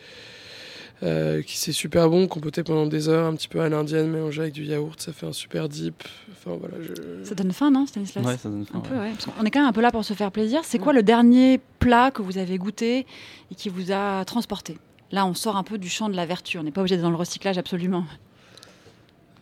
euh, 1.03 1.43
qui 1.43 1.57
c'est 1.59 1.73
super 1.73 2.09
bon, 2.09 2.29
compoté 2.29 2.63
pendant 2.63 2.87
des 2.87 3.09
heures, 3.09 3.27
un 3.27 3.35
petit 3.35 3.49
peu 3.49 3.61
à 3.61 3.69
l'indienne, 3.69 4.09
mélangé 4.09 4.43
avec 4.43 4.55
du 4.55 4.65
yaourt, 4.65 5.01
ça 5.01 5.13
fait 5.13 5.27
un 5.27 5.33
super 5.33 5.69
dip. 5.69 6.03
Enfin 6.33 6.57
voilà, 6.59 6.75
je... 6.81 7.25
Ça 7.25 7.35
donne 7.35 7.53
faim, 7.53 7.71
non, 7.71 7.87
Stanislas 7.87 8.25
Ouais, 8.25 8.37
ça 8.37 8.49
donne 8.49 8.65
faim, 8.67 8.79
Un 8.79 8.81
peu, 8.81 8.95
ouais. 8.95 9.01
ouais. 9.01 9.11
Parce 9.13 9.27
qu'on 9.27 9.45
est 9.45 9.51
quand 9.51 9.61
même 9.61 9.69
un 9.69 9.73
peu 9.73 9.81
là 9.81 9.91
pour 9.91 10.05
se 10.05 10.13
faire 10.15 10.31
plaisir. 10.31 10.61
C'est 10.65 10.79
quoi 10.79 10.93
le 10.93 11.03
dernier 11.03 11.61
plat 11.81 12.11
que 12.11 12.23
vous 12.23 12.39
avez 12.39 12.57
goûté 12.59 13.07
et 13.51 13.55
qui 13.57 13.69
vous 13.69 13.91
a 13.93 14.25
transporté? 14.25 14.79
Là, 15.11 15.27
on 15.27 15.35
sort 15.35 15.57
un 15.57 15.63
peu 15.65 15.77
du 15.77 15.89
champ 15.91 16.09
de 16.09 16.17
la 16.17 16.25
vertu. 16.25 16.57
On 16.59 16.63
n'est 16.63 16.71
pas 16.71 16.81
obligé 16.81 16.95
d'être 16.97 17.03
dans 17.05 17.11
le 17.11 17.17
recyclage 17.17 17.59
absolument. 17.59 18.05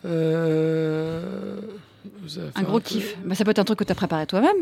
Euh, 0.04 1.56
Un 2.54 2.62
gros 2.62 2.78
peu- 2.80 2.84
kiff. 2.84 3.16
Bah, 3.24 3.34
ça 3.34 3.44
peut 3.44 3.50
être 3.50 3.58
un 3.58 3.64
truc 3.64 3.78
que 3.78 3.84
tu 3.84 3.92
as 3.92 3.94
préparé 3.94 4.26
toi-même. 4.26 4.56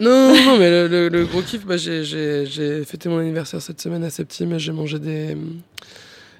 Non, 0.00 0.34
non, 0.34 0.44
non, 0.44 0.58
mais 0.58 0.70
le, 0.70 0.88
le- 0.88 1.08
le 1.08 1.24
gros 1.24 1.42
kiff, 1.42 1.64
bah, 1.64 1.76
j'ai 1.76 2.84
fêté 2.84 3.08
mon 3.08 3.18
anniversaire 3.18 3.62
cette 3.62 3.80
semaine 3.80 4.02
à 4.04 4.10
Septime 4.10 4.52
et 4.54 4.58
j'ai 4.58 4.72
mangé 4.72 4.98
des. 4.98 5.36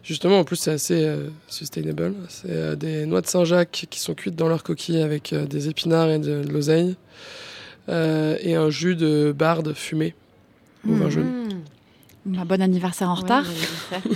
Justement, 0.05 0.41
en 0.41 0.45
plus, 0.45 0.57
c'est 0.57 0.73
assez 0.73 1.05
euh, 1.05 1.29
sustainable. 1.47 2.15
C'est 2.29 2.51
euh, 2.51 2.75
des 2.77 3.07
noix 3.07 3.21
de 3.21 3.27
Saint-Jacques 3.27 3.87
qui 3.89 4.01
sont 4.01 4.15
cuites 4.15 4.35
dans 4.35 4.49
leur 4.49 4.63
coquille 4.65 5.01
avec 5.01 5.33
euh, 5.33 5.47
des 5.47 5.69
épinards 5.69 6.11
et 6.11 6.19
de, 6.19 6.43
de 6.43 6.49
l'oseille. 6.53 6.97
euh, 7.89 8.37
et 8.41 8.55
un 8.55 8.71
jus 8.71 8.97
de 8.97 9.33
barde 9.37 9.75
fumé 9.75 10.15
au 10.89 10.95
vin 10.95 11.11
jaune. 11.11 11.42
Bah, 12.25 12.45
bon 12.47 12.63
anniversaire 12.63 13.11
en 13.11 13.15
retard. 13.15 13.45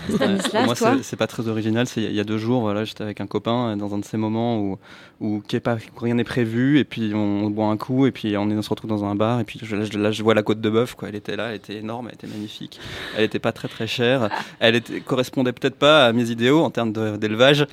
Ouais, 0.09 0.64
moi, 0.64 0.75
c'est- 1.03 1.16
pas 1.16 1.27
très 1.27 1.49
original. 1.49 1.87
C'est 1.87 2.03
il 2.03 2.12
y 2.14 2.21
a 2.21 2.25
deux 2.25 2.38
jours, 2.38 2.61
voilà, 2.62 2.85
j'étais 2.85 3.03
avec 3.03 3.21
un 3.21 3.27
copain 3.27 3.71
euh, 3.73 3.77
dans 3.77 3.95
un 3.95 3.99
de 3.99 4.05
ces 4.05 4.16
moments 4.16 4.59
où, 4.61 4.79
où, 5.21 5.42
qui 5.47 5.57
est 5.57 5.61
pas, 5.61 5.75
où 5.75 6.01
rien 6.01 6.14
n'est 6.14 6.25
prévu, 6.25 6.79
et 6.79 6.85
puis 6.85 7.12
on, 7.14 7.51
boit 7.51 7.66
un 7.66 7.77
coup, 7.77 8.07
et 8.07 8.12
puis 8.12 8.37
on, 8.37 8.49
est, 8.51 8.55
on 8.55 8.62
se 8.62 8.71
retrouve 8.71 8.88
dans 8.88 9.05
un 9.05 9.14
bar, 9.16 9.40
et 9.40 9.45
puis 9.45 9.61
je- 9.62 9.77
là, 9.77 9.85
je, 9.85 9.99
là, 9.99 10.12
je 10.12 10.23
vois 10.23 10.35
la 10.35 10.42
côte 10.42 10.61
de 10.61 10.71
bœuf, 10.71 10.95
quoi. 10.95 11.09
Elle 11.09 11.16
était 11.16 11.37
là, 11.37 11.49
elle 11.51 11.57
était 11.57 11.75
énorme, 11.77 12.07
elle 12.09 12.14
était 12.14 12.27
magnifique. 12.29 12.81
Elle 13.16 13.25
était 13.25 13.38
pas 13.40 13.53
très 13.53 13.69
très 13.69 13.87
chère. 13.87 14.29
Elle 14.61 14.77
était, 14.77 15.01
correspondait 15.01 15.53
peut-être 15.53 15.77
pas 15.77 16.07
à 16.07 16.12
mes 16.12 16.31
idéaux 16.31 16.62
en 16.62 16.71
termes 16.71 16.92
d'élevage. 17.19 17.66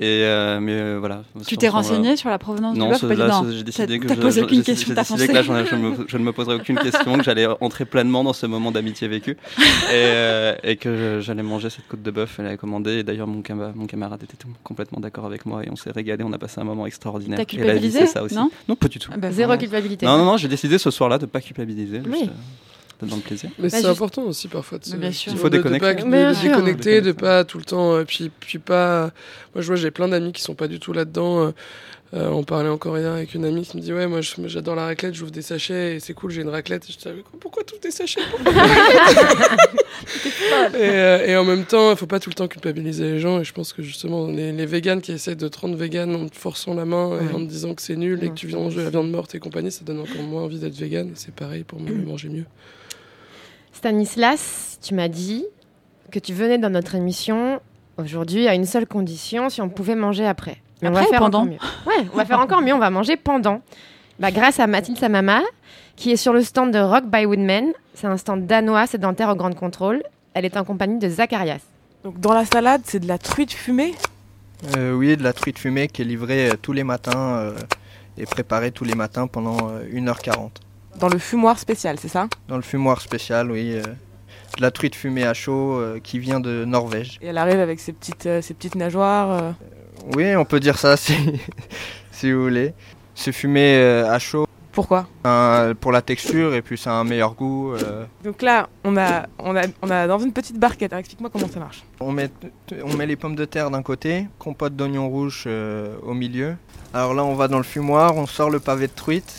Et 0.00 0.22
euh, 0.24 0.58
mais 0.60 0.72
euh, 0.72 0.96
voilà. 0.98 1.22
Tu 1.46 1.56
t'es 1.56 1.68
renseigné 1.68 2.16
sur 2.16 2.28
la 2.28 2.38
provenance 2.38 2.76
non, 2.76 2.86
du 2.92 3.06
bœuf 3.06 3.28
Non. 3.28 3.46
j'ai 3.48 3.62
décidé 3.62 4.00
que 4.00 4.08
je- 4.08 4.14
posé 4.14 4.40
je- 4.40 4.44
aucune 4.46 4.62
question, 4.64 4.92
décidé 4.92 5.28
que 5.28 5.32
là, 5.32 5.42
je, 5.42 5.52
me, 5.76 6.04
je 6.08 6.16
ne 6.18 6.22
me 6.24 6.32
poserai 6.32 6.56
aucune 6.56 6.76
question, 6.78 7.16
que 7.16 7.22
j'allais 7.22 7.46
entrer 7.60 7.84
pleinement 7.84 8.24
dans 8.24 8.32
ce 8.32 8.46
moment 8.46 8.72
d'amitié 8.72 9.06
vécu 9.06 9.32
et, 9.32 9.62
euh, 9.92 10.56
et 10.64 10.74
que 10.76 11.20
j'allais 11.22 11.44
manger 11.44 11.70
cette 11.70 11.86
côte 11.86 12.02
de 12.02 12.10
bœuf. 12.10 12.36
Elle 12.40 12.46
avait 12.46 12.56
commandé 12.56 12.94
et 12.98 13.02
d'ailleurs 13.04 13.28
mon, 13.28 13.40
cama- 13.40 13.70
mon 13.76 13.86
camarade 13.86 14.20
était 14.24 14.36
tout- 14.36 14.48
complètement 14.64 14.98
d'accord 14.98 15.26
avec 15.26 15.46
moi 15.46 15.62
et 15.64 15.68
on 15.70 15.76
s'est 15.76 15.92
régalé. 15.92 16.24
On 16.24 16.32
a 16.32 16.38
passé 16.38 16.60
un 16.60 16.64
moment 16.64 16.86
extraordinaire. 16.86 17.38
T'as 17.38 17.42
Et 17.42 17.58
la 17.58 17.74
vie, 17.74 17.80
culpabilisé 17.92 18.06
ça 18.08 18.24
aussi. 18.24 18.34
Non? 18.34 18.50
Pas 18.74 18.88
du 18.88 18.98
tout. 18.98 19.10
Ah 19.14 19.16
bah, 19.16 19.30
Zéro 19.30 19.56
culpabilité. 19.56 20.06
Non, 20.06 20.18
non, 20.18 20.24
non, 20.24 20.36
j'ai 20.38 20.48
décidé 20.48 20.76
ce 20.78 20.90
soir-là 20.90 21.18
de 21.18 21.26
pas 21.26 21.40
culpabiliser. 21.40 22.02
Oui. 22.10 22.28
Dans 23.02 23.16
le 23.16 23.22
plaisir. 23.22 23.50
Mais 23.58 23.64
Bah, 23.64 23.70
c'est 23.70 23.76
juste- 23.78 23.88
important 23.88 24.22
aussi 24.22 24.48
parfois 24.48 24.78
de 24.78 24.96
bien 24.96 25.12
sûr. 25.12 25.32
Il 25.32 25.38
faut 25.38 25.48
de- 25.48 25.56
de 25.58 25.62
déconnecter. 25.62 25.86
pas- 25.94 26.02
de- 26.02 26.08
Bien 26.10 26.30
de 26.30 26.34
sûr. 26.36 26.48
déconnecter, 26.50 26.90
de 26.90 26.96
Déconnecter. 27.12 27.20
pas 27.22 27.44
tout 27.44 27.58
le 27.58 27.64
temps. 27.64 28.04
Puis, 28.06 28.30
puis 28.40 28.58
pas. 28.58 29.10
Moi, 29.54 29.62
je 29.62 29.66
vois, 29.66 29.76
j'ai 29.76 29.90
plein 29.90 30.08
d'amis 30.08 30.32
qui 30.32 30.42
sont 30.42 30.54
pas 30.54 30.68
du 30.68 30.78
tout 30.80 30.92
là-dedans. 30.92 31.46
euh, 31.46 31.50
euh, 32.14 32.28
on 32.28 32.44
parlait 32.44 32.68
encore 32.68 32.96
hier 32.96 33.10
avec 33.10 33.34
une 33.34 33.44
amie 33.44 33.62
qui 33.66 33.76
me 33.76 33.82
dit 33.82 33.92
Ouais, 33.92 34.06
moi 34.06 34.20
moi, 34.38 34.46
j'adore 34.48 34.76
la 34.76 34.84
raclette, 34.84 35.14
j'ouvre 35.14 35.32
des 35.32 35.42
sachets 35.42 35.96
et 35.96 36.00
c'est 36.00 36.14
cool, 36.14 36.30
j'ai 36.30 36.42
une 36.42 36.48
raclette. 36.48 36.84
Et 36.88 36.92
je 36.92 36.98
disais 36.98 37.12
Pourquoi 37.40 37.64
tu 37.64 37.74
ouvres 37.74 37.82
des 37.82 37.90
sachets 37.90 38.20
et, 40.74 40.76
euh, 40.76 41.26
et 41.26 41.36
en 41.36 41.44
même 41.44 41.64
temps, 41.64 41.90
il 41.90 41.96
faut 41.96 42.06
pas 42.06 42.20
tout 42.20 42.30
le 42.30 42.34
temps 42.34 42.46
culpabiliser 42.48 43.04
les 43.04 43.18
gens. 43.20 43.40
Et 43.40 43.44
je 43.44 43.52
pense 43.52 43.72
que 43.72 43.82
justement, 43.82 44.28
les, 44.28 44.52
les 44.52 44.66
véganes 44.66 45.00
qui 45.00 45.12
essaient 45.12 45.34
de 45.36 45.48
te 45.48 45.58
rendre 45.58 45.76
vegan 45.76 46.14
en 46.14 46.28
te 46.28 46.36
forçant 46.36 46.74
la 46.74 46.84
main 46.84 47.08
et 47.18 47.24
Ouais. 47.26 47.32
en 47.34 47.38
te 47.38 47.48
disant 47.48 47.74
que 47.74 47.82
c'est 47.82 47.96
nul 47.96 48.22
et 48.22 48.28
que 48.28 48.34
tu 48.34 48.46
viens 48.46 48.58
manger 48.58 48.82
la 48.84 48.90
viande 48.90 49.10
morte 49.10 49.34
et 49.34 49.38
compagnie, 49.40 49.72
ça 49.72 49.84
donne 49.84 50.00
encore 50.00 50.22
moins 50.22 50.42
envie 50.42 50.58
d'être 50.58 50.74
vegan. 50.76 51.08
Et 51.08 51.12
c'est 51.16 51.34
pareil 51.34 51.64
pour 51.64 51.80
mieux 51.80 51.94
manger 51.94 52.28
mieux. 52.28 52.44
Stanislas, 53.84 54.78
tu 54.80 54.94
m'as 54.94 55.08
dit 55.08 55.44
que 56.10 56.18
tu 56.18 56.32
venais 56.32 56.56
dans 56.56 56.70
notre 56.70 56.94
émission 56.94 57.60
aujourd'hui 57.98 58.48
à 58.48 58.54
une 58.54 58.64
seule 58.64 58.86
condition, 58.86 59.50
si 59.50 59.60
on 59.60 59.68
pouvait 59.68 59.94
manger 59.94 60.24
après. 60.26 60.56
Mais 60.80 60.88
on 60.88 60.92
va 60.92 61.02
faire 61.02 61.18
pendant 61.18 61.40
encore 61.40 61.52
mieux. 61.52 61.58
Ouais, 61.86 62.06
on 62.10 62.16
va 62.16 62.24
faire 62.24 62.38
encore 62.38 62.62
mieux, 62.62 62.72
on 62.72 62.78
va 62.78 62.88
manger 62.88 63.18
pendant. 63.18 63.60
Bah, 64.18 64.30
grâce 64.30 64.58
à 64.58 64.66
Mathilde 64.66 64.96
Samama, 64.96 65.42
qui 65.96 66.12
est 66.12 66.16
sur 66.16 66.32
le 66.32 66.40
stand 66.42 66.72
de 66.72 66.78
Rock 66.78 67.04
by 67.12 67.26
Woodman. 67.26 67.74
C'est 67.92 68.06
un 68.06 68.16
stand 68.16 68.46
danois 68.46 68.86
sédentaire 68.86 69.28
au 69.28 69.34
Grand 69.34 69.54
Contrôle. 69.54 70.02
Elle 70.32 70.46
est 70.46 70.56
en 70.56 70.64
compagnie 70.64 70.98
de 70.98 71.10
Zacharias. 71.10 71.60
Donc 72.04 72.18
dans 72.18 72.32
la 72.32 72.46
salade, 72.46 72.80
c'est 72.84 73.00
de 73.00 73.06
la 73.06 73.18
truite 73.18 73.52
fumée? 73.52 73.92
Euh, 74.78 74.94
oui, 74.94 75.14
de 75.14 75.22
la 75.22 75.34
truite 75.34 75.58
fumée 75.58 75.88
qui 75.88 76.00
est 76.00 76.06
livrée 76.06 76.48
euh, 76.48 76.54
tous 76.56 76.72
les 76.72 76.84
matins 76.84 77.36
euh, 77.36 77.52
et 78.16 78.24
préparée 78.24 78.70
tous 78.70 78.84
les 78.84 78.94
matins 78.94 79.26
pendant 79.26 79.58
euh, 79.68 79.84
1h40. 79.92 80.52
Dans 80.98 81.08
le 81.08 81.18
fumoir 81.18 81.58
spécial, 81.58 81.98
c'est 82.00 82.08
ça 82.08 82.28
Dans 82.48 82.56
le 82.56 82.62
fumoir 82.62 83.00
spécial, 83.00 83.50
oui. 83.50 83.72
euh, 83.74 83.82
de 84.56 84.62
la 84.62 84.70
truite 84.70 84.94
fumée 84.94 85.24
à 85.24 85.34
chaud 85.34 85.72
euh, 85.80 85.98
qui 86.02 86.18
vient 86.20 86.38
de 86.40 86.64
Norvège. 86.64 87.18
Et 87.20 87.26
elle 87.26 87.38
arrive 87.38 87.58
avec 87.58 87.80
ses 87.80 87.92
petites, 87.92 88.26
euh, 88.26 88.40
ses 88.40 88.54
petites 88.54 88.76
nageoires. 88.76 89.54
Oui, 90.14 90.36
on 90.36 90.44
peut 90.44 90.60
dire 90.60 90.78
ça 90.78 90.96
si, 90.98 91.14
si 92.12 92.30
vous 92.32 92.42
voulez. 92.42 92.72
C'est 93.16 93.32
fumé 93.32 93.76
à 93.76 94.18
chaud 94.18 94.46
Pourquoi 94.72 95.06
pour 95.80 95.92
la 95.92 96.02
texture 96.02 96.54
et 96.54 96.62
puis 96.62 96.76
ça 96.78 96.90
a 96.90 96.94
un 96.94 97.04
meilleur 97.04 97.34
goût. 97.34 97.72
euh. 97.74 98.04
Donc 98.24 98.42
là, 98.42 98.68
on 98.84 98.96
a, 98.96 99.26
on, 99.38 99.56
a, 99.56 99.62
on 99.82 99.90
a 99.90 100.06
dans 100.06 100.18
une 100.18 100.32
petite 100.32 100.58
barquette. 100.58 100.92
Alors, 100.92 101.00
Explique-moi 101.00 101.30
comment 101.32 101.48
ça 101.48 101.58
marche. 101.60 101.82
On 102.00 102.12
met, 102.12 102.28
on 102.84 102.94
met 102.96 103.06
les 103.06 103.16
pommes 103.16 103.36
de 103.36 103.44
terre 103.44 103.70
d'un 103.70 103.82
côté, 103.82 104.26
compote 104.38 104.74
d'oignons 104.76 105.08
rouges 105.08 105.44
euh, 105.46 105.96
au 106.02 106.14
milieu. 106.14 106.56
Alors 106.92 107.14
là, 107.14 107.24
on 107.24 107.34
va 107.34 107.48
dans 107.48 107.58
le 107.58 107.64
fumoir, 107.64 108.16
on 108.16 108.26
sort 108.26 108.50
le 108.50 108.60
pavé 108.60 108.86
de 108.88 108.92
truite 108.92 109.32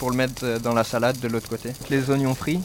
pour 0.00 0.10
le 0.10 0.16
mettre 0.16 0.44
euh, 0.44 0.58
dans 0.58 0.72
la 0.72 0.82
salade 0.82 1.20
de 1.20 1.28
l'autre 1.28 1.48
côté. 1.48 1.72
Les 1.90 2.10
oignons 2.10 2.34
frits. 2.34 2.60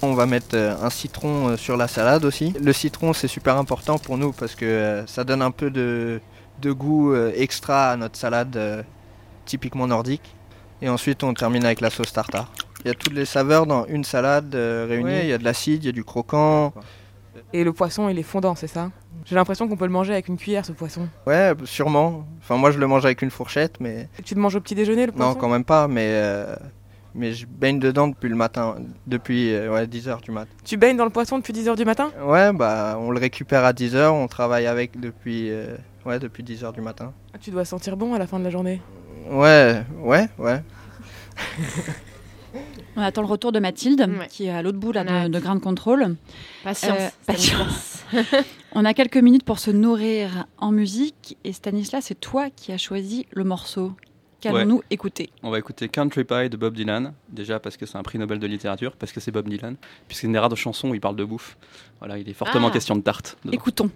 On 0.00 0.14
va 0.14 0.26
mettre 0.26 0.54
euh, 0.54 0.76
un 0.80 0.90
citron 0.90 1.48
euh, 1.48 1.56
sur 1.56 1.76
la 1.76 1.88
salade 1.88 2.24
aussi. 2.24 2.54
Le 2.62 2.72
citron, 2.72 3.12
c'est 3.12 3.26
super 3.26 3.56
important 3.56 3.98
pour 3.98 4.16
nous 4.16 4.30
parce 4.32 4.54
que 4.54 5.02
ça 5.08 5.24
donne 5.24 5.42
un 5.42 5.50
peu 5.50 5.70
de, 5.70 6.20
de 6.62 6.70
goût 6.70 7.16
extra 7.34 7.90
à 7.90 7.96
notre 7.96 8.16
salade 8.16 8.86
typiquement 9.44 9.88
nordique. 9.88 10.36
Et 10.80 10.88
ensuite, 10.88 11.24
on 11.24 11.34
termine 11.34 11.64
avec 11.64 11.80
la 11.80 11.90
sauce 11.90 12.12
tartare. 12.12 12.48
Il 12.84 12.88
y 12.88 12.90
a 12.92 12.94
toutes 12.94 13.14
les 13.14 13.24
saveurs 13.24 13.66
dans 13.66 13.84
une 13.86 14.04
salade. 14.04 14.54
Ouais. 14.54 15.22
Il 15.24 15.28
y 15.28 15.32
a 15.32 15.38
de 15.38 15.44
l'acide, 15.44 15.82
il 15.82 15.86
y 15.86 15.90
a 15.90 15.92
du 15.92 16.04
croquant. 16.04 16.72
Et 17.52 17.64
le 17.64 17.72
poisson, 17.72 18.08
il 18.08 18.18
est 18.18 18.22
fondant, 18.22 18.54
c'est 18.54 18.66
ça? 18.66 18.90
J'ai 19.24 19.34
l'impression 19.34 19.68
qu'on 19.68 19.76
peut 19.76 19.84
le 19.86 19.92
manger 19.92 20.12
avec 20.12 20.28
une 20.28 20.36
cuillère, 20.36 20.64
ce 20.64 20.72
poisson. 20.72 21.08
Ouais, 21.26 21.52
sûrement. 21.64 22.26
Enfin, 22.40 22.56
moi, 22.56 22.70
je 22.70 22.78
le 22.78 22.86
mange 22.86 23.04
avec 23.04 23.22
une 23.22 23.30
fourchette, 23.30 23.80
mais 23.80 24.08
Et 24.18 24.22
tu 24.22 24.34
le 24.34 24.40
manges 24.40 24.56
au 24.56 24.60
petit 24.60 24.74
déjeuner, 24.74 25.06
le 25.06 25.12
poisson? 25.12 25.30
non, 25.30 25.34
quand 25.34 25.48
même 25.48 25.64
pas. 25.64 25.88
Mais 25.88 26.06
euh, 26.12 26.54
mais 27.14 27.32
je 27.32 27.46
baigne 27.46 27.78
dedans 27.78 28.08
depuis 28.08 28.28
le 28.28 28.36
matin, 28.36 28.76
depuis 29.06 29.52
euh, 29.52 29.72
ouais, 29.72 29.86
10h 29.86 30.20
du 30.22 30.30
matin. 30.30 30.50
Tu 30.64 30.76
baignes 30.76 30.96
dans 30.96 31.04
le 31.04 31.10
poisson 31.10 31.38
depuis 31.38 31.52
10h 31.52 31.76
du 31.76 31.84
matin? 31.84 32.10
Ouais, 32.24 32.52
bah, 32.52 32.96
on 33.00 33.10
le 33.10 33.18
récupère 33.18 33.64
à 33.64 33.72
10h, 33.72 34.08
on 34.10 34.28
travaille 34.28 34.66
avec 34.66 34.98
depuis 35.00 35.50
euh, 35.50 35.76
ouais, 36.06 36.18
depuis 36.18 36.42
10h 36.44 36.72
du 36.72 36.80
matin. 36.80 37.12
Ah, 37.34 37.38
Tu 37.40 37.50
dois 37.50 37.64
sentir 37.64 37.96
bon 37.96 38.14
à 38.14 38.18
la 38.18 38.26
fin 38.26 38.38
de 38.38 38.44
la 38.44 38.50
journée. 38.50 38.80
Ouais, 39.30 39.82
ouais, 40.00 40.28
ouais. 40.38 40.62
On 42.96 43.00
attend 43.02 43.22
le 43.22 43.28
retour 43.28 43.52
de 43.52 43.60
Mathilde, 43.60 44.00
Ouais. 44.08 44.26
qui 44.28 44.46
est 44.46 44.50
à 44.50 44.62
l'autre 44.62 44.78
bout 44.78 44.92
là, 44.92 45.04
On 45.06 45.14
a 45.14 45.28
de, 45.28 45.34
de 45.34 45.38
Grain 45.38 45.54
de 45.54 45.60
Contrôle. 45.60 46.16
Patience. 46.64 46.98
Euh, 46.98 47.08
Stanislas. 47.22 48.04
On 48.72 48.84
a 48.84 48.92
quelques 48.94 49.16
minutes 49.18 49.44
pour 49.44 49.58
se 49.58 49.70
nourrir 49.70 50.46
en 50.58 50.72
musique. 50.72 51.36
Et 51.44 51.52
Stanislas, 51.52 52.04
c'est 52.06 52.18
toi 52.20 52.48
qui 52.50 52.72
as 52.72 52.78
choisi 52.78 53.26
le 53.32 53.44
morceau. 53.44 53.92
Qu'allons-nous 54.40 54.82
écouter? 54.90 55.30
On 55.42 55.50
va 55.50 55.58
écouter 55.58 55.88
Country 55.88 56.22
Pie 56.24 56.48
de 56.48 56.56
Bob 56.56 56.74
Dylan, 56.74 57.12
déjà 57.28 57.58
parce 57.58 57.76
que 57.76 57.86
c'est 57.86 57.98
un 57.98 58.02
prix 58.04 58.18
Nobel 58.18 58.38
de 58.38 58.46
littérature, 58.46 58.94
parce 58.96 59.10
que 59.10 59.18
c'est 59.18 59.32
Bob 59.32 59.48
Dylan, 59.48 59.74
puisque 60.06 60.20
c'est 60.20 60.26
une 60.28 60.32
des 60.32 60.38
rares 60.38 60.48
de 60.48 60.54
chansons 60.54 60.90
où 60.90 60.94
il 60.94 61.00
parle 61.00 61.16
de 61.16 61.24
bouffe. 61.24 61.56
Voilà, 61.98 62.18
il 62.18 62.28
est 62.28 62.32
fortement 62.34 62.68
Ah. 62.68 62.72
question 62.72 62.94
de 62.94 63.00
tarte. 63.00 63.36
dedans. 63.44 63.52
Écoutons. 63.54 63.90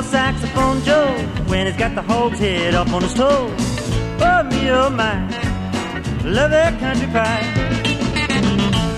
Old 0.00 0.08
saxophone 0.08 0.82
Joe 0.82 1.12
when 1.46 1.66
he's 1.66 1.76
got 1.76 1.94
the 1.94 2.00
hog's 2.00 2.38
head 2.38 2.74
up 2.74 2.90
on 2.92 3.02
his 3.02 3.12
toes. 3.12 3.52
Oh 4.22 4.42
me, 4.44 4.70
oh 4.70 4.88
my, 4.88 5.20
love 6.24 6.50
that 6.52 6.78
country 6.80 7.06
pie. 7.08 7.44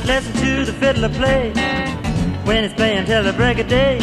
Listen 0.06 0.32
to 0.44 0.64
the 0.64 0.72
fiddler 0.72 1.08
play 1.08 1.52
when 2.44 2.62
he's 2.62 2.74
playing 2.74 3.06
till 3.06 3.24
the 3.24 3.32
break 3.32 3.58
of 3.58 3.66
day. 3.68 3.98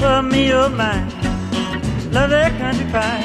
Oh 0.00 0.22
me, 0.22 0.52
oh 0.52 0.68
my, 0.68 0.98
love 2.10 2.30
that 2.30 2.52
country 2.58 2.86
pie. 2.90 3.22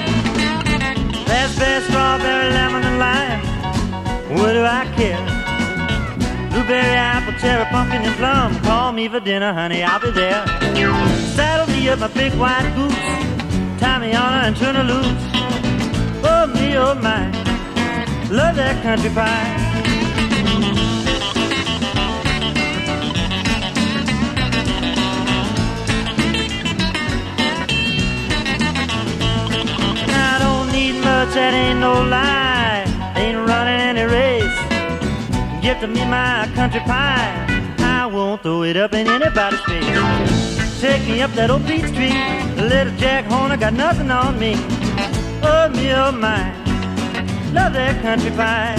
Raspberry, 1.27 1.81
strawberry, 1.85 2.49
lemon, 2.51 2.83
and 2.83 2.99
lime. 2.99 4.37
What 4.37 4.53
do 4.53 4.63
I 4.63 4.85
care? 4.95 5.23
Blueberry, 6.51 6.93
apple, 6.93 7.33
cherry, 7.39 7.65
pumpkin, 7.65 8.03
and 8.03 8.15
plum. 8.17 8.59
Call 8.61 8.91
me 8.91 9.07
for 9.07 9.19
dinner, 9.19 9.53
honey, 9.53 9.81
I'll 9.81 9.99
be 9.99 10.11
there. 10.11 10.45
Saddle 11.35 11.64
me 11.85 11.91
up 11.91 11.99
my 11.99 12.07
big 12.07 12.33
white 12.33 12.71
goose. 12.75 13.79
Tie 13.79 13.99
me 13.99 14.15
on 14.15 14.33
and 14.45 14.57
turn 14.57 14.75
her 14.75 14.83
loose. 14.83 15.23
Oh 16.23 16.47
me, 16.47 16.75
oh 16.77 16.95
my, 16.95 17.25
love 18.31 18.55
that 18.55 18.81
country 18.81 19.11
pie. 19.11 19.55
I 30.07 30.39
don't 30.39 30.71
need 30.71 30.93
much, 30.93 31.35
that 31.35 31.53
ain't 31.53 31.79
no 31.79 31.93
lie. 32.01 32.85
Ain't 33.15 33.37
running 33.47 33.79
any 33.89 34.05
race. 34.17 34.57
Give 35.61 35.79
to 35.81 35.87
me 35.87 36.03
my 36.05 36.49
country 36.55 36.79
pie. 36.79 37.75
I 37.79 38.07
won't 38.07 38.41
throw 38.41 38.63
it 38.63 38.75
up 38.75 38.93
in 38.93 39.07
anybody's 39.07 39.61
face. 39.61 40.34
Take 40.85 41.07
me 41.07 41.23
up 41.23 41.31
that 41.33 41.49
old 41.49 41.65
beach 41.65 41.87
street. 41.87 42.13
Little 42.57 42.93
Jack 42.97 43.25
Horner 43.25 43.57
got 43.57 43.73
nothing 43.73 44.11
on 44.11 44.37
me. 44.37 44.53
Me, 45.73 45.89
my. 46.21 46.53
Love 47.53 47.73
that 47.73 47.99
country 48.03 48.29
pie. 48.29 48.75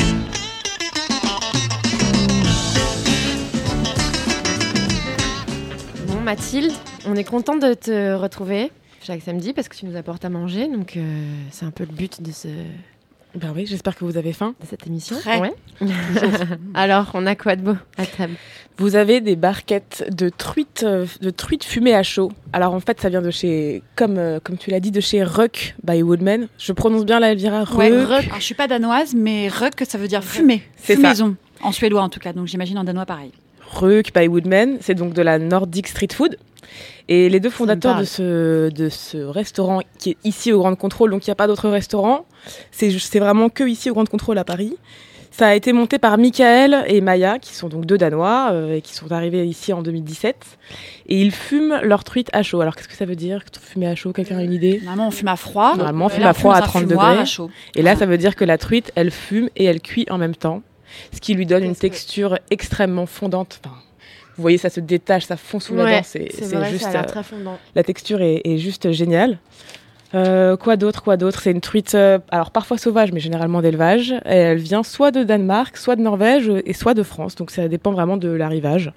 Bon, 6.07 6.21
Mathilde, 6.21 6.73
on 7.09 7.17
est 7.17 7.25
content 7.25 7.57
de 7.57 7.75
te 7.75 8.15
retrouver. 8.15 8.71
chaque 9.03 9.23
samedi 9.23 9.53
parce 9.53 9.69
que 9.69 9.75
tu 9.75 9.85
nous 9.85 9.97
apportes 9.97 10.25
à 10.25 10.29
manger. 10.29 10.69
Donc, 10.69 10.97
euh, 10.97 11.01
c'est 11.51 11.67
un 11.67 11.73
peu 11.73 11.85
le 11.85 11.93
but 11.93 12.23
de, 12.23 12.31
ce, 12.31 12.47
Ben 13.37 13.53
oui, 13.55 13.67
j'espère 13.67 13.95
que 13.95 14.05
vous 14.05 14.17
avez 14.17 14.33
faim. 14.33 14.55
de 14.61 14.67
cette 14.67 14.87
émission. 14.87 15.17
Très. 15.19 15.39
Ouais. 15.39 15.53
Alors, 16.75 17.11
on 17.15 17.27
a 17.27 17.35
quoi 17.35 17.55
de 17.57 17.63
beau 17.63 17.77
à 17.99 18.07
table? 18.07 18.35
Vous 18.79 18.97
avez 18.97 19.21
des 19.21 19.37
barquettes 19.37 20.07
de 20.15 20.29
truites, 20.29 20.85
euh, 20.87 21.07
de 21.21 21.31
truites 21.31 21.65
fumées 21.65 21.95
à 21.95 22.03
chaud. 22.03 22.31
Alors 22.53 22.75
en 22.75 22.81
fait, 22.81 23.01
ça 23.01 23.09
vient 23.09 23.23
de 23.23 23.31
chez, 23.31 23.83
comme, 23.95 24.19
euh, 24.19 24.39
comme 24.43 24.59
tu 24.59 24.71
l'as 24.71 24.81
dit, 24.81 24.91
de 24.91 25.01
chez 25.01 25.23
Ruck 25.23 25.75
by 25.83 26.03
Woodman. 26.03 26.49
Je 26.59 26.73
prononce 26.73 27.05
bien 27.05 27.21
la 27.21 27.33
Elvira 27.33 27.65
Ruck. 27.65 27.79
Ouais, 27.79 27.91
Ruk. 27.91 28.25
Alors, 28.25 28.37
je 28.39 28.45
suis 28.45 28.55
pas 28.55 28.69
danoise, 28.69 29.15
mais 29.15 29.49
Ruk, 29.49 29.75
ça 29.87 29.97
veut 29.99 30.09
dire. 30.09 30.23
C'est 30.23 30.95
ça. 30.95 31.01
Fumaison. 31.01 31.37
En 31.63 31.73
suédois, 31.73 32.03
en 32.03 32.09
tout 32.11 32.21
cas. 32.21 32.33
Donc, 32.33 32.47
j'imagine 32.49 32.79
en 32.79 32.85
danois, 32.85 33.07
pareil. 33.07 33.33
Ruck 33.73 34.13
by 34.15 34.29
Woodman, 34.29 34.77
c'est 34.81 34.95
donc 34.95 35.13
de 35.15 35.23
la 35.23 35.39
Nordic 35.39 35.89
Street 35.89 36.09
Food. 36.13 36.37
Et 37.09 37.29
les 37.29 37.41
deux 37.41 37.51
fondateurs 37.51 37.99
de 37.99 38.05
ce, 38.05 38.69
de 38.71 38.89
ce 38.89 39.19
restaurant 39.19 39.81
qui 39.99 40.11
est 40.11 40.17
ici 40.25 40.53
au 40.53 40.59
Grand 40.59 40.75
Contrôle, 40.75 41.11
donc 41.11 41.27
il 41.27 41.31
n'y 41.31 41.33
a 41.33 41.37
pas 41.37 41.47
d'autre 41.47 41.69
restaurant, 41.69 42.27
c'est 42.71 43.19
vraiment 43.19 43.49
que 43.49 43.65
ici 43.65 43.91
au 43.91 43.95
Grand 43.95 44.09
Contrôle 44.09 44.39
à 44.39 44.45
Paris. 44.45 44.77
Ça 45.37 45.49
a 45.49 45.55
été 45.55 45.75
monté 45.75 45.99
par 45.99 46.17
Michael 46.17 46.85
et 46.87 47.03
Maya, 47.03 47.39
qui 47.39 47.55
sont 47.55 47.69
donc 47.69 47.85
deux 47.85 47.99
Danois 47.99 48.49
euh, 48.53 48.77
et 48.77 48.81
qui 48.81 48.95
sont 48.95 49.13
arrivés 49.13 49.45
ici 49.47 49.71
en 49.75 49.83
2017. 49.83 50.35
Et 51.09 51.21
ils 51.21 51.31
fument 51.31 51.79
leur 51.83 52.05
truite 52.05 52.31
à 52.33 52.43
chaud. 52.43 52.63
Alors 52.63 52.75
qu'est-ce 52.75 52.89
que 52.89 52.95
ça 52.95 53.05
veut 53.05 53.17
dire, 53.17 53.43
fumer 53.61 53.87
à 53.87 53.95
chaud? 53.95 54.15
Quelqu'un 54.15 54.39
a 54.39 54.43
une 54.43 54.55
idée? 54.55 54.81
Normalement, 54.83 55.09
on 55.09 55.11
fume 55.11 55.29
à 55.29 55.37
froid. 55.37 55.77
Normalement, 55.77 56.07
on 56.07 56.09
fume 56.09 56.23
là, 56.23 56.31
à 56.31 56.33
froid 56.33 56.55
à 56.55 56.59
un 56.59 56.61
30 56.63 56.89
fumoir 56.89 57.11
degrés. 57.11 57.21
à 57.21 57.25
chaud. 57.27 57.51
Et 57.75 57.83
là, 57.83 57.97
ça 57.97 58.07
veut 58.07 58.17
dire 58.17 58.35
que 58.35 58.47
la 58.47 58.57
truite, 58.57 58.93
elle 58.95 59.11
fume 59.11 59.51
et 59.57 59.65
elle 59.65 59.83
cuit 59.83 60.07
en 60.09 60.17
même 60.17 60.35
temps, 60.35 60.63
ce 61.13 61.21
qui 61.21 61.35
lui 61.35 61.45
donne 61.45 61.65
une 61.65 61.77
texture 61.77 62.39
extrêmement 62.51 63.05
fondante. 63.05 63.61
Enfin, 63.63 63.77
vous 64.37 64.43
voyez, 64.43 64.59
ça 64.59 64.71
se 64.71 64.81
détache, 64.81 65.25
ça 65.27 65.37
fond 65.37 65.61
sous 65.61 65.75
la 65.75 65.85
Ouais, 65.85 65.97
dent. 65.99 66.03
C'est 66.05 66.31
juste. 66.71 66.83
ça 66.91 67.01
a 67.01 67.03
euh, 67.03 67.07
très 67.07 67.23
fondant. 67.23 67.59
la 67.75 67.83
texture 67.83 68.21
est, 68.21 68.43
est 68.45 68.59
juste 68.59 68.91
géniale. 68.93 69.39
Euh, 70.15 70.57
quoi 70.57 70.77
d'autre, 70.77 71.03
quoi 71.03 71.17
d'autre? 71.17 71.41
C'est 71.43 71.51
une 71.51 71.61
truite, 71.61 71.95
euh, 71.95 72.19
alors 72.31 72.51
parfois 72.51 72.79
sauvage, 72.79 73.13
mais 73.13 73.21
généralement 73.21 73.61
d'élevage. 73.61 74.15
Elle 74.25 74.59
vient 74.59 74.83
soit 74.83 75.11
de 75.11 75.25
Danemark, 75.25 75.77
soit 75.77 75.97
de 75.97 76.03
Norvège 76.03 76.51
et 76.65 76.73
soit 76.73 76.95
de 76.95 77.03
France. 77.03 77.35
Donc 77.35 77.51
ça 77.51 77.67
dépend 77.69 77.93
vraiment 77.93 78.17
de 78.17 78.29
l'arrivage. 78.29 78.93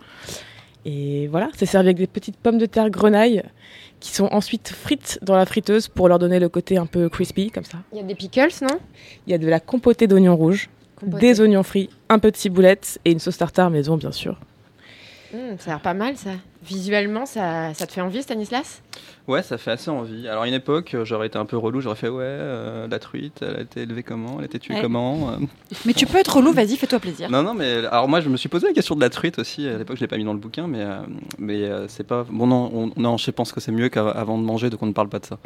Et 0.85 1.27
voilà, 1.27 1.49
c'est 1.57 1.65
servi 1.65 1.87
avec 1.87 1.97
des 1.97 2.07
petites 2.07 2.37
pommes 2.37 2.57
de 2.57 2.65
terre 2.65 2.89
grenaille 2.89 3.43
qui 3.99 4.11
sont 4.11 4.29
ensuite 4.31 4.69
frites 4.69 5.19
dans 5.21 5.35
la 5.35 5.45
friteuse 5.45 5.87
pour 5.89 6.07
leur 6.07 6.19
donner 6.19 6.39
le 6.39 6.47
côté 6.47 6.77
un 6.77 6.85
peu 6.85 7.09
crispy 7.09 7.51
comme 7.51 7.65
ça. 7.65 7.79
Il 7.91 7.97
y 7.97 8.01
a 8.01 8.03
des 8.03 8.15
pickles, 8.15 8.53
non? 8.61 8.77
Il 9.27 9.31
y 9.31 9.33
a 9.33 9.37
de 9.37 9.47
la 9.47 9.59
compotée 9.59 10.07
d'oignons 10.07 10.37
rouges, 10.37 10.69
Compotée. 10.95 11.19
des 11.33 11.41
oignons 11.41 11.63
frits, 11.63 11.89
un 12.07 12.17
peu 12.19 12.31
de 12.31 12.37
ciboulette 12.37 12.97
et 13.03 13.11
une 13.11 13.19
sauce 13.19 13.37
tartare 13.37 13.69
maison 13.71 13.97
bien 13.97 14.13
sûr. 14.13 14.39
Hum, 15.33 15.57
Ça 15.59 15.71
a 15.71 15.73
l'air 15.75 15.81
pas 15.81 15.93
mal, 15.93 16.17
ça. 16.17 16.31
Visuellement, 16.63 17.25
ça, 17.25 17.73
ça 17.75 17.85
te 17.85 17.91
fait 17.93 18.01
envie, 18.01 18.21
Stanislas? 18.23 18.81
Ouais, 19.27 19.43
ça 19.43 19.57
fait 19.59 19.71
assez 19.71 19.89
envie. 19.91 20.27
Alors, 20.27 20.43
à 20.43 20.47
une 20.47 20.53
époque, 20.55 20.93
euh, 20.95 21.05
j'aurais 21.05 21.27
été 21.27 21.37
un 21.37 21.45
peu 21.45 21.55
relou, 21.55 21.81
j'aurais 21.81 21.95
fait 21.95 22.09
ouais, 22.09 22.23
euh, 22.23 22.87
la 22.87 22.97
truite, 22.99 23.41
elle 23.41 23.55
a 23.57 23.61
été 23.61 23.81
élevée 23.81 24.01
comment 24.01 24.37
Elle 24.37 24.43
a 24.43 24.45
été 24.45 24.57
tuée 24.59 24.73
Ouais. 24.75 24.81
comment 24.81 25.29
Euh, 25.29 25.35
Mais 25.85 25.93
tu 25.93 26.05
peux 26.07 26.17
être 26.17 26.35
relou, 26.37 26.51
vas-y, 26.51 26.75
fais-toi 26.77 26.99
plaisir. 26.99 27.29
Non, 27.29 27.43
non, 27.43 27.53
mais 27.53 27.85
alors 27.85 28.07
moi, 28.09 28.21
je 28.21 28.29
me 28.29 28.37
suis 28.37 28.49
posé 28.49 28.67
la 28.67 28.73
question 28.73 28.95
de 28.95 29.01
la 29.01 29.09
truite 29.11 29.37
aussi. 29.37 29.67
À 29.67 29.77
l'époque, 29.77 29.97
je 29.97 30.01
l'ai 30.01 30.07
pas 30.07 30.17
mis 30.17 30.23
dans 30.23 30.33
le 30.33 30.39
bouquin, 30.39 30.67
mais 30.67 30.81
euh, 30.81 30.99
mais 31.37 31.61
euh, 31.63 31.87
c'est 31.87 32.05
pas 32.07 32.25
bon. 32.27 32.47
Non, 32.47 32.71
on- 32.73 32.91
non, 32.99 33.17
je 33.17 33.29
pense 33.31 33.51
que 33.51 33.59
c'est 33.61 33.71
mieux 33.71 33.89
qu'avant 33.89 34.37
de 34.39 34.43
manger, 34.43 34.69
donc 34.71 34.81
on 34.81 34.87
ne 34.87 34.93
parle 34.93 35.09
pas 35.09 35.19
de 35.19 35.25
ça. 35.27 35.37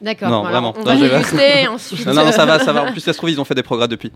D'accord. 0.00 0.30
Non, 0.30 0.42
bon, 0.42 0.48
vraiment. 0.50 0.74
On 0.76 0.84
Non, 0.84 0.94
va 1.08 1.20
ensuite. 1.72 2.06
Non, 2.06 2.30
ça 2.30 2.46
va, 2.46 2.58
ça 2.60 2.72
va. 2.72 2.84
En 2.84 2.92
plus, 2.92 3.00
ça 3.00 3.12
se 3.12 3.18
trouve, 3.18 3.30
ils 3.30 3.40
ont 3.40 3.44
fait 3.44 3.54
des 3.54 3.62
progrès 3.64 3.88
depuis. 3.88 4.12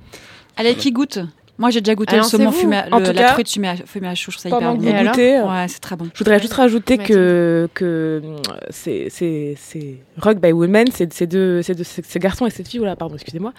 Allez, 0.56 0.74
qui 0.76 0.92
goûte? 0.92 1.18
Moi, 1.60 1.70
j'ai 1.70 1.80
déjà 1.80 1.94
goûté 1.94 2.14
Alors, 2.14 2.24
le 2.24 2.30
saumon 2.30 2.50
c'est 2.50 2.58
fumé, 2.60 2.76
à- 2.76 2.86
le- 2.86 2.90
tout 3.06 3.12
la 3.12 3.22
cas, 3.22 3.32
truite 3.34 3.50
fumée 3.50 3.68
à, 3.68 3.76
fumée 3.76 4.08
à 4.08 4.14
chaud. 4.16 4.32
Je 4.32 4.38
trouve 4.38 4.50
ça 4.50 4.56
hyper 4.56 4.74
bon. 4.74 4.78
goûtez, 5.10 5.36
euh, 5.36 5.46
Ouais, 5.46 5.66
c'est 5.68 5.78
très 5.78 5.94
bon. 5.94 6.08
Je 6.12 6.18
voudrais 6.18 6.40
juste 6.40 6.54
rajouter 6.54 6.96
que, 6.98 7.68
que 7.74 8.20
euh, 8.24 8.36
c'est, 8.70 9.08
c'est, 9.10 9.54
c'est 9.58 9.96
Rock 10.18 10.38
by 10.38 10.52
Women, 10.52 10.86
c'est 10.92 11.12
ces 11.12 11.26
deux, 11.26 11.60
ces 11.62 11.74
deux 11.74 11.84
ces 11.84 12.02
ces 12.02 12.18
garçons 12.18 12.46
et 12.46 12.50
cette 12.50 12.66
fille, 12.66 12.78
voilà, 12.80 12.96
pardon, 12.96 13.14
excusez-moi, 13.14 13.52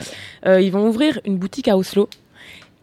euh, 0.47 0.59
ils 0.59 0.71
vont 0.71 0.87
ouvrir 0.89 1.19
une 1.25 1.37
boutique 1.37 1.67
à 1.67 1.77
Oslo 1.77 2.09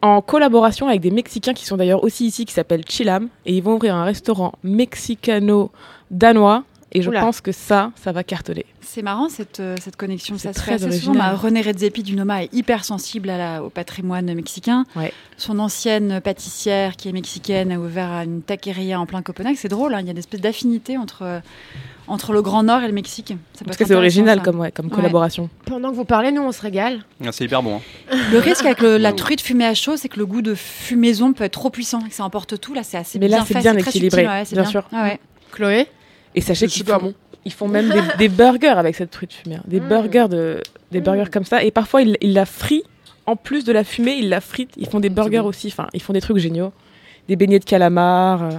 en 0.03 0.23
collaboration 0.23 0.87
avec 0.87 1.01
des 1.01 1.11
Mexicains 1.11 1.53
qui 1.55 1.67
sont 1.67 1.77
d'ailleurs 1.77 2.05
aussi 2.05 2.25
ici, 2.27 2.45
qui 2.45 2.55
s'appellent 2.55 2.85
Chilam, 2.89 3.29
et 3.45 3.57
ils 3.57 3.63
vont 3.63 3.75
ouvrir 3.75 3.97
un 3.97 4.05
restaurant 4.05 4.53
mexicano-danois, 4.63 6.63
et 6.93 7.03
je 7.03 7.09
Oula. 7.09 7.21
pense 7.21 7.41
que 7.41 7.53
ça, 7.53 7.93
ça 7.97 8.13
va 8.13 8.25
cartonner. 8.25 8.65
C'est 8.81 9.03
marrant 9.03 9.29
cette, 9.29 9.61
euh, 9.61 9.77
cette 9.83 9.97
connexion. 9.97 10.37
C'est 10.39 10.49
Ça 10.49 10.53
se 10.55 10.59
très 10.61 10.79
fait 10.79 10.85
assez 10.87 10.99
souvent. 11.01 11.37
René 11.37 11.61
Redzepi 11.61 12.03
du 12.03 12.17
Noma 12.17 12.45
est 12.45 12.55
hyper 12.55 12.85
sensible 12.85 13.29
à 13.29 13.37
la- 13.37 13.63
au 13.63 13.69
patrimoine 13.69 14.33
mexicain. 14.35 14.85
Ouais. 14.97 15.13
Son 15.37 15.59
ancienne 15.59 16.21
pâtissière, 16.23 16.97
qui 16.97 17.09
est 17.09 17.13
mexicaine, 17.13 17.71
a 17.73 17.79
ouvert 17.79 18.11
une 18.23 18.41
taqueria 18.41 18.99
en 18.99 19.05
plein 19.07 19.21
Copenhague. 19.23 19.57
C'est 19.59 19.69
drôle, 19.69 19.93
hein, 19.95 20.01
il 20.01 20.07
y 20.07 20.09
a 20.09 20.13
une 20.13 20.19
espèce 20.19 20.41
d'affinité 20.41 20.97
entre, 20.97 21.43
entre 22.07 22.33
le 22.33 22.41
Grand 22.41 22.63
Nord 22.63 22.81
et 22.83 22.87
le 22.87 22.95
Mexique. 22.95 23.35
Ça 23.53 23.67
Parce 23.67 23.77
que 23.77 23.85
c'est 23.85 23.95
original 23.95 24.39
ça. 24.39 24.45
comme, 24.45 24.59
ouais, 24.59 24.73
comme 24.73 24.87
Ouais. 24.87 24.93
collaboration. 24.95 25.51
Pendant 25.67 25.91
que 25.91 25.95
vous 25.97 26.07
parlez, 26.07 26.33
nous, 26.33 26.41
on 26.43 26.53
se 26.53 26.63
régale. 26.63 27.05
Ah, 27.23 27.31
C'est 27.33 27.45
hyper 27.45 27.63
bon. 27.63 27.77
hein. 28.11 28.17
Le 28.33 28.39
risque 28.39 28.65
avec 28.65 28.81
le- 28.81 28.97
la 28.97 29.13
truite 29.13 29.43
fumée 29.43 29.67
à 29.67 29.75
chaud, 29.75 29.99
c'est 29.99 30.09
que 30.09 30.19
le 30.19 30.25
goût 30.25 30.41
de 30.41 30.55
fumaison 30.55 31.35
peut 31.35 31.45
être 31.45 31.53
trop 31.53 31.69
puissant 31.69 32.01
et 32.07 32.09
que 32.09 32.15
ça 32.15 32.25
emporte 32.25 32.59
tout. 32.59 32.73
Là, 32.73 32.83
c'est 32.83 32.97
assez 32.97 33.19
Mais 33.19 33.29
là, 33.29 33.37
bien 33.39 33.45
c'est 33.47 33.59
bien 33.59 33.77
équilibré, 33.77 34.23
subtil, 34.23 34.29
ouais, 34.29 34.45
c'est 34.47 34.55
bien 34.57 34.65
sûr. 34.65 34.89
Ah 34.93 35.03
ouais. 35.03 35.21
Chloé? 35.53 35.87
Et 36.39 36.41
sachez 36.41 36.69
C'est 36.69 36.73
qu'ils 36.75 36.87
font, 36.87 36.99
bon. 36.99 37.15
ils 37.45 37.53
font 37.53 37.69
même 37.69 37.91
des, 37.91 38.01
des 38.19 38.29
burgers 38.29 38.69
avec 38.79 38.95
cette 38.97 39.11
truite 39.11 39.33
fumée. 39.33 39.59
Des 39.67 39.81
Mm. 39.81 39.89
burgers 39.89 40.27
de, 40.31 40.61
des 40.93 41.01
Mm. 41.01 41.05
burgers 41.05 41.31
comme 41.33 41.45
ça. 41.45 41.63
Et 41.65 41.71
parfois, 41.71 42.03
ils, 42.03 42.17
ils 42.21 42.33
la 42.33 42.47
frient. 42.47 42.85
En 43.27 43.37
plus 43.37 43.65
de 43.65 43.73
la 43.73 43.85
fumée, 43.85 44.17
ils 44.19 44.29
la 44.29 44.41
fritent. 44.41 44.73
Ils 44.77 44.89
font 44.89 45.01
des 45.01 45.11
burgers 45.11 45.41
bon. 45.41 45.47
aussi. 45.49 45.69
Enfin, 45.69 45.89
ils 45.93 46.01
font 46.03 46.13
des 46.13 46.21
trucs 46.21 46.39
géniaux. 46.39 46.73
Des 47.29 47.37
beignets 47.37 47.59
de 47.59 47.65
calamar. 47.65 48.43
euh. 48.43 48.51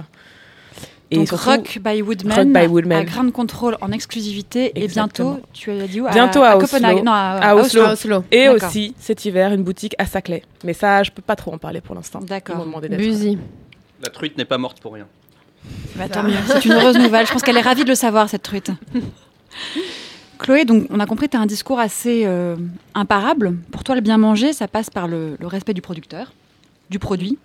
Et 1.12 1.16
Donc 1.16 1.26
surtout, 1.26 1.50
Rock 1.50 1.78
by 1.84 2.02
Woodman, 2.02 2.38
Rock 2.38 2.46
by 2.62 2.66
Woodman. 2.68 2.98
à 3.00 3.04
Grand 3.04 3.28
Control 3.32 3.76
en 3.80 3.90
exclusivité 3.90 4.70
et 4.76 4.86
bientôt, 4.86 5.40
tu 5.52 5.72
as 5.72 5.88
dit 5.88 6.00
où? 6.00 6.08
Bientôt 6.08 6.44
à 6.44 6.56
Oslo. 6.56 6.68
Copenhague. 6.68 7.02
Non, 7.02 7.10
à, 7.10 7.38
À 7.42 7.56
Oslo. 7.56 7.82
À 7.82 7.92
Oslo. 7.94 8.22
et 8.30 8.48
aussi 8.48 8.94
cet 8.96 9.24
hiver, 9.24 9.52
une 9.52 9.64
boutique 9.64 9.96
à 9.98 10.06
Saclay. 10.06 10.44
Mais 10.62 10.72
ça, 10.72 11.02
je 11.02 11.10
peux 11.10 11.20
pas 11.22 11.34
trop 11.34 11.52
en 11.52 11.58
parler 11.58 11.80
pour 11.80 11.96
l'instant. 11.96 12.20
D'accord. 12.20 12.64
La 14.02 14.10
truite 14.10 14.38
n'est 14.38 14.44
pas 14.44 14.58
morte 14.58 14.78
pour 14.80 14.94
rien. 14.94 15.06
Bah, 15.96 16.08
tant 16.08 16.22
mieux. 16.22 16.34
C'est 16.46 16.64
une 16.64 16.72
heureuse 16.72 16.98
nouvelle. 16.98 17.26
Je 17.26 17.32
pense 17.32 17.42
qu'elle 17.42 17.56
est 17.56 17.62
ravie 17.62 17.84
de 17.84 17.88
le 17.88 17.94
savoir, 17.94 18.28
cette 18.28 18.42
truite. 18.42 18.70
Chloé, 20.38 20.64
donc 20.64 20.86
on 20.88 21.00
a 21.00 21.06
compris 21.06 21.26
que 21.26 21.32
tu 21.32 21.36
as 21.36 21.40
un 21.40 21.46
discours 21.46 21.78
assez 21.78 22.22
euh, 22.24 22.56
imparable. 22.94 23.56
Pour 23.70 23.84
toi, 23.84 23.94
le 23.94 24.00
bien 24.00 24.16
manger, 24.16 24.54
ça 24.54 24.68
passe 24.68 24.88
par 24.88 25.06
le, 25.06 25.36
le 25.38 25.46
respect 25.46 25.74
du 25.74 25.82
producteur, 25.82 26.32
du 26.88 26.98
produit, 26.98 27.38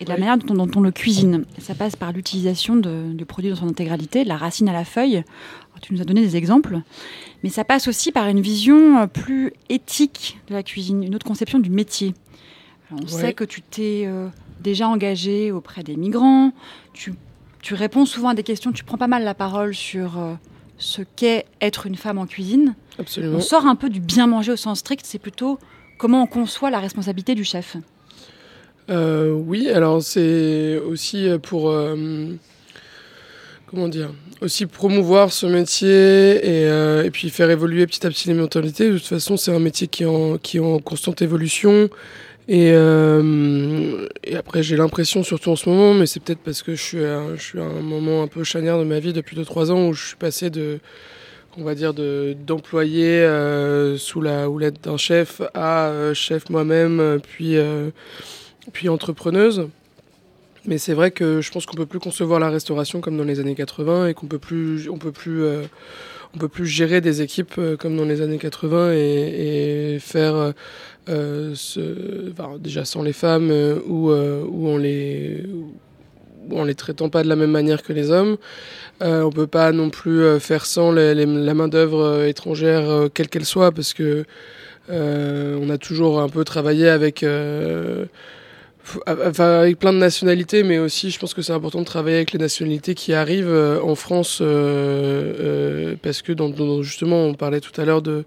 et 0.00 0.04
de 0.04 0.08
la 0.08 0.16
manière 0.16 0.38
dont, 0.38 0.54
dont 0.54 0.70
on 0.76 0.80
le 0.80 0.90
cuisine. 0.90 1.44
Ça 1.58 1.74
passe 1.74 1.94
par 1.94 2.12
l'utilisation 2.12 2.76
du 2.76 3.24
produit 3.26 3.50
dans 3.50 3.56
son 3.56 3.68
intégralité, 3.68 4.24
de 4.24 4.28
la 4.28 4.38
racine 4.38 4.68
à 4.68 4.72
la 4.72 4.86
feuille. 4.86 5.16
Alors, 5.16 5.80
tu 5.82 5.92
nous 5.92 6.00
as 6.00 6.04
donné 6.04 6.22
des 6.22 6.36
exemples. 6.36 6.80
Mais 7.42 7.50
ça 7.50 7.64
passe 7.64 7.86
aussi 7.86 8.12
par 8.12 8.28
une 8.28 8.40
vision 8.40 8.98
euh, 9.00 9.06
plus 9.06 9.52
éthique 9.68 10.38
de 10.48 10.54
la 10.54 10.62
cuisine, 10.62 11.02
une 11.04 11.14
autre 11.14 11.26
conception 11.26 11.58
du 11.58 11.68
métier. 11.68 12.14
Alors, 12.90 13.04
on 13.04 13.08
sait 13.08 13.34
que 13.34 13.44
tu 13.44 13.60
t'es 13.60 14.04
euh, 14.06 14.28
déjà 14.60 14.88
engagé 14.88 15.52
auprès 15.52 15.82
des 15.82 15.96
migrants, 15.96 16.52
tu 16.94 17.12
tu 17.62 17.74
réponds 17.74 18.06
souvent 18.06 18.30
à 18.30 18.34
des 18.34 18.42
questions, 18.42 18.72
tu 18.72 18.84
prends 18.84 18.98
pas 18.98 19.06
mal 19.06 19.24
la 19.24 19.34
parole 19.34 19.74
sur 19.74 20.18
euh, 20.18 20.34
ce 20.78 21.02
qu'est 21.16 21.46
être 21.60 21.86
une 21.86 21.96
femme 21.96 22.18
en 22.18 22.26
cuisine. 22.26 22.74
Absolument. 22.98 23.38
On 23.38 23.40
sort 23.40 23.66
un 23.66 23.76
peu 23.76 23.90
du 23.90 24.00
bien 24.00 24.26
manger 24.26 24.52
au 24.52 24.56
sens 24.56 24.80
strict, 24.80 25.04
c'est 25.04 25.18
plutôt 25.18 25.58
comment 25.98 26.22
on 26.22 26.26
conçoit 26.26 26.70
la 26.70 26.80
responsabilité 26.80 27.34
du 27.34 27.44
chef. 27.44 27.76
Euh, 28.90 29.32
oui, 29.32 29.68
alors 29.68 30.02
c'est 30.02 30.78
aussi 30.78 31.28
pour 31.42 31.70
euh, 31.70 32.36
comment 33.70 33.88
dire, 33.88 34.10
aussi 34.40 34.66
promouvoir 34.66 35.32
ce 35.32 35.46
métier 35.46 35.88
et, 35.88 36.68
euh, 36.68 37.04
et 37.04 37.10
puis 37.10 37.28
faire 37.30 37.50
évoluer 37.50 37.86
petit 37.86 38.06
à 38.06 38.10
petit 38.10 38.28
les 38.28 38.34
mentalités. 38.34 38.88
De 38.90 38.98
toute 38.98 39.06
façon, 39.06 39.36
c'est 39.36 39.54
un 39.54 39.58
métier 39.58 39.88
qui 39.88 40.04
est 40.04 40.06
en, 40.06 40.38
qui 40.38 40.56
est 40.56 40.60
en 40.60 40.78
constante 40.78 41.22
évolution. 41.22 41.90
Et, 42.48 42.70
euh, 42.72 44.06
et 44.24 44.34
après, 44.34 44.62
j'ai 44.62 44.76
l'impression, 44.76 45.22
surtout 45.22 45.50
en 45.50 45.56
ce 45.56 45.68
moment, 45.68 45.92
mais 45.92 46.06
c'est 46.06 46.18
peut-être 46.18 46.38
parce 46.38 46.62
que 46.62 46.74
je 46.74 46.82
suis, 46.82 47.04
à, 47.04 47.36
je 47.36 47.42
suis 47.42 47.60
un 47.60 47.82
moment 47.82 48.22
un 48.22 48.26
peu 48.26 48.42
charnière 48.42 48.78
de 48.78 48.84
ma 48.84 49.00
vie 49.00 49.12
depuis 49.12 49.36
2-3 49.36 49.70
ans 49.70 49.88
où 49.88 49.92
je 49.92 50.08
suis 50.08 50.16
passé 50.16 50.48
de, 50.48 50.80
on 51.58 51.64
va 51.64 51.74
dire, 51.74 51.92
de, 51.92 52.34
d'employé 52.46 53.04
euh, 53.06 53.98
sous 53.98 54.22
la 54.22 54.48
houlette 54.48 54.82
d'un 54.82 54.96
chef 54.96 55.42
à 55.52 55.88
euh, 55.88 56.14
chef 56.14 56.48
moi-même, 56.48 57.00
euh, 57.00 57.18
puis, 57.18 57.56
puis 58.72 58.88
entrepreneuse. 58.88 59.68
Mais 60.64 60.78
c'est 60.78 60.94
vrai 60.94 61.10
que 61.10 61.42
je 61.42 61.50
pense 61.50 61.66
qu'on 61.66 61.76
peut 61.76 61.86
plus 61.86 62.00
concevoir 62.00 62.40
la 62.40 62.48
restauration 62.48 63.00
comme 63.00 63.16
dans 63.16 63.24
les 63.24 63.40
années 63.40 63.54
80 63.54 64.08
et 64.08 64.14
qu'on 64.14 64.26
peut 64.26 64.38
plus, 64.38 64.88
on 64.88 64.98
peut 64.98 65.12
plus, 65.12 65.44
on 66.34 66.38
peut 66.38 66.48
plus 66.48 66.66
gérer 66.66 67.00
des 67.00 67.22
équipes 67.22 67.54
euh, 67.58 67.76
comme 67.76 67.96
dans 67.96 68.04
les 68.04 68.20
années 68.20 68.38
80 68.38 68.92
et, 68.94 69.94
et 69.94 69.98
faire 69.98 70.34
euh, 70.36 70.52
euh, 71.08 71.52
ce, 71.54 72.30
enfin, 72.32 72.56
déjà 72.58 72.84
sans 72.84 73.02
les 73.02 73.12
femmes 73.14 73.50
ou, 73.86 74.10
ou 74.10 74.68
en 74.68 74.76
les 74.78 75.44
en 76.50 76.64
les 76.64 76.74
traitant 76.74 77.10
pas 77.10 77.22
de 77.22 77.28
la 77.28 77.36
même 77.36 77.50
manière 77.50 77.82
que 77.82 77.92
les 77.92 78.10
hommes. 78.10 78.38
Euh, 79.02 79.22
on 79.22 79.30
peut 79.30 79.46
pas 79.46 79.72
non 79.72 79.90
plus 79.90 80.40
faire 80.40 80.66
sans 80.66 80.92
les- 80.92 81.14
les- 81.14 81.26
la 81.26 81.54
main 81.54 81.68
d'œuvre 81.68 82.24
étrangère 82.24 83.08
quelle 83.14 83.28
qu'elle 83.28 83.44
soit 83.46 83.72
parce 83.72 83.94
que 83.94 84.24
euh, 84.90 85.58
on 85.62 85.70
a 85.70 85.78
toujours 85.78 86.20
un 86.20 86.28
peu 86.30 86.44
travaillé 86.44 86.88
avec 86.88 87.24
Enfin, 89.06 89.60
avec 89.60 89.78
plein 89.78 89.92
de 89.92 89.98
nationalités, 89.98 90.62
mais 90.62 90.78
aussi, 90.78 91.10
je 91.10 91.18
pense 91.18 91.34
que 91.34 91.42
c'est 91.42 91.52
important 91.52 91.80
de 91.80 91.84
travailler 91.84 92.16
avec 92.16 92.32
les 92.32 92.38
nationalités 92.38 92.94
qui 92.94 93.12
arrivent 93.12 93.48
euh, 93.48 93.80
en 93.82 93.94
France, 93.94 94.40
euh, 94.40 94.44
euh, 95.40 95.94
parce 96.02 96.22
que 96.22 96.32
dans, 96.32 96.48
dans- 96.48 96.82
justement, 96.82 97.24
on 97.26 97.34
parlait 97.34 97.60
tout 97.60 97.78
à 97.80 97.84
l'heure 97.84 98.02
de, 98.02 98.24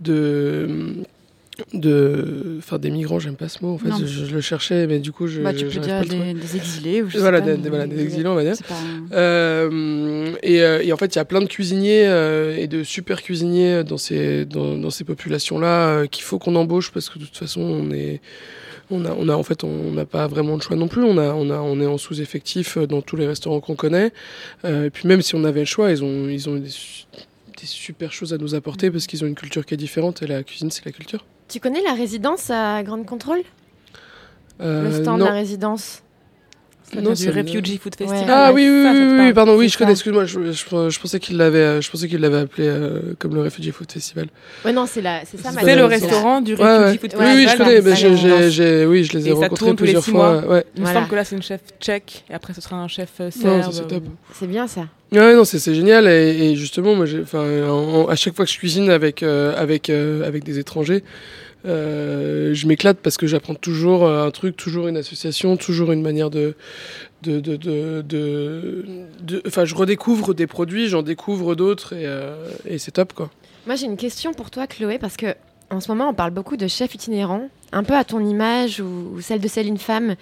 de, 0.00 0.68
de, 1.74 2.56
enfin, 2.58 2.78
des 2.78 2.90
migrants. 2.90 3.18
J'aime 3.18 3.36
pas 3.36 3.48
ce 3.48 3.64
mot. 3.64 3.74
En 3.74 3.78
fait, 3.78 3.90
je, 4.00 4.26
je 4.26 4.34
le 4.34 4.40
cherchais, 4.40 4.86
mais 4.86 4.98
du 4.98 5.12
coup, 5.12 5.26
je. 5.26 5.40
Bah, 5.42 5.52
tu 5.52 5.64
peux 5.66 5.70
dire 5.80 6.00
des, 6.04 6.34
des 6.34 6.56
exilés 6.56 7.02
ou 7.02 7.08
je 7.08 7.14
sais 7.14 7.18
Voilà, 7.20 7.40
pas, 7.40 7.46
des, 7.48 7.56
des- 7.56 7.68
voilà, 7.68 7.86
des 7.86 8.00
exilés, 8.02 8.26
on 8.28 8.34
va 8.34 8.44
dire. 8.44 8.56
Pas 8.68 8.74
Euh, 9.16 10.32
et, 10.42 10.56
et 10.56 10.92
en 10.92 10.96
fait, 10.96 11.14
il 11.14 11.16
y 11.16 11.20
a 11.20 11.24
plein 11.24 11.40
de 11.40 11.46
cuisiniers 11.48 12.06
euh, 12.06 12.56
et 12.56 12.66
de 12.66 12.82
super 12.82 13.22
cuisiniers 13.22 13.84
dans 13.84 13.98
ces, 13.98 14.44
dans, 14.46 14.76
dans 14.76 14.90
ces 14.90 15.04
populations-là 15.04 15.88
euh, 15.88 16.06
qu'il 16.06 16.24
faut 16.24 16.38
qu'on 16.38 16.54
embauche 16.56 16.90
parce 16.92 17.08
que 17.10 17.18
de 17.18 17.24
toute 17.24 17.36
façon, 17.36 17.60
on 17.60 17.90
est. 17.90 18.20
On 18.90 19.04
a, 19.04 19.10
on 19.12 19.28
a 19.28 19.34
en 19.34 19.42
fait, 19.42 19.62
on 19.64 19.92
n'a 19.92 20.04
pas 20.04 20.26
vraiment 20.26 20.56
de 20.56 20.62
choix 20.62 20.76
non 20.76 20.88
plus. 20.88 21.04
On 21.04 21.16
a, 21.18 21.32
on 21.34 21.48
a, 21.50 21.58
on 21.58 21.80
est 21.80 21.86
en 21.86 21.96
sous-effectif 21.98 22.76
euh, 22.76 22.86
dans 22.86 23.02
tous 23.02 23.16
les 23.16 23.26
restaurants 23.26 23.60
qu'on 23.60 23.76
connaît. 23.76 24.12
Euh, 24.64 24.86
et 24.86 24.90
puis 24.90 25.06
même 25.06 25.22
si 25.22 25.34
on 25.34 25.44
avait 25.44 25.60
le 25.60 25.66
choix, 25.66 25.90
ils 25.90 26.02
ont, 26.02 26.28
ils 26.28 26.48
ont 26.48 26.56
des, 26.56 26.68
su- 26.70 27.04
des 27.12 27.66
super 27.66 28.12
choses 28.12 28.32
à 28.34 28.38
nous 28.38 28.54
apporter 28.54 28.90
parce 28.90 29.06
qu'ils 29.06 29.22
ont 29.22 29.26
une 29.28 29.34
culture 29.36 29.64
qui 29.64 29.74
est 29.74 29.76
différente 29.76 30.22
et 30.22 30.26
la 30.26 30.42
cuisine, 30.42 30.70
c'est 30.70 30.84
la 30.84 30.92
culture. 30.92 31.24
Tu 31.48 31.60
connais 31.60 31.82
la 31.82 31.94
résidence 31.94 32.50
à 32.50 32.82
Grande 32.82 33.06
Contrôle? 33.06 33.42
Euh, 34.60 34.84
Le 34.84 34.92
stand 35.02 35.18
non. 35.20 35.24
de 35.24 35.30
la 35.30 35.34
résidence 35.36 36.02
Non, 36.94 37.10
du 37.10 37.16
ça 37.16 37.30
me- 37.30 37.36
Refugee 37.36 37.78
Food 37.78 37.94
Ouais. 38.00 38.06
Festival. 38.06 38.34
Ah 38.36 38.52
oui, 38.52 38.68
oui, 38.68 38.82
Ça, 38.82 38.92
oui, 38.92 39.16
oui, 39.26 39.32
pardon, 39.32 39.56
oui, 39.56 39.68
je 39.68 39.78
connais, 39.78 39.92
excuse-moi, 39.92 40.24
je, 40.24 40.52
je- 40.52 40.90
je 40.90 41.00
pensais 41.00 41.20
qu'il 41.20 41.36
l'avait, 41.36 41.58
euh, 41.58 41.80
je 41.80 41.90
pensais 41.90 42.08
qu'il 42.08 42.20
l'avait 42.20 42.38
appelé 42.40 42.66
euh, 42.68 43.00
comme 43.18 43.34
le 43.34 43.42
Refugee 43.42 43.70
Food 43.70 43.90
Festival. 43.92 44.26
Ouais, 44.64 44.72
non, 44.72 44.86
c'est 44.86 45.00
la- 45.02 45.24
c'est 45.24 45.38
ça 45.40 45.52
ma 45.52 45.60
C'est 45.62 45.76
le 45.76 45.84
restaurant 45.84 46.40
du. 46.40 46.54
Refugee 46.54 46.98
Food 46.98 47.12
Oui, 47.18 47.24
Festival. 47.24 47.36
oui, 47.36 47.46
je 47.48 47.56
connais, 47.56 47.80
mais 47.80 48.50
j'ai, 48.50 48.86
oui, 48.86 49.04
je 49.04 49.12
les 49.18 49.28
ai 49.28 49.32
rencontrés 49.32 49.74
plusieurs 49.74 50.04
fois. 50.04 50.42
Il 50.74 50.80
me 50.80 50.86
Voilà. 50.86 50.94
semble 51.00 51.08
que 51.08 51.14
là, 51.16 51.24
c'est 51.24 51.36
une 51.36 51.42
chef 51.42 51.60
tchèque, 51.80 52.24
et 52.30 52.34
après, 52.34 52.54
ce 52.54 52.60
sera 52.60 52.76
un 52.76 52.88
chef 52.88 53.08
euh, 53.20 53.24
Non, 53.24 53.30
serbe. 53.62 53.62
ça, 53.62 53.72
c'est 53.72 53.86
top. 53.88 54.04
C'est 54.34 54.46
bien 54.48 54.66
ça. 54.66 54.86
Ouais, 55.12 55.34
non, 55.34 55.44
c'est, 55.44 55.74
génial. 55.74 56.06
Et, 56.06 56.54
justement, 56.54 56.94
à 57.00 58.16
chaque 58.16 58.36
fois 58.36 58.44
que 58.44 58.50
je 58.50 58.58
cuisine 58.58 58.90
avec 58.90 59.22
euh, 59.22 59.54
euh, 59.88 60.40
des 60.40 60.58
étrangers, 60.58 61.02
euh, 61.66 62.54
je 62.54 62.66
m'éclate 62.66 62.98
parce 62.98 63.16
que 63.16 63.26
j'apprends 63.26 63.54
toujours 63.54 64.08
un 64.08 64.30
truc, 64.30 64.56
toujours 64.56 64.86
une 64.88 64.96
association, 64.96 65.56
toujours 65.56 65.92
une 65.92 66.02
manière 66.02 66.30
de 66.30 66.54
enfin, 69.46 69.64
je 69.64 69.74
redécouvre 69.74 70.32
des 70.32 70.46
produits, 70.46 70.88
j'en 70.88 71.02
découvre 71.02 71.54
d'autres 71.54 71.94
et, 72.66 72.78
c'est 72.78 72.92
top 72.92 73.12
quoi. 73.12 73.30
Moi, 73.66 73.74
j'ai 73.74 73.86
une 73.86 73.98
question 73.98 74.32
pour 74.32 74.50
toi, 74.50 74.66
Chloé, 74.66 74.98
parce 74.98 75.16
que 75.16 75.34
en 75.70 75.80
ce 75.80 75.88
moment, 75.88 76.08
on 76.08 76.14
parle 76.14 76.30
beaucoup 76.30 76.56
de 76.56 76.66
chefs 76.66 76.94
itinérants, 76.94 77.48
un 77.72 77.84
peu 77.84 77.94
à 77.94 78.04
ton 78.04 78.24
image 78.24 78.80
ou, 78.80 79.20
celle 79.20 79.40
de 79.40 79.48
Céline 79.48 79.76
Femme, 79.76 80.14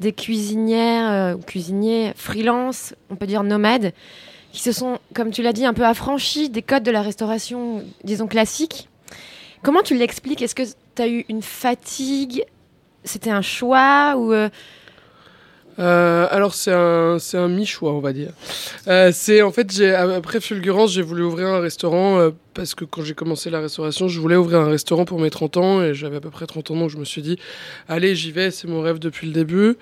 des 0.00 0.12
cuisinières 0.12 1.36
ou 1.36 1.42
cuisiniers 1.42 2.12
freelance, 2.14 2.94
on 3.10 3.16
peut 3.16 3.26
dire 3.26 3.42
nomades, 3.42 3.92
qui 4.54 4.60
se 4.60 4.70
sont, 4.70 5.00
comme 5.14 5.32
tu 5.32 5.42
l'as 5.42 5.52
dit, 5.52 5.66
un 5.66 5.74
peu 5.74 5.84
affranchis 5.84 6.48
des 6.48 6.62
codes 6.62 6.84
de 6.84 6.92
la 6.92 7.02
restauration, 7.02 7.82
disons 8.04 8.28
classique. 8.28 8.88
Comment 9.64 9.82
tu 9.82 9.96
l'expliques? 9.96 10.42
Est-ce 10.42 10.54
que 10.54 10.62
tu 10.62 11.02
as 11.02 11.08
eu 11.08 11.24
une 11.28 11.42
fatigue? 11.42 12.44
C'était 13.02 13.30
un 13.30 13.42
choix 13.42 14.14
ou 14.16 14.32
euh, 15.78 16.26
alors 16.30 16.54
c'est 16.54 16.72
un 16.72 17.18
c'est 17.18 17.36
un 17.36 17.48
mi-choix 17.48 17.92
on 17.92 18.00
va 18.00 18.12
dire. 18.12 18.30
Euh, 18.86 19.10
c'est 19.12 19.42
en 19.42 19.50
fait 19.50 19.72
j'ai 19.72 19.92
après 19.92 20.40
Fulgurance 20.40 20.92
j'ai 20.92 21.02
voulu 21.02 21.24
ouvrir 21.24 21.48
un 21.48 21.60
restaurant 21.60 22.18
euh, 22.18 22.30
parce 22.54 22.74
que 22.74 22.84
quand 22.84 23.02
j'ai 23.02 23.14
commencé 23.14 23.50
la 23.50 23.60
restauration 23.60 24.06
je 24.06 24.20
voulais 24.20 24.36
ouvrir 24.36 24.60
un 24.60 24.68
restaurant 24.68 25.04
pour 25.04 25.18
mes 25.18 25.30
30 25.30 25.56
ans 25.56 25.82
et 25.82 25.92
j'avais 25.94 26.16
à 26.16 26.20
peu 26.20 26.30
près 26.30 26.46
30 26.46 26.70
ans 26.70 26.76
donc 26.76 26.90
je 26.90 26.96
me 26.96 27.04
suis 27.04 27.22
dit 27.22 27.38
allez 27.88 28.14
j'y 28.14 28.30
vais 28.30 28.52
c'est 28.52 28.68
mon 28.68 28.82
rêve 28.82 28.98
depuis 28.98 29.26
le 29.26 29.32
début. 29.32 29.76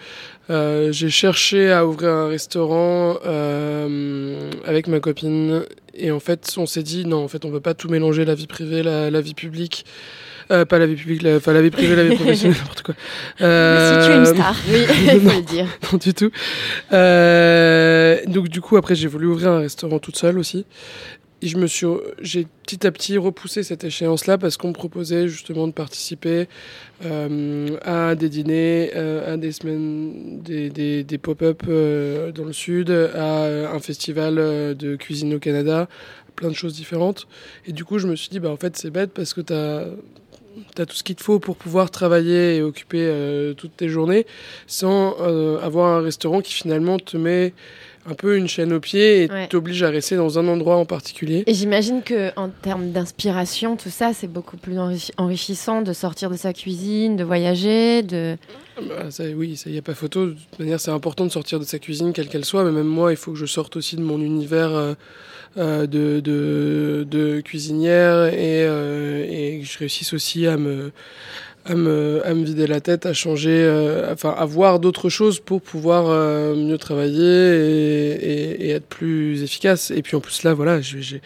Euh, 0.51 0.93
j'ai 0.93 1.11
cherché 1.11 1.71
à 1.71 1.87
ouvrir 1.87 2.11
un 2.11 2.29
restaurant 2.29 3.19
euh, 3.27 4.51
avec 4.65 4.89
ma 4.89 5.01
copine 5.01 5.65
et 5.95 6.11
en 6.11 6.21
fait 6.21 6.55
on 6.57 6.67
s'est 6.67 6.83
dit 6.83 7.05
non 7.05 7.23
en 7.25 7.29
fait 7.29 7.45
on 7.45 7.51
veut 7.51 7.61
pas 7.61 7.75
tout 7.75 7.89
mélanger 7.89 8.25
la 8.25 8.35
vie 8.35 8.47
privée 8.47 8.83
la 8.83 9.21
vie 9.21 9.35
publique. 9.35 9.85
Euh, 10.53 10.65
pas 10.65 10.79
la 10.79 10.87
vie 10.87 10.97
publique, 10.97 11.23
la, 11.23 11.37
enfin 11.37 11.53
la 11.53 11.63
vie 11.63 11.71
privée, 11.71 11.97
la 11.97 12.05
vie 12.05 12.15
professionnelle, 12.17 12.59
n'importe 12.59 12.83
quoi. 12.83 12.95
si 12.95 13.39
tu 13.39 13.43
es 13.45 13.47
une 13.47 13.49
Euh, 13.49 14.25
star 14.35 14.57
Oui, 14.69 14.75
il 15.05 15.11
faut 15.21 15.29
non. 15.29 15.37
le 15.37 15.43
dire. 15.43 15.67
non 15.93 15.99
du 15.99 16.15
tout. 16.15 16.31
Euh, 16.93 18.19
donc 18.27 18.49
du 18.49 18.61
coup 18.61 18.77
après 18.77 18.95
j'ai 18.95 19.09
voulu 19.09 19.27
ouvrir 19.27 19.51
un 19.51 19.59
restaurant 19.61 19.99
toute 19.99 20.17
seule 20.17 20.39
aussi. 20.39 20.65
Et 21.45 21.49
je 21.49 21.57
me 21.57 21.67
suis, 21.67 21.89
j'ai 22.21 22.47
petit 22.63 22.87
à 22.87 22.93
petit 22.93 23.19
repoussé 23.19 23.65
cette 23.65 23.83
échéance-là 23.83 24.39
parce 24.39 24.57
qu'on 24.57 24.69
me 24.69 24.73
proposait 24.75 25.27
justement 25.27 25.67
de 25.67 25.73
participer 25.73 26.47
euh, 27.05 27.77
à 27.83 28.15
des 28.15 28.29
dîners, 28.29 28.93
euh, 28.95 29.35
à 29.35 29.37
des 29.37 29.51
semaines, 29.51 30.41
des, 30.41 30.71
des, 30.71 31.03
des 31.03 31.19
pop-up 31.19 31.63
euh, 31.67 32.31
dans 32.31 32.45
le 32.45 32.53
sud, 32.53 32.91
à 32.93 33.47
un 33.75 33.79
festival 33.81 34.37
euh, 34.39 34.75
de 34.75 34.95
cuisine 34.95 35.35
au 35.35 35.41
Canada, 35.41 35.89
plein 36.37 36.49
de 36.49 36.55
choses 36.55 36.75
différentes. 36.75 37.27
Et 37.67 37.73
du 37.73 37.85
coup 37.85 37.99
je 37.99 38.07
me 38.07 38.15
suis 38.15 38.29
dit 38.29 38.39
bah 38.39 38.51
en 38.51 38.57
fait 38.57 38.77
c'est 38.77 38.91
bête 38.91 39.11
parce 39.13 39.35
que 39.35 39.41
t'as 40.75 40.83
T'as 40.83 40.87
tout 40.87 40.97
ce 40.97 41.03
qu'il 41.03 41.17
te 41.17 41.23
faut 41.23 41.39
pour 41.39 41.57
pouvoir 41.57 41.91
travailler 41.91 42.57
et 42.57 42.63
occuper 42.63 42.99
euh, 43.03 43.55
toutes 43.55 43.77
tes 43.77 43.89
journées 43.89 44.27
sans 44.67 45.17
euh, 45.21 45.59
avoir 45.61 45.99
un 45.99 46.03
restaurant 46.03 46.41
qui 46.41 46.53
finalement 46.55 46.99
te 46.99 47.17
met 47.17 47.53
un 48.05 48.15
peu 48.15 48.37
une 48.37 48.49
chaîne 48.49 48.73
au 48.73 48.81
pied 48.81 49.23
et 49.25 49.31
Ouais. 49.31 49.47
t'oblige 49.47 49.83
à 49.85 49.89
rester 49.91 50.17
dans 50.17 50.37
un 50.39 50.49
endroit 50.49 50.75
en 50.77 50.85
particulier. 50.85 51.45
Et 51.47 51.55
j'imagine 51.55 52.03
que 52.03 52.31
en 52.37 52.49
termes 52.49 52.91
d'inspiration, 52.91 53.77
tout 53.77 53.91
ça, 53.91 54.13
c'est 54.13 54.27
beaucoup 54.27 54.57
plus 54.57 54.75
enrichi- 54.77 55.13
enrichissant 55.19 55.83
de 55.83 55.93
sortir 55.93 56.29
de 56.29 56.37
sa 56.37 56.53
cuisine, 56.53 57.17
de 57.17 57.23
voyager, 57.23 58.03
de. 58.03 58.37
Bah, 58.89 59.11
ça, 59.11 59.23
oui, 59.37 59.57
ça 59.57 59.71
y 59.71 59.79
a 59.79 59.83
pas 59.83 59.95
photo. 59.95 60.27
De 60.27 60.33
toute 60.33 60.59
manière, 60.59 60.81
c'est 60.81 60.91
important 60.91 61.25
de 61.27 61.31
sortir 61.31 61.61
de 61.61 61.65
sa 61.65 61.79
cuisine, 61.79 62.13
quelle 62.13 62.29
qu'elle 62.29 62.45
soit. 62.45 62.65
Mais 62.65 62.73
même 62.73 62.89
moi, 62.89 63.13
il 63.13 63.17
faut 63.17 63.31
que 63.33 63.39
je 63.39 63.47
sorte 63.47 63.77
aussi 63.77 63.95
de 63.95 64.03
mon 64.03 64.21
univers 64.21 64.73
euh, 64.75 64.95
de, 65.57 66.21
de, 66.21 67.07
de 67.09 67.41
cuisinière 67.41 68.27
et, 68.27 68.65
euh, 68.67 69.27
et 69.29 69.61
que 69.61 69.67
je 69.67 69.79
réussisse 69.79 70.13
aussi 70.15 70.47
à 70.47 70.57
me, 70.57 70.93
à 71.65 71.75
me, 71.75 72.21
à 72.25 72.35
me 72.35 72.45
vider 72.45 72.67
la 72.67 72.81
tête, 72.81 73.05
à 73.07 73.13
changer, 73.13 73.51
euh, 73.53 74.13
enfin, 74.13 74.35
à 74.37 74.45
voir 74.47 74.81
d'autres 74.81 75.09
choses 75.11 75.39
pour 75.41 75.61
pouvoir 75.63 76.07
euh, 76.09 76.57
mieux 76.57 76.79
travailler 76.79 77.23
et, 77.23 78.13
et- 78.13 78.67
et 78.67 78.71
être 78.71 78.87
plus 78.87 79.43
efficace. 79.43 79.91
Et 79.91 80.03
puis 80.03 80.17
en 80.17 80.21
plus, 80.21 80.43
là, 80.43 80.55
voilà, 80.55 80.81
j'ai, 80.81 81.21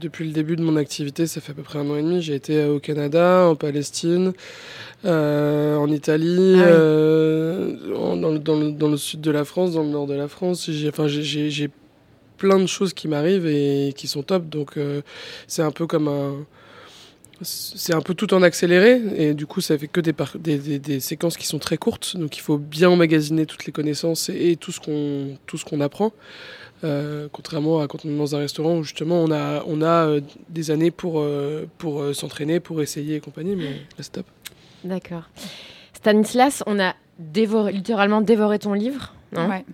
depuis 0.00 0.26
le 0.26 0.32
début 0.32 0.56
de 0.56 0.62
mon 0.62 0.76
activité, 0.76 1.26
ça 1.26 1.40
fait 1.40 1.52
à 1.52 1.54
peu 1.54 1.62
près 1.62 1.78
un 1.78 1.88
an 1.88 1.96
et 1.96 2.02
demi, 2.02 2.20
j'ai 2.22 2.34
été 2.34 2.64
au 2.66 2.78
Canada, 2.80 3.46
en 3.48 3.54
Palestine. 3.56 4.32
Euh, 5.06 5.76
en 5.76 5.90
Italie, 5.90 6.56
Ah 6.56 6.62
oui. 6.66 6.68
euh, 6.72 7.74
en- 7.96 8.16
dans, 8.16 8.30
le, 8.30 8.38
dans, 8.38 8.60
le, 8.60 8.70
dans 8.72 8.88
le 8.88 8.98
sud 8.98 9.22
de 9.22 9.30
la 9.30 9.44
France, 9.46 9.72
dans 9.72 9.82
le 9.82 9.88
nord 9.88 10.06
de 10.06 10.12
la 10.14 10.28
France. 10.28 10.68
J'ai, 10.70 10.88
enfin, 10.90 11.08
j'ai 11.08 11.70
plein 12.40 12.58
de 12.58 12.66
choses 12.66 12.94
qui 12.94 13.06
m'arrivent 13.06 13.46
et 13.46 13.92
qui 13.94 14.08
sont 14.08 14.22
top. 14.22 14.48
Donc 14.48 14.76
euh, 14.76 15.02
c'est 15.46 15.62
un 15.62 15.70
peu 15.70 15.86
comme 15.86 16.08
un... 16.08 16.34
C'est 17.42 17.94
un 17.94 18.02
peu 18.02 18.12
tout 18.12 18.34
en 18.34 18.42
accéléré 18.42 19.00
et 19.16 19.32
du 19.32 19.46
coup 19.46 19.62
ça 19.62 19.78
fait 19.78 19.88
que 19.88 20.02
des, 20.02 21.00
séquences 21.00 21.38
qui 21.38 21.46
sont 21.46 21.58
très 21.58 21.78
courtes. 21.78 22.18
Donc 22.18 22.36
il 22.36 22.40
faut 22.40 22.58
bien 22.58 22.90
emmagasiner 22.90 23.46
toutes 23.46 23.64
les 23.64 23.72
connaissances 23.72 24.28
et, 24.28 24.56
tout 24.56 24.72
ce 24.72 24.80
qu'on 24.80 25.38
tout 25.46 25.58
apprend. 25.80 26.12
Euh, 26.84 27.28
contrairement 27.32 27.80
à 27.80 27.88
quand 27.88 28.04
on 28.04 28.10
est 28.10 28.16
dans 28.16 28.36
un 28.36 28.40
restaurant 28.40 28.78
où 28.78 28.82
justement 28.82 29.22
on 29.22 29.30
a, 29.30 29.62
on 29.66 29.80
a 29.80 30.06
euh, 30.06 30.20
des 30.50 30.70
années 30.70 30.90
pour, 30.90 31.26
pour 31.78 32.14
s'entraîner, 32.14 32.60
pour 32.60 32.82
essayer 32.82 33.16
et 33.16 33.20
compagnie, 33.20 33.56
mais 33.56 33.70
là 33.70 34.00
c'est 34.00 34.12
top. 34.12 34.26
D'accord. 34.84 35.24
Stanislas, 35.94 36.62
on 36.66 36.78
a 36.78 36.94
littéralement 37.72 38.20
dévoré 38.20 38.58
ton 38.58 38.74
livre. 38.74 39.14
Non 39.32 39.48
Ouais. 39.48 39.64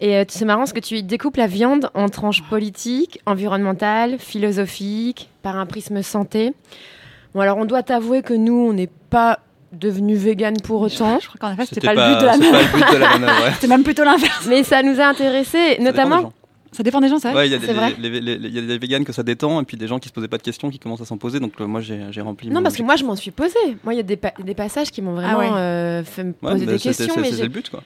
Et 0.00 0.16
euh, 0.16 0.24
c'est 0.28 0.44
marrant 0.44 0.60
parce 0.60 0.72
que 0.72 0.80
tu 0.80 1.02
découpes 1.02 1.36
la 1.36 1.46
viande 1.46 1.90
en 1.94 2.08
tranches 2.08 2.42
politiques, 2.48 3.20
environnementales, 3.26 4.18
philosophiques, 4.18 5.28
par 5.42 5.56
un 5.58 5.66
prisme 5.66 6.02
santé. 6.02 6.52
Bon, 7.34 7.40
alors 7.40 7.58
on 7.58 7.64
doit 7.64 7.82
t'avouer 7.82 8.22
que 8.22 8.34
nous, 8.34 8.54
on 8.68 8.72
n'est 8.72 8.90
pas 9.10 9.40
devenus 9.72 10.18
véganes 10.18 10.60
pour 10.62 10.80
autant. 10.82 11.18
Je 11.20 11.26
crois 11.28 11.38
qu'en 11.40 11.52
effet, 11.52 11.66
c'était 11.66 11.86
pas, 11.86 11.94
le 11.94 12.14
but 12.14 12.20
de 12.20 12.26
la 12.26 12.32
c'est 12.34 12.38
pas 12.38 12.50
manœuvre. 12.52 12.76
le 12.76 12.80
but 12.84 12.92
de 12.94 12.98
la 12.98 13.08
manœuvre, 13.18 13.44
ouais. 13.44 13.52
C'était 13.54 13.66
même 13.66 13.82
plutôt 13.82 14.04
l'inverse. 14.04 14.46
Mais 14.48 14.62
ça 14.62 14.82
nous 14.82 15.00
a 15.00 15.04
intéressés, 15.06 15.76
Ça 15.76 15.82
notamment. 15.82 16.32
Ça 16.70 16.82
dépend 16.82 17.00
des 17.00 17.08
gens, 17.08 17.20
ça. 17.20 17.32
Ouais, 17.32 17.46
il 17.48 17.52
y 17.52 17.54
a 17.54 17.58
des- 17.58 17.66
C'est 17.68 17.72
vrai 17.72 17.94
les- 18.00 18.10
les- 18.10 18.20
les- 18.20 18.48
il 18.48 18.54
y 18.54 18.58
a 18.58 18.62
des 18.62 18.78
véganes 18.78 19.04
que 19.04 19.12
ça 19.12 19.22
détend 19.22 19.60
et 19.60 19.64
puis 19.64 19.76
des 19.76 19.86
gens 19.86 20.00
qui 20.00 20.08
se 20.08 20.12
posaient 20.12 20.26
pas 20.26 20.38
de 20.38 20.42
questions 20.42 20.70
qui 20.70 20.80
commencent 20.80 21.00
à 21.00 21.04
s'en 21.04 21.18
poser. 21.18 21.38
Donc 21.38 21.52
euh, 21.60 21.66
moi 21.66 21.80
j'ai 21.80 22.20
rempli. 22.20 22.48
Non, 22.48 22.54
mon 22.56 22.62
parce 22.64 22.76
que 22.76 22.82
moi, 22.82 22.96
je 22.96 23.04
m'en 23.04 23.14
suis 23.14 23.30
posé. 23.30 23.54
Moi, 23.84 23.94
il 23.94 23.96
y 23.98 24.00
a 24.00 24.02
des, 24.02 24.16
pa- 24.16 24.32
des 24.42 24.54
passages 24.54 24.90
qui 24.90 25.00
m'ont 25.00 25.12
vraiment 25.14 25.34
Ah 25.34 25.38
ouais. 25.38 25.50
euh, 25.52 26.02
fait 26.04 26.24
me 26.24 26.30
Ouais, 26.42 26.52
poser 26.52 26.66
bah, 26.66 26.72
des 26.72 26.78
questions. 26.80 27.14
c'est- 27.14 27.20
mais 27.20 27.30
C'est 27.30 27.36
j'ai- 27.36 27.42
le 27.44 27.48
but 27.48 27.70
quoi. 27.70 27.82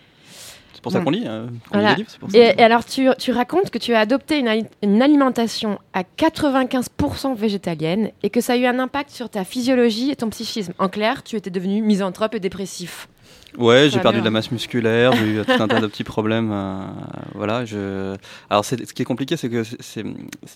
C'est 0.79 0.83
pour 0.83 0.93
ça 0.93 0.99
Bon. 1.01 1.07
qu'on 1.07 1.11
lit. 1.11 1.25
euh, 1.27 1.47
qu'on 1.71 1.79
Voilà. 1.79 1.89
lit 1.89 1.95
des 1.97 1.99
livres, 2.03 2.11
c'est 2.13 2.21
pour 2.21 2.31
ça. 2.31 2.39
Et, 2.39 2.55
et 2.57 2.63
alors, 2.63 2.85
tu, 2.85 3.09
tu 3.19 3.33
racontes 3.33 3.71
que 3.71 3.79
tu 3.79 3.95
as 3.95 3.99
adopté 3.99 4.39
une, 4.39 4.47
ali- 4.47 4.65
une 4.85 5.03
alimentation 5.03 5.81
à 5.93 6.05
95% 6.05 7.35
végétalienne 7.35 8.11
et 8.23 8.31
que 8.31 8.41
ça 8.41 8.53
a 8.53 8.57
eu 8.57 8.65
un 8.65 8.79
impact 8.79 9.11
sur 9.11 9.29
ta 9.29 9.43
physiologie 9.43 10.13
et 10.13 10.17
ton 10.17 10.31
psychisme. 10.31 10.73
En 10.79 10.89
clair, 10.89 11.25
tu 11.25 11.35
étais 11.35 11.51
devenu 11.51 11.83
misanthrope 11.83 12.35
et 12.37 12.41
dépressif. 12.41 13.09
Ouais, 13.57 13.89
j'ai 13.91 13.99
perdu 13.99 14.19
de 14.19 14.25
la 14.25 14.29
hein. 14.29 14.31
masse 14.31 14.53
musculaire, 14.53 15.13
j'ai 15.15 15.25
eu 15.27 15.43
tout 15.45 15.61
un 15.61 15.67
tas 15.67 15.81
de 15.81 15.87
petits 15.89 16.05
problèmes. 16.05 16.51
euh, 16.53 16.87
voilà, 17.35 17.65
je... 17.65 18.15
Alors, 18.49 18.65
ce 18.65 18.77
qui 18.77 19.03
est 19.03 19.05
compliqué, 19.05 19.37
c'est 19.37 19.49
que 19.49 19.65
c'est- 19.65 20.05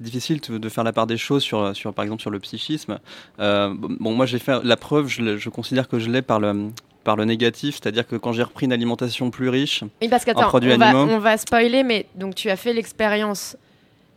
difficile 0.01 0.41
de 0.41 0.69
faire 0.69 0.85
la 0.85 0.93
part 0.93 1.09
des 1.09 1.17
choses 1.17 1.43
sur, 1.43 1.75
sur 1.75 1.93
par 1.95 2.05
exemple, 2.05 2.21
sur 2.23 2.31
le 2.31 2.39
psychisme. 2.39 3.01
Euh, 3.41 3.75
bon, 3.77 4.13
moi, 4.15 4.27
j'ai 4.27 4.39
fait 4.39 4.63
la 4.63 4.77
preuve, 4.77 5.09
je 5.09 5.49
considère 5.49 5.89
que 5.89 5.99
je 5.99 6.11
l'ai 6.11 6.23
par 6.23 6.39
le 6.39 6.69
par 7.03 7.17
le 7.17 7.25
négatif, 7.25 7.77
c'est-à-dire 7.83 8.07
que 8.07 8.17
quand 8.17 8.33
j'ai 8.33 8.43
repris 8.43 8.67
une 8.67 8.73
alimentation 8.73 9.31
plus 9.31 9.49
riche 9.49 9.83
Oui, 10.01 10.09
parce 10.09 10.23
en 10.23 10.27
qu'attends, 10.27 10.49
produits 10.49 10.73
on 10.73 10.79
va, 10.79 10.89
animaux, 10.89 11.13
on 11.13 11.19
va 11.19 11.37
spoiler, 11.37 11.83
mais 11.83 12.07
donc 12.15 12.35
tu 12.35 12.49
as 12.51 12.57
fait 12.57 12.73
l'expérience 12.73 13.57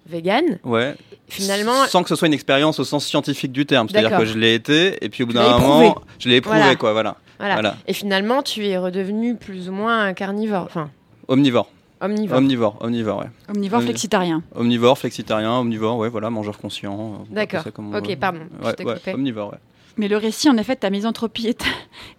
végane. 0.08 0.60
ouais, 0.64 0.96
Finalement, 1.28 1.86
sans 1.88 2.04
que 2.04 2.10
ce 2.10 2.16
soit 2.16 2.28
une 2.28 2.34
expérience 2.34 2.80
au 2.80 2.84
sens 2.84 3.06
scientifique 3.06 3.52
du 3.52 3.66
terme, 3.66 3.90
c'est-à-dire 3.90 4.18
que 4.18 4.26
je 4.26 4.38
l'ai 4.38 4.54
été 4.54 5.04
et 5.04 5.10
puis 5.10 5.24
au 5.24 5.26
bout 5.28 5.34
d'un 5.34 5.58
moment, 5.58 5.96
je 6.20 6.30
l'ai 6.30 6.36
éprouvé, 6.36 6.60
Voilà. 6.60 6.76
quoi, 6.76 6.94
voilà. 6.94 7.16
voilà. 7.40 7.54
Voilà. 7.56 7.76
Et 7.88 7.94
finalement, 7.94 8.44
tu 8.44 8.66
es 8.68 8.78
redevenu 8.78 9.36
plus 9.36 9.68
ou 9.70 9.72
moins 9.72 10.04
un 10.06 10.14
carnivore, 10.14 10.66
enfin 10.66 10.92
Omnivore. 11.28 11.68
omnivore. 12.02 12.38
Omnivore, 12.38 12.78
omnivore, 12.82 13.20
ouais. 13.22 13.30
Omnivore 13.50 13.80
Oui. 13.80 13.86
flexitarien. 13.86 14.44
Omnivore, 14.54 15.00
flexitarien, 15.00 15.54
omnivore, 15.54 15.98
ouais, 15.98 16.10
voilà, 16.10 16.30
mangeur 16.30 16.60
conscient. 16.60 17.26
D'accord. 17.32 17.64
Ok, 17.66 18.08
veut. 18.10 18.16
pardon, 18.16 18.40
je 18.62 18.68
Ouais, 18.68 18.76
coupé. 18.96 19.14
omnivore, 19.16 19.54
ouais. 19.54 19.58
Mais 19.98 20.08
le 20.08 20.18
récit, 20.18 20.50
en 20.50 20.58
effet, 20.58 20.76
ta 20.76 20.89
misanthropie 20.89 21.48
et 21.48 21.54
ta, 21.54 21.66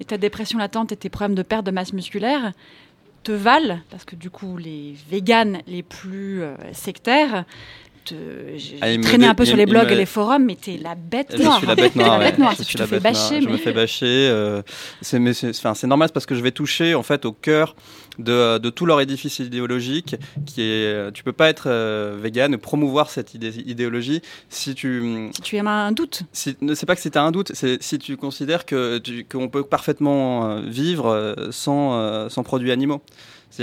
et 0.00 0.04
ta 0.04 0.16
dépression 0.18 0.58
latente 0.58 0.92
et 0.92 0.96
tes 0.96 1.08
problèmes 1.10 1.34
de 1.34 1.42
perte 1.42 1.64
de 1.66 1.70
masse 1.70 1.92
musculaire 1.92 2.52
te 3.22 3.32
valent, 3.32 3.80
parce 3.90 4.04
que 4.04 4.14
du 4.16 4.30
coup, 4.30 4.56
les 4.56 4.94
véganes 5.10 5.58
les 5.66 5.82
plus 5.82 6.42
euh, 6.42 6.54
sectaires, 6.72 7.44
te, 8.04 8.14
j'ai 8.56 8.78
Ah, 8.80 8.96
traîné 9.02 9.26
un 9.26 9.34
peu 9.34 9.44
sur 9.44 9.56
les 9.56 9.66
blogs 9.66 9.90
et 9.90 9.96
les 9.96 10.06
forums, 10.06 10.44
mais 10.44 10.54
t'es 10.54 10.78
la 10.80 10.94
bête 10.94 11.34
Je 11.36 11.42
noire. 11.42 11.58
suis 11.58 11.66
la 11.66 11.74
bête 11.74 11.96
noire. 11.96 12.18
la 12.20 12.24
bête 12.30 12.38
noire. 12.38 12.54
Je 12.56 12.62
suis 12.62 12.76
te 12.76 12.82
la 12.82 12.86
fais 12.86 12.96
bête 13.00 13.02
bâcher, 13.02 13.40
noire. 13.40 13.42
Je 13.42 13.48
me 13.48 13.56
fais 13.56 13.72
bâcher. 13.72 14.06
euh, 14.30 14.62
c'est 15.02 15.18
normal 15.88 16.08
c'est 16.08 16.12
parce 16.14 16.24
que 16.26 16.36
je 16.36 16.40
vais 16.40 16.52
toucher 16.52 16.94
en 16.94 17.02
fait 17.02 17.24
au 17.24 17.32
cœur 17.32 17.74
de, 18.18 18.58
de 18.58 18.70
tout 18.70 18.86
leur 18.86 19.00
édifice 19.00 19.38
idéologique. 19.38 20.16
Qui 20.46 20.62
est, 20.62 21.12
tu 21.12 21.22
peux 21.22 21.32
pas 21.32 21.48
être 21.48 21.64
euh, 21.66 22.16
vegan 22.20 22.54
et 22.54 22.58
promouvoir 22.58 23.10
cette 23.10 23.34
idée, 23.34 23.58
idéologie 23.66 24.22
si 24.48 24.74
tu 24.74 25.30
Si 25.34 25.42
tu 25.42 25.58
as 25.58 25.68
un 25.68 25.92
doute. 25.92 26.22
si, 26.32 26.56
ne 26.60 26.74
c'est 26.74 26.86
pas 26.86 26.94
que 26.94 27.02
si 27.02 27.10
tu 27.10 27.18
as 27.18 27.22
un 27.22 27.30
doute, 27.30 27.52
c'est 27.54 27.82
si 27.82 27.98
tu 27.98 28.16
considères 28.16 28.66
que 28.66 29.00
qu'on 29.30 29.48
peut 29.48 29.64
parfaitement 29.64 30.50
euh, 30.50 30.60
vivre 30.62 31.08
euh, 31.08 31.34
sans, 31.50 31.94
euh, 31.94 32.28
sans 32.28 32.42
produits 32.42 32.72
animaux. 32.72 33.02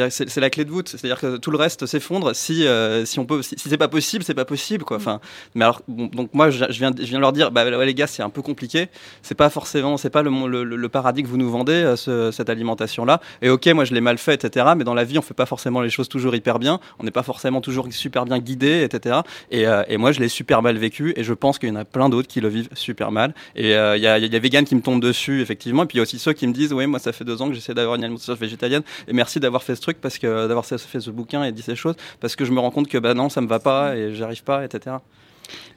C'est 0.09 0.29
c'est 0.29 0.41
la 0.41 0.49
clé 0.49 0.65
de 0.65 0.69
voûte. 0.71 0.89
C'est-à-dire 0.89 1.19
que 1.19 1.37
tout 1.37 1.51
le 1.51 1.57
reste 1.57 1.85
s'effondre 1.85 2.35
si 2.35 2.65
euh, 2.67 3.05
si 3.05 3.19
on 3.19 3.25
peut 3.25 3.41
si, 3.41 3.55
si 3.57 3.69
c'est 3.69 3.77
pas 3.77 3.87
possible, 3.87 4.23
c'est 4.23 4.33
pas 4.33 4.45
possible 4.45 4.83
quoi. 4.83 4.97
Enfin, 4.97 5.19
mais 5.55 5.63
alors 5.65 5.81
bon, 5.87 6.07
donc 6.07 6.29
moi 6.33 6.49
je, 6.49 6.65
je 6.69 6.79
viens 6.79 6.91
je 6.97 7.03
viens 7.05 7.19
leur 7.19 7.31
dire 7.33 7.51
bah 7.51 7.63
ouais, 7.65 7.85
les 7.85 7.93
gars 7.93 8.07
c'est 8.07 8.23
un 8.23 8.29
peu 8.29 8.41
compliqué. 8.41 8.87
C'est 9.21 9.35
pas 9.35 9.49
forcément 9.49 9.97
c'est 9.97 10.09
pas 10.09 10.23
le, 10.23 10.63
le, 10.63 10.89
paradis 10.89 11.23
que 11.23 11.27
vous 11.27 11.37
nous 11.37 11.49
vendez 11.49 11.73
euh, 11.73 11.95
ce- 11.95 12.31
cette 12.31 12.49
alimentation 12.49 13.05
là. 13.05 13.21
Et 13.41 13.49
ok 13.49 13.67
moi 13.67 13.85
je 13.85 13.93
l'ai 13.93 14.01
mal 14.01 14.17
fait 14.17 14.33
etc. 14.35 14.67
Mais 14.77 14.83
dans 14.83 14.93
la 14.93 15.03
vie 15.03 15.17
on 15.17 15.21
fait 15.21 15.33
pas 15.33 15.45
forcément 15.45 15.81
les 15.81 15.89
choses 15.89 16.09
toujours 16.09 16.35
hyper 16.35 16.59
bien. 16.59 16.79
On 16.99 17.03
n'est 17.03 17.11
pas 17.11 17.23
forcément 17.23 17.61
toujours 17.61 17.87
super 17.91 18.25
bien 18.25 18.39
guidé 18.39 18.81
etc. 18.83 19.17
Et, 19.51 19.67
euh, 19.67 19.83
et 19.87 19.97
moi 19.97 20.11
je 20.11 20.19
l'ai 20.19 20.29
super 20.29 20.61
mal 20.61 20.77
vécu 20.77 21.13
et 21.15 21.23
je 21.23 21.33
pense 21.33 21.59
qu'il 21.59 21.69
y 21.69 21.71
en 21.71 21.75
a 21.75 21.85
plein 21.85 22.09
d'autres 22.09 22.27
qui 22.27 22.41
le 22.41 22.47
vivent 22.49 22.69
super 22.73 23.11
mal. 23.11 23.33
Et 23.55 23.75
euh, 23.75 23.95
il 23.97 24.03
y 24.03 24.07
a 24.07 24.17
il 24.17 24.23
y 24.23 24.25
a 24.25 24.29
des 24.29 24.39
vegans 24.39 24.63
qui 24.63 24.75
me 24.75 24.81
tombent 24.81 25.01
dessus 25.01 25.41
effectivement. 25.41 25.83
Et 25.83 25.85
puis 25.85 25.97
il 25.97 25.99
y 25.99 26.01
a 26.01 26.03
aussi 26.03 26.19
ceux 26.19 26.33
qui 26.33 26.47
me 26.47 26.53
disent 26.53 26.73
oui 26.73 26.87
moi 26.87 26.99
ça 26.99 27.11
fait 27.11 27.25
deux 27.25 27.41
ans 27.41 27.47
que 27.49 27.53
j'essaie 27.53 27.73
d'avoir 27.73 27.95
une 27.95 28.03
alimentation 28.03 28.33
végétalienne 28.35 28.83
et 29.07 29.13
merci 29.13 29.39
d'avoir 29.39 29.61
fait 29.63 29.75
ce 29.75 29.81
truc 29.84 30.01
parce 30.01 30.17
que 30.17 30.47
d'avoir 30.47 30.65
fait 30.65 30.77
ce 30.77 31.11
bouquin 31.11 31.43
et 31.43 31.51
dit 31.51 31.61
ces 31.61 31.75
choses 31.75 31.95
parce 32.19 32.36
que 32.36 32.45
je 32.45 32.51
me 32.51 32.59
rends 32.59 32.71
compte 32.71 32.88
que 32.88 32.97
bah 32.97 33.13
non 33.13 33.29
ça 33.29 33.41
me 33.41 33.47
va 33.47 33.59
pas 33.59 33.95
et 33.95 34.13
j'arrive 34.15 34.43
pas 34.43 34.65
etc. 34.65 34.97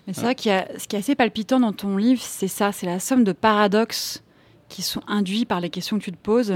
Mais 0.07 0.13
c'est 0.13 0.23
vrai 0.23 0.35
qu'il 0.35 0.51
y 0.51 0.55
a, 0.55 0.67
ce 0.79 0.87
qui 0.87 0.97
est 0.97 1.01
assez 1.01 1.15
palpitant 1.17 1.59
dans 1.61 1.73
ton 1.73 1.97
livre, 1.97 2.23
c'est 2.23 2.49
ça, 2.49 2.73
c'est 2.73 2.87
la 2.87 3.01
somme 3.01 3.25
de 3.25 3.33
paradoxes 3.33 4.23
qui 4.69 4.83
sont 4.83 5.03
induits 5.09 5.45
par 5.45 5.61
les 5.61 5.71
questions 5.71 5.99
que 5.99 6.05
tu 6.05 6.13
te 6.13 6.17
poses 6.17 6.53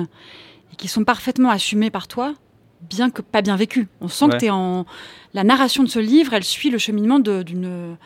et 0.72 0.76
qui 0.76 0.88
sont 0.88 1.04
parfaitement 1.04 1.50
assumés 1.50 1.90
par 1.90 2.06
toi, 2.06 2.34
bien 2.82 3.10
que 3.10 3.22
pas 3.22 3.42
bien 3.42 3.56
vécus. 3.56 3.86
On 4.00 4.08
sent 4.08 4.26
Ouais. 4.26 4.30
que 4.32 4.36
tu 4.38 4.46
es 4.46 4.50
en... 4.50 4.86
La 5.34 5.44
narration 5.44 5.82
de 5.82 5.88
ce 5.88 5.98
livre, 5.98 6.32
elle 6.34 6.44
suit 6.44 6.70
le 6.70 6.78
cheminement 6.78 7.18
d'une 7.18 7.96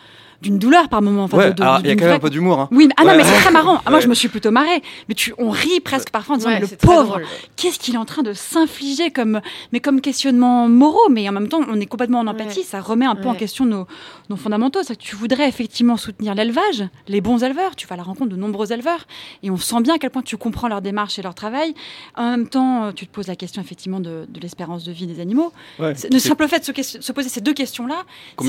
d'une 0.44 0.58
douleur 0.58 0.88
par 0.88 1.02
moment. 1.02 1.24
enfin, 1.24 1.38
ouais, 1.38 1.48
de- 1.48 1.54
de- 1.54 1.62
alors 1.62 1.80
il 1.80 1.86
y 1.86 1.90
a 1.90 1.94
quand 1.94 2.00
même 2.00 2.08
vraie- 2.10 2.16
un 2.16 2.20
peu 2.20 2.30
d'humour. 2.30 2.60
Hein. 2.60 2.68
Oui, 2.70 2.86
mais, 2.86 2.94
ah 2.96 3.02
non, 3.02 3.08
Ouais. 3.10 3.16
mais 3.16 3.24
c'est 3.24 3.34
très 3.40 3.50
marrant. 3.50 3.80
Ah, 3.86 3.90
Moi, 3.90 4.00
je 4.00 4.08
me 4.08 4.14
suis 4.14 4.28
plutôt 4.28 4.50
marrée. 4.50 4.82
Mais 5.08 5.14
tu, 5.14 5.34
on 5.38 5.50
rit 5.50 5.80
presque 5.80 6.10
parfois 6.10 6.34
en 6.34 6.38
disant, 6.38 6.50
Ouais, 6.50 6.60
mais 6.60 6.66
le 6.70 6.76
pauvre, 6.76 7.20
qu'est-ce 7.56 7.78
qu'il 7.78 7.94
est 7.94 7.98
en 7.98 8.04
train 8.04 8.22
de 8.22 8.32
s'infliger 8.32 9.10
comme, 9.10 9.40
mais 9.72 9.80
comme 9.80 10.00
questionnement 10.00 10.68
moraux. 10.68 11.08
Mais 11.10 11.28
en 11.28 11.32
même 11.32 11.48
temps, 11.48 11.60
on 11.68 11.80
est 11.80 11.86
complètement 11.86 12.20
en 12.20 12.26
empathie. 12.26 12.60
Ouais. 12.60 12.64
Ça 12.64 12.80
remet 12.80 13.06
un 13.06 13.14
peu 13.16 13.28
en 13.28 13.34
question 13.34 13.64
nos, 13.64 13.86
nos 14.30 14.36
fondamentaux. 14.36 14.80
C'est 14.82 14.96
que 14.96 15.02
tu 15.02 15.16
voudrais 15.16 15.48
effectivement 15.48 15.96
soutenir 15.96 16.34
l'élevage, 16.34 16.84
les 17.08 17.20
bons 17.20 17.42
éleveurs. 17.42 17.74
Tu 17.76 17.86
vas 17.86 17.94
à 17.94 17.96
la 17.96 18.02
rencontre 18.02 18.30
de 18.30 18.36
nombreux 18.36 18.72
éleveurs. 18.72 19.06
Et 19.42 19.50
on 19.50 19.56
sent 19.56 19.80
bien 19.80 19.94
à 19.94 19.98
quel 19.98 20.10
point 20.10 20.22
tu 20.22 20.36
comprends 20.36 20.68
leur 20.68 20.82
démarche 20.82 21.18
et 21.18 21.22
leur 21.22 21.34
travail. 21.34 21.74
En 22.16 22.30
même 22.30 22.48
temps, 22.48 22.92
tu 22.94 23.06
te 23.06 23.12
poses 23.12 23.28
la 23.28 23.36
question 23.36 23.62
effectivement 23.62 24.00
de, 24.00 24.26
de 24.28 24.40
l'espérance 24.40 24.84
de 24.84 24.92
vie 24.92 25.06
des 25.06 25.20
animaux. 25.20 25.52
Le 25.78 26.18
simple 26.18 26.46
fait 26.48 26.68
de 26.70 26.82
se, 26.82 27.00
se 27.00 27.12
poser 27.12 27.28
ces 27.28 27.40
deux 27.40 27.54
questions-là, 27.54 28.02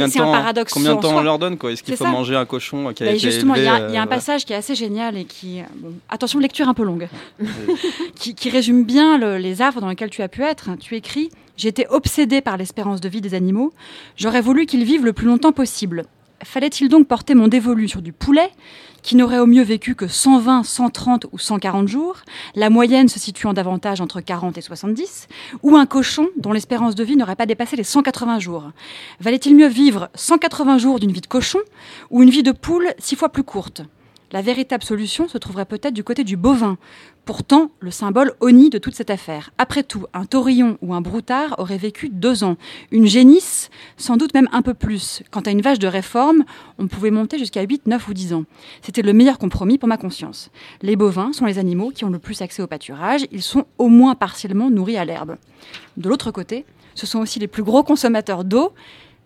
c'est 0.08 0.20
un 0.20 0.32
paradoxe 0.32 0.74
combien 0.74 0.96
de 0.96 1.02
temps 1.02 1.16
on 1.16 1.22
leur 1.22 1.40
donne 1.40 1.58
quoi? 1.58 1.72
Qu'il 1.86 1.94
C'est 1.94 1.98
faut 1.98 2.04
ça. 2.06 2.12
manger 2.12 2.36
un 2.36 2.46
cochon 2.46 2.92
qui 2.94 3.04
a 3.04 3.06
bah, 3.06 3.12
été 3.14 3.20
justement, 3.20 3.56
il 3.56 3.64
y, 3.64 3.68
a- 3.68 3.90
y 3.92 3.98
un 3.98 4.04
euh, 4.04 4.08
passage 4.08 4.46
qui 4.46 4.54
est 4.54 4.58
assez 4.58 4.76
génial 4.76 5.18
et 5.18 5.26
qui, 5.26 5.62
euh, 5.62 5.64
bon, 5.78 5.94
attention, 6.10 6.40
lecture 6.40 6.68
un 6.68 6.74
peu 6.74 6.84
longue, 6.84 7.08
qui, 8.16 8.36
qui 8.36 8.50
résume 8.50 8.84
bien 8.84 9.18
le- 9.18 9.38
les 9.38 9.62
affres 9.62 9.82
dans 9.82 9.90
lesquelles 9.90 10.10
tu 10.10 10.22
as 10.22 10.28
pu 10.28 10.42
être. 10.44 10.70
Tu 10.80 10.96
écris 10.96 11.30
été 11.64 11.88
obsédé 11.90 12.42
par 12.42 12.58
l'espérance 12.58 13.00
de 13.02 13.08
vie 13.10 13.22
des 13.22 13.34
animaux. 13.34 13.74
J'aurais 14.18 14.42
voulu 14.42 14.66
qu'ils 14.66 14.84
vivent 14.84 15.06
le 15.06 15.14
plus 15.14 15.26
longtemps 15.28 15.54
possible. 15.54 16.04
Fallait-il 16.44 16.90
donc 16.90 17.08
porter 17.08 17.34
mon 17.34 17.48
dévolu 17.48 17.88
sur 17.88 18.02
du 18.02 18.12
poulet, 18.12 18.50
qui 19.06 19.16
n'aurait 19.16 19.38
au 19.38 19.46
mieux 19.46 19.62
vécu 19.62 19.94
que 19.94 20.08
120, 20.08 20.64
130 20.64 21.28
ou 21.32 21.38
140 21.38 21.88
jours, 21.88 22.18
la 22.56 22.72
moyenne 22.72 23.08
se 23.08 23.20
situant 23.20 23.54
davantage 23.54 24.02
entre 24.02 24.20
40 24.20 24.58
et 24.58 24.62
70, 24.62 25.28
ou 25.62 25.78
un 25.78 25.86
cochon 25.86 26.28
dont 26.38 26.52
l'espérance 26.52 26.96
de 26.96 27.04
vie 27.04 27.16
n'aurait 27.16 27.36
pas 27.36 27.46
dépassé 27.46 27.76
les 27.76 27.84
180 27.84 28.40
jours. 28.40 28.72
Valait-il 29.20 29.56
mieux 29.56 29.68
vivre 29.68 30.10
180 30.16 30.80
jours 30.80 31.00
d'une 31.00 31.12
vie 31.12 31.22
de 31.22 31.28
cochon 31.28 31.60
ou 32.10 32.24
une 32.24 32.32
vie 32.32 32.42
de 32.42 32.52
poule 32.52 32.96
six 32.98 33.16
fois 33.16 33.30
plus 33.30 33.44
courte? 33.44 33.84
La 34.36 34.42
véritable 34.42 34.84
solution 34.84 35.30
se 35.30 35.38
trouverait 35.38 35.64
peut-être 35.64 35.94
du 35.94 36.04
côté 36.04 36.26
du 36.26 36.36
bovin, 36.36 36.78
pourtant 37.24 37.72
le 37.80 37.90
symbole 37.90 38.34
honni 38.42 38.70
de 38.70 38.78
toute 38.78 38.94
cette 38.94 39.10
affaire. 39.10 39.52
Après 39.58 39.82
tout, 39.82 40.08
un 40.14 40.26
taurillon 40.26 40.78
ou 40.82 40.94
un 40.94 41.00
broutard 41.00 41.56
aurait 41.58 41.78
vécu 41.78 42.10
deux 42.10 42.44
ans, 42.44 42.58
une 42.92 43.06
génisse 43.06 43.70
sans 43.96 44.18
doute 44.18 44.34
même 44.34 44.50
un 44.52 44.62
peu 44.62 44.74
plus. 44.74 45.24
Quant 45.32 45.40
à 45.40 45.52
une 45.52 45.62
vache 45.62 45.80
de 45.80 45.88
réforme, 45.88 46.44
on 46.80 46.88
pouvait 46.88 47.12
monter 47.12 47.40
jusqu'à 47.40 47.62
8, 47.62 47.88
9 47.88 48.10
ou 48.10 48.14
10 48.14 48.34
ans. 48.34 48.44
C'était 48.82 49.04
le 49.04 49.14
meilleur 49.14 49.38
compromis 49.38 49.78
pour 49.78 49.88
ma 49.88 49.96
conscience. 49.96 50.52
Les 50.82 50.98
bovins 50.98 51.32
sont 51.32 51.46
les 51.46 51.58
animaux 51.58 51.92
qui 51.92 52.04
ont 52.04 52.10
le 52.10 52.20
plus 52.20 52.42
accès 52.42 52.62
au 52.62 52.68
pâturage, 52.68 53.26
ils 53.32 53.42
sont 53.42 53.64
au 53.78 53.88
moins 53.88 54.16
partiellement 54.16 54.70
nourris 54.70 54.98
à 54.98 55.06
l'herbe. 55.06 55.38
De 55.96 56.10
l'autre 56.10 56.32
côté, 56.32 56.66
ce 56.94 57.06
sont 57.06 57.20
aussi 57.20 57.40
les 57.40 57.48
plus 57.48 57.64
gros 57.64 57.84
consommateurs 57.84 58.44
d'eau, 58.44 58.74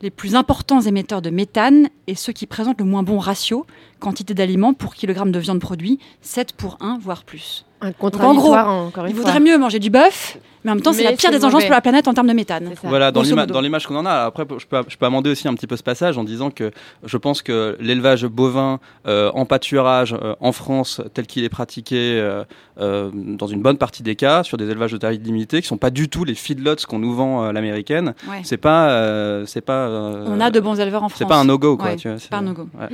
les 0.01 0.09
plus 0.09 0.35
importants 0.35 0.81
émetteurs 0.81 1.21
de 1.21 1.29
méthane 1.29 1.89
et 2.07 2.15
ceux 2.15 2.33
qui 2.33 2.45
présentent 2.45 2.79
le 2.79 2.85
moins 2.85 3.03
bon 3.03 3.19
ratio, 3.19 3.65
quantité 3.99 4.33
d'aliments 4.33 4.73
pour 4.73 4.95
kilogramme 4.95 5.31
de 5.31 5.39
viande 5.39 5.59
produit, 5.59 5.99
7 6.21 6.53
pour 6.53 6.77
1, 6.79 6.99
voire 6.99 7.23
plus. 7.23 7.65
Un 7.81 7.87
en 7.87 7.91
gros, 7.91 7.95
contradictoire, 8.11 8.69
encore 8.69 9.05
une 9.05 9.11
il 9.11 9.15
fois. 9.15 9.23
vaudrait 9.25 9.39
mieux 9.39 9.57
manger 9.57 9.79
du 9.79 9.89
bœuf, 9.89 10.37
mais 10.65 10.71
en 10.71 10.75
même 10.75 10.83
temps, 10.83 10.91
c'est 10.91 11.03
la 11.03 11.13
pire 11.13 11.31
des 11.31 11.45
engences 11.45 11.63
pour 11.63 11.71
la 11.71 11.79
planète 11.79 12.09
en 12.09 12.13
termes 12.13 12.27
de 12.27 12.33
méthane. 12.33 12.69
Voilà, 12.83 13.11
dans 13.13 13.21
l'image 13.61 13.87
qu'on 13.87 13.95
en 13.95 14.05
a. 14.05 14.25
Après, 14.25 14.45
je 14.57 14.65
peux, 14.65 14.81
je 14.87 14.97
peux 14.97 15.05
amender 15.05 15.29
aussi 15.29 15.47
un 15.47 15.53
petit 15.53 15.67
peu 15.67 15.77
ce 15.77 15.83
passage 15.83 16.17
en 16.17 16.25
disant 16.25 16.51
que 16.51 16.71
je 17.05 17.15
pense 17.17 17.41
que 17.41 17.77
l'élevage 17.79 18.25
bovin 18.25 18.79
euh, 19.07 19.31
en 19.33 19.45
pâturage 19.45 20.13
euh, 20.21 20.35
en 20.41 20.51
France, 20.51 21.01
tel 21.13 21.25
qu'il 21.25 21.45
est 21.45 21.49
pratiqué 21.49 22.19
euh, 22.19 22.43
euh, 22.81 23.09
dans 23.13 23.47
une 23.47 23.61
bonne 23.61 23.77
partie 23.77 24.03
des 24.03 24.17
cas, 24.17 24.43
sur 24.43 24.57
des 24.57 24.69
élevages 24.69 24.91
de 24.91 24.97
taille 24.97 25.17
limitée, 25.19 25.61
qui 25.61 25.67
sont 25.67 25.77
pas 25.77 25.89
du 25.91 26.09
tout 26.09 26.25
les 26.25 26.35
feedlots 26.35 26.75
qu'on 26.87 26.99
nous 26.99 27.13
vend 27.15 27.43
à 27.43 27.53
l'américaine, 27.53 28.13
Ouais. 28.29 28.41
c'est 28.43 28.57
pas, 28.57 28.89
euh, 28.89 29.45
c'est 29.45 29.61
pas. 29.61 29.87
euh, 29.87 30.25
On 30.27 30.41
a 30.41 30.51
de 30.51 30.59
bons 30.59 30.77
éleveurs 30.79 31.03
en 31.03 31.07
France. 31.09 31.19
C'est 31.19 31.27
pas 31.27 31.37
un 31.37 31.45
no-go, 31.45 31.77
quoi. 31.77 31.91
Ouais, 31.91 31.95
tu 31.95 32.09
vois, 32.09 32.19
c'est 32.19 32.29
pas 32.29 32.37
un 32.39 32.41
no-go. 32.41 32.67
ouais. 32.77 32.87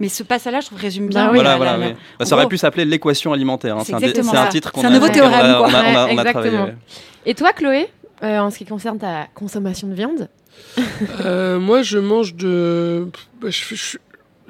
Mais 0.00 0.08
ce 0.08 0.22
passage-là, 0.22 0.60
je 0.60 0.66
trouve, 0.66 0.78
résume 0.80 1.08
bien. 1.08 1.24
Bah 1.26 1.30
oui, 1.32 1.36
voilà, 1.36 1.50
là, 1.50 1.56
voilà, 1.56 1.72
là, 1.76 1.86
oui. 1.86 1.92
là. 1.92 1.98
Bah, 2.18 2.24
ça 2.24 2.34
aurait 2.34 2.44
gros, 2.44 2.50
pu 2.50 2.58
s'appeler 2.58 2.84
l'équation 2.84 3.32
alimentaire. 3.32 3.76
hein. 3.76 3.82
C'est 3.84 3.92
C'est 3.92 3.98
un, 4.36 4.46
titre 4.48 4.72
qu'on 4.72 4.80
C'est 4.80 4.86
a, 4.86 4.90
un 4.90 4.92
nouveau 4.94 5.08
théorème, 5.08 5.40
on 5.40 5.44
a- 5.44 5.54
quoi. 5.58 5.66
on 5.68 5.74
a- 5.74 6.06
on 6.08 6.18
a 6.18 6.22
Ouais, 6.24 6.30
travaillé, 6.30 6.54
exactement. 6.54 6.68
Et 7.26 7.34
toi, 7.34 7.52
Chloé, 7.52 7.88
euh, 8.22 8.38
en 8.38 8.50
ce 8.50 8.58
qui 8.58 8.64
concerne 8.64 8.98
ta 8.98 9.26
consommation 9.34 9.88
de 9.88 9.94
viande 9.94 10.28
Euh, 11.24 11.58
moi, 11.58 11.82
je 11.82 11.98
mange 11.98 12.34
de. 12.34 13.06
bah, 13.40 13.48
je- 13.50 13.74
je- 13.74 13.98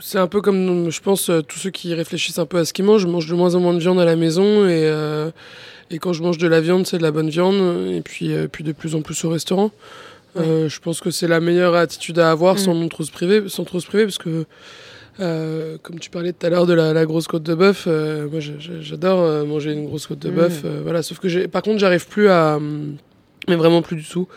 C'est 0.00 0.18
un 0.18 0.26
peu 0.26 0.40
comme, 0.40 0.90
je 0.90 1.00
pense, 1.00 1.30
euh, 1.30 1.42
tous 1.42 1.58
ceux 1.60 1.70
qui 1.70 1.94
réfléchissent 1.94 2.38
un 2.40 2.46
peu 2.46 2.58
à 2.58 2.64
ce 2.64 2.72
qu'ils 2.72 2.84
mangent. 2.84 3.02
Je 3.02 3.06
mange 3.06 3.28
de 3.28 3.34
moins 3.34 3.54
en 3.54 3.60
moins 3.60 3.72
de 3.74 3.78
viande 3.78 4.00
à 4.00 4.04
la 4.04 4.16
maison 4.16 4.66
et, 4.66 4.82
euh, 4.86 5.30
et 5.90 5.98
quand 5.98 6.12
je 6.12 6.22
mange 6.24 6.38
de 6.38 6.48
la 6.48 6.60
viande, 6.60 6.86
c'est 6.88 6.98
de 6.98 7.02
la 7.04 7.12
bonne 7.12 7.28
viande. 7.30 7.88
Et 7.92 8.00
puis, 8.00 8.32
euh, 8.32 8.48
puis 8.50 8.64
de 8.64 8.72
plus 8.72 8.96
en 8.96 9.02
plus 9.02 9.24
au 9.24 9.28
restaurant. 9.30 9.70
Euh, 10.40 10.68
je 10.68 10.80
pense 10.80 11.00
que 11.00 11.10
c'est 11.12 11.28
la 11.28 11.38
meilleure 11.40 11.76
attitude 11.76 12.18
à 12.18 12.30
avoir 12.32 12.58
sans 12.58 12.74
Mm. 12.74 12.88
trop 12.88 13.04
se 13.04 13.12
priver, 13.12 13.44
sans 13.48 13.62
trop 13.64 13.78
se 13.78 13.86
priver, 13.86 14.04
parce 14.04 14.18
que 14.18 14.44
euh, 15.20 15.76
comme 15.82 15.98
tu 15.98 16.10
parlais 16.10 16.32
tout 16.32 16.46
à 16.46 16.50
l'heure 16.50 16.66
de 16.66 16.72
la, 16.72 16.92
la 16.92 17.04
grosse 17.06 17.26
côte 17.26 17.42
de 17.42 17.54
bœuf, 17.54 17.84
euh, 17.86 18.28
moi 18.30 18.40
j'adore 18.40 19.20
euh, 19.22 19.44
manger 19.44 19.72
une 19.72 19.84
grosse 19.86 20.06
côte 20.06 20.18
de 20.20 20.30
Mm. 20.30 20.34
bœuf. 20.34 20.62
euh, 20.64 20.80
voilà, 20.82 21.02
sauf 21.02 21.18
que 21.18 21.46
par 21.46 21.62
contre, 21.62 21.78
j'arrive 21.78 22.06
plus 22.08 22.28
à, 22.28 22.56
hum, 22.56 22.96
mais 23.48 23.56
vraiment 23.56 23.82
plus 23.82 23.96
du 23.96 24.04
tout. 24.04 24.28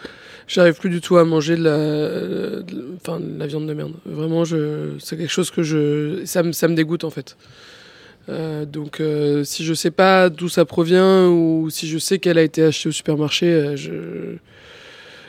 J'arrive 0.48 0.76
plus 0.80 0.90
du 0.92 1.02
tout 1.02 1.18
à 1.18 1.24
manger 1.26 1.56
de 1.56 1.64
la, 1.64 1.78
de- 2.62 2.88
enfin, 2.98 3.20
de 3.20 3.40
la 3.40 3.48
viande 3.48 3.68
de 3.68 3.74
merde. 3.74 3.94
Vraiment, 4.06 4.46
je, 4.46 4.92
c'est 5.00 5.18
quelque 5.18 5.32
chose 5.32 5.50
que 5.50 5.64
je, 5.64 6.24
ça 6.26 6.44
me, 6.44 6.52
ça 6.52 6.68
me 6.68 6.76
dégoûte 6.76 7.04
en 7.04 7.10
fait. 7.10 7.36
Donc, 8.28 9.02
si 9.44 9.64
je 9.64 9.74
sais 9.74 9.92
pas 9.92 10.30
d'où 10.30 10.50
ça 10.50 10.66
provient 10.66 11.28
ou 11.30 11.70
si 11.70 11.88
je 11.88 11.98
sais 12.00 12.18
qu'elle 12.20 12.38
a 12.40 12.42
été 12.44 12.64
achetée 12.64 12.90
au 12.90 12.92
supermarché, 12.92 13.74
je, 13.76 13.92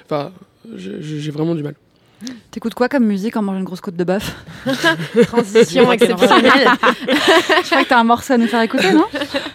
enfin, 0.05 0.33
j'ai 0.77 1.31
vraiment 1.31 1.55
du 1.55 1.63
mal. 1.63 1.75
T'écoutes 2.51 2.73
quoi 2.73 2.89
comme 2.89 3.05
musique 3.05 3.37
en 3.37 3.43
mangeant 3.43 3.59
une 3.59 3.65
grosse 3.65 3.83
côte 3.83 3.97
de 3.97 4.05
bœuf 4.05 4.35
Transition 5.27 5.93
exceptionnelle. 5.93 6.69
je 7.07 7.67
crois 7.67 7.85
que 7.85 7.89
t'as 7.89 7.99
un 7.99 8.05
morceau 8.05 8.33
à 8.33 8.39
nous 8.39 8.47
faire 8.47 8.63
écouter, 8.63 8.91
non 8.93 9.05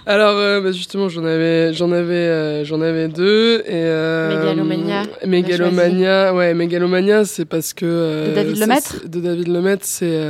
Alors 0.06 0.38
euh, 0.38 0.62
bah, 0.62 0.72
justement, 0.72 1.10
j'en 1.10 1.26
avais, 1.26 1.74
j'en 1.74 1.92
avais, 1.92 2.14
euh, 2.14 2.64
j'en 2.64 2.80
avais 2.82 3.08
deux. 3.08 3.62
Et, 3.66 3.72
euh, 3.72 4.38
Mégalomania. 4.40 5.04
Mégalomania, 5.26 6.34
ouais, 6.36 6.54
Mégalomania, 6.54 7.26
c'est 7.26 7.46
parce 7.46 7.74
que 7.74 7.86
euh, 7.86 8.30
de 8.30 8.36
David 8.36 8.58
Lemaitre. 8.58 9.08
De 9.08 9.20
David 9.20 9.48
Lemaitre, 9.48 9.86
c'est 9.86 10.22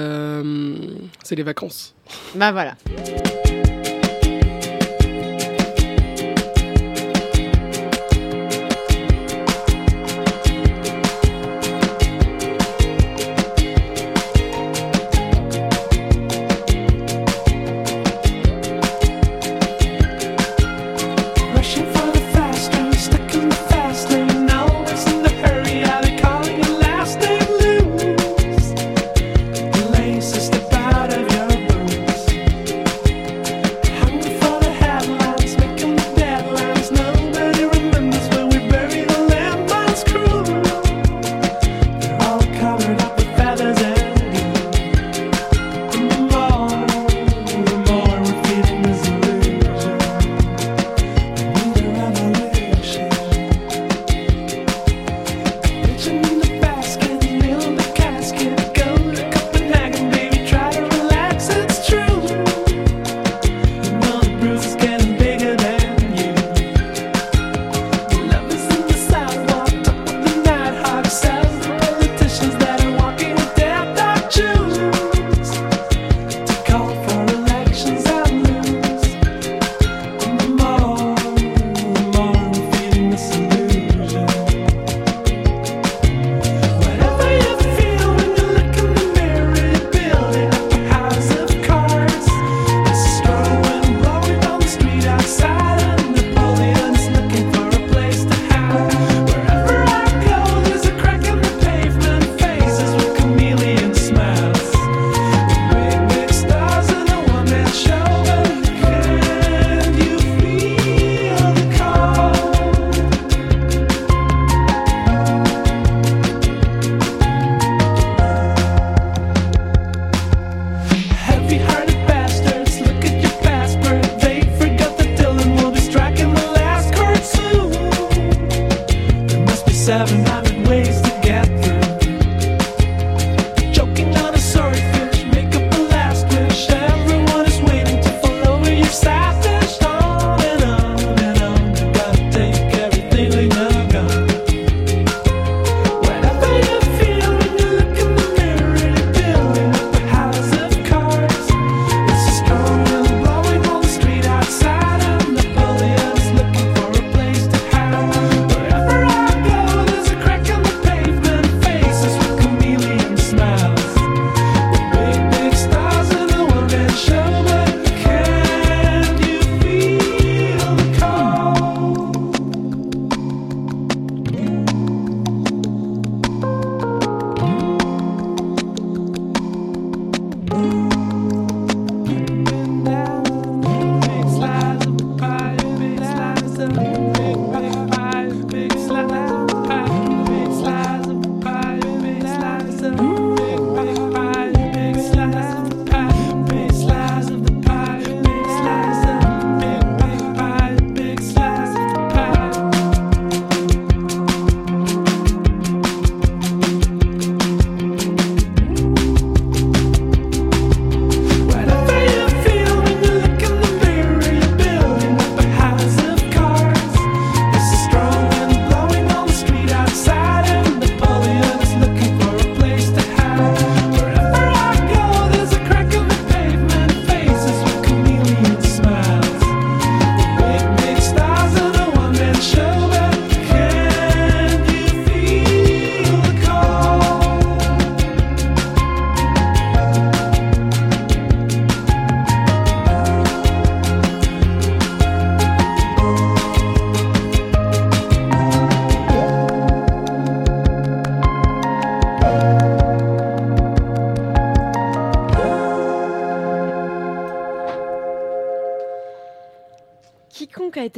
c'est 1.23 1.35
les 1.35 1.43
vacances. 1.43 1.93
Bah 2.35 2.53
voilà. 2.53 2.75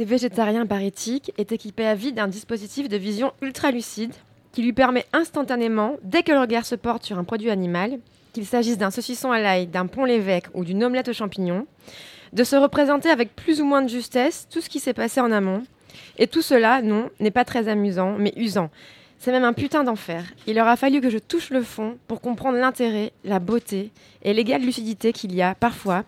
végétarien 0.00 0.66
par 0.66 0.80
éthique, 0.80 1.32
est 1.38 1.52
équipé 1.52 1.86
à 1.86 1.94
vie 1.94 2.12
d'un 2.12 2.26
dispositif 2.28 2.88
de 2.88 2.96
vision 2.96 3.32
ultra 3.42 3.70
lucide 3.70 4.14
qui 4.52 4.62
lui 4.62 4.72
permet 4.72 5.04
instantanément, 5.12 5.96
dès 6.02 6.22
que 6.22 6.32
le 6.32 6.40
regard 6.40 6.64
se 6.64 6.74
porte 6.74 7.04
sur 7.04 7.18
un 7.18 7.24
produit 7.24 7.50
animal, 7.50 7.98
qu'il 8.32 8.46
s'agisse 8.46 8.78
d'un 8.78 8.90
saucisson 8.90 9.32
à 9.32 9.40
l'ail, 9.40 9.66
d'un 9.66 9.86
pont 9.86 10.04
l'évêque 10.04 10.46
ou 10.54 10.64
d'une 10.64 10.82
omelette 10.84 11.08
aux 11.08 11.12
champignons, 11.12 11.66
de 12.32 12.44
se 12.44 12.56
représenter 12.56 13.10
avec 13.10 13.34
plus 13.34 13.60
ou 13.60 13.64
moins 13.64 13.82
de 13.82 13.88
justesse 13.88 14.46
tout 14.50 14.60
ce 14.60 14.68
qui 14.68 14.80
s'est 14.80 14.92
passé 14.92 15.20
en 15.20 15.30
amont. 15.30 15.62
Et 16.18 16.26
tout 16.26 16.42
cela, 16.42 16.82
non, 16.82 17.10
n'est 17.20 17.30
pas 17.30 17.44
très 17.44 17.68
amusant, 17.68 18.16
mais 18.18 18.32
usant. 18.36 18.70
C'est 19.18 19.32
même 19.32 19.44
un 19.44 19.52
putain 19.52 19.84
d'enfer. 19.84 20.24
Il 20.46 20.60
aura 20.60 20.76
fallu 20.76 21.00
que 21.00 21.10
je 21.10 21.18
touche 21.18 21.50
le 21.50 21.62
fond 21.62 21.96
pour 22.08 22.20
comprendre 22.20 22.58
l'intérêt, 22.58 23.12
la 23.24 23.38
beauté 23.38 23.90
et 24.22 24.34
l'égale 24.34 24.62
lucidité 24.62 25.12
qu'il 25.12 25.34
y 25.34 25.42
a, 25.42 25.54
parfois, 25.54 26.04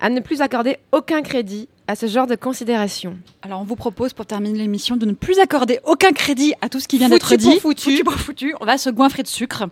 à 0.00 0.10
ne 0.10 0.20
plus 0.20 0.40
accorder 0.40 0.78
aucun 0.92 1.22
crédit 1.22 1.68
à 1.88 1.96
ce 1.96 2.06
genre 2.06 2.26
de 2.28 2.36
considération. 2.36 3.18
Alors 3.42 3.60
on 3.60 3.64
vous 3.64 3.74
propose 3.74 4.12
pour 4.12 4.26
terminer 4.26 4.58
l'émission 4.58 4.96
de 4.96 5.06
ne 5.06 5.12
plus 5.12 5.38
accorder 5.40 5.80
aucun 5.84 6.12
crédit 6.12 6.54
à 6.60 6.68
tout 6.68 6.78
ce 6.80 6.86
qui 6.86 6.98
vient 6.98 7.08
Foutu 7.08 7.18
d'être 7.18 7.28
pour 7.28 7.52
dit. 7.52 7.60
foutu. 7.60 8.04
pour 8.04 8.14
foutu. 8.14 8.54
On 8.60 8.66
va 8.66 8.78
se 8.78 8.90
goinfrer 8.90 9.22
de 9.22 9.28
sucre. 9.28 9.64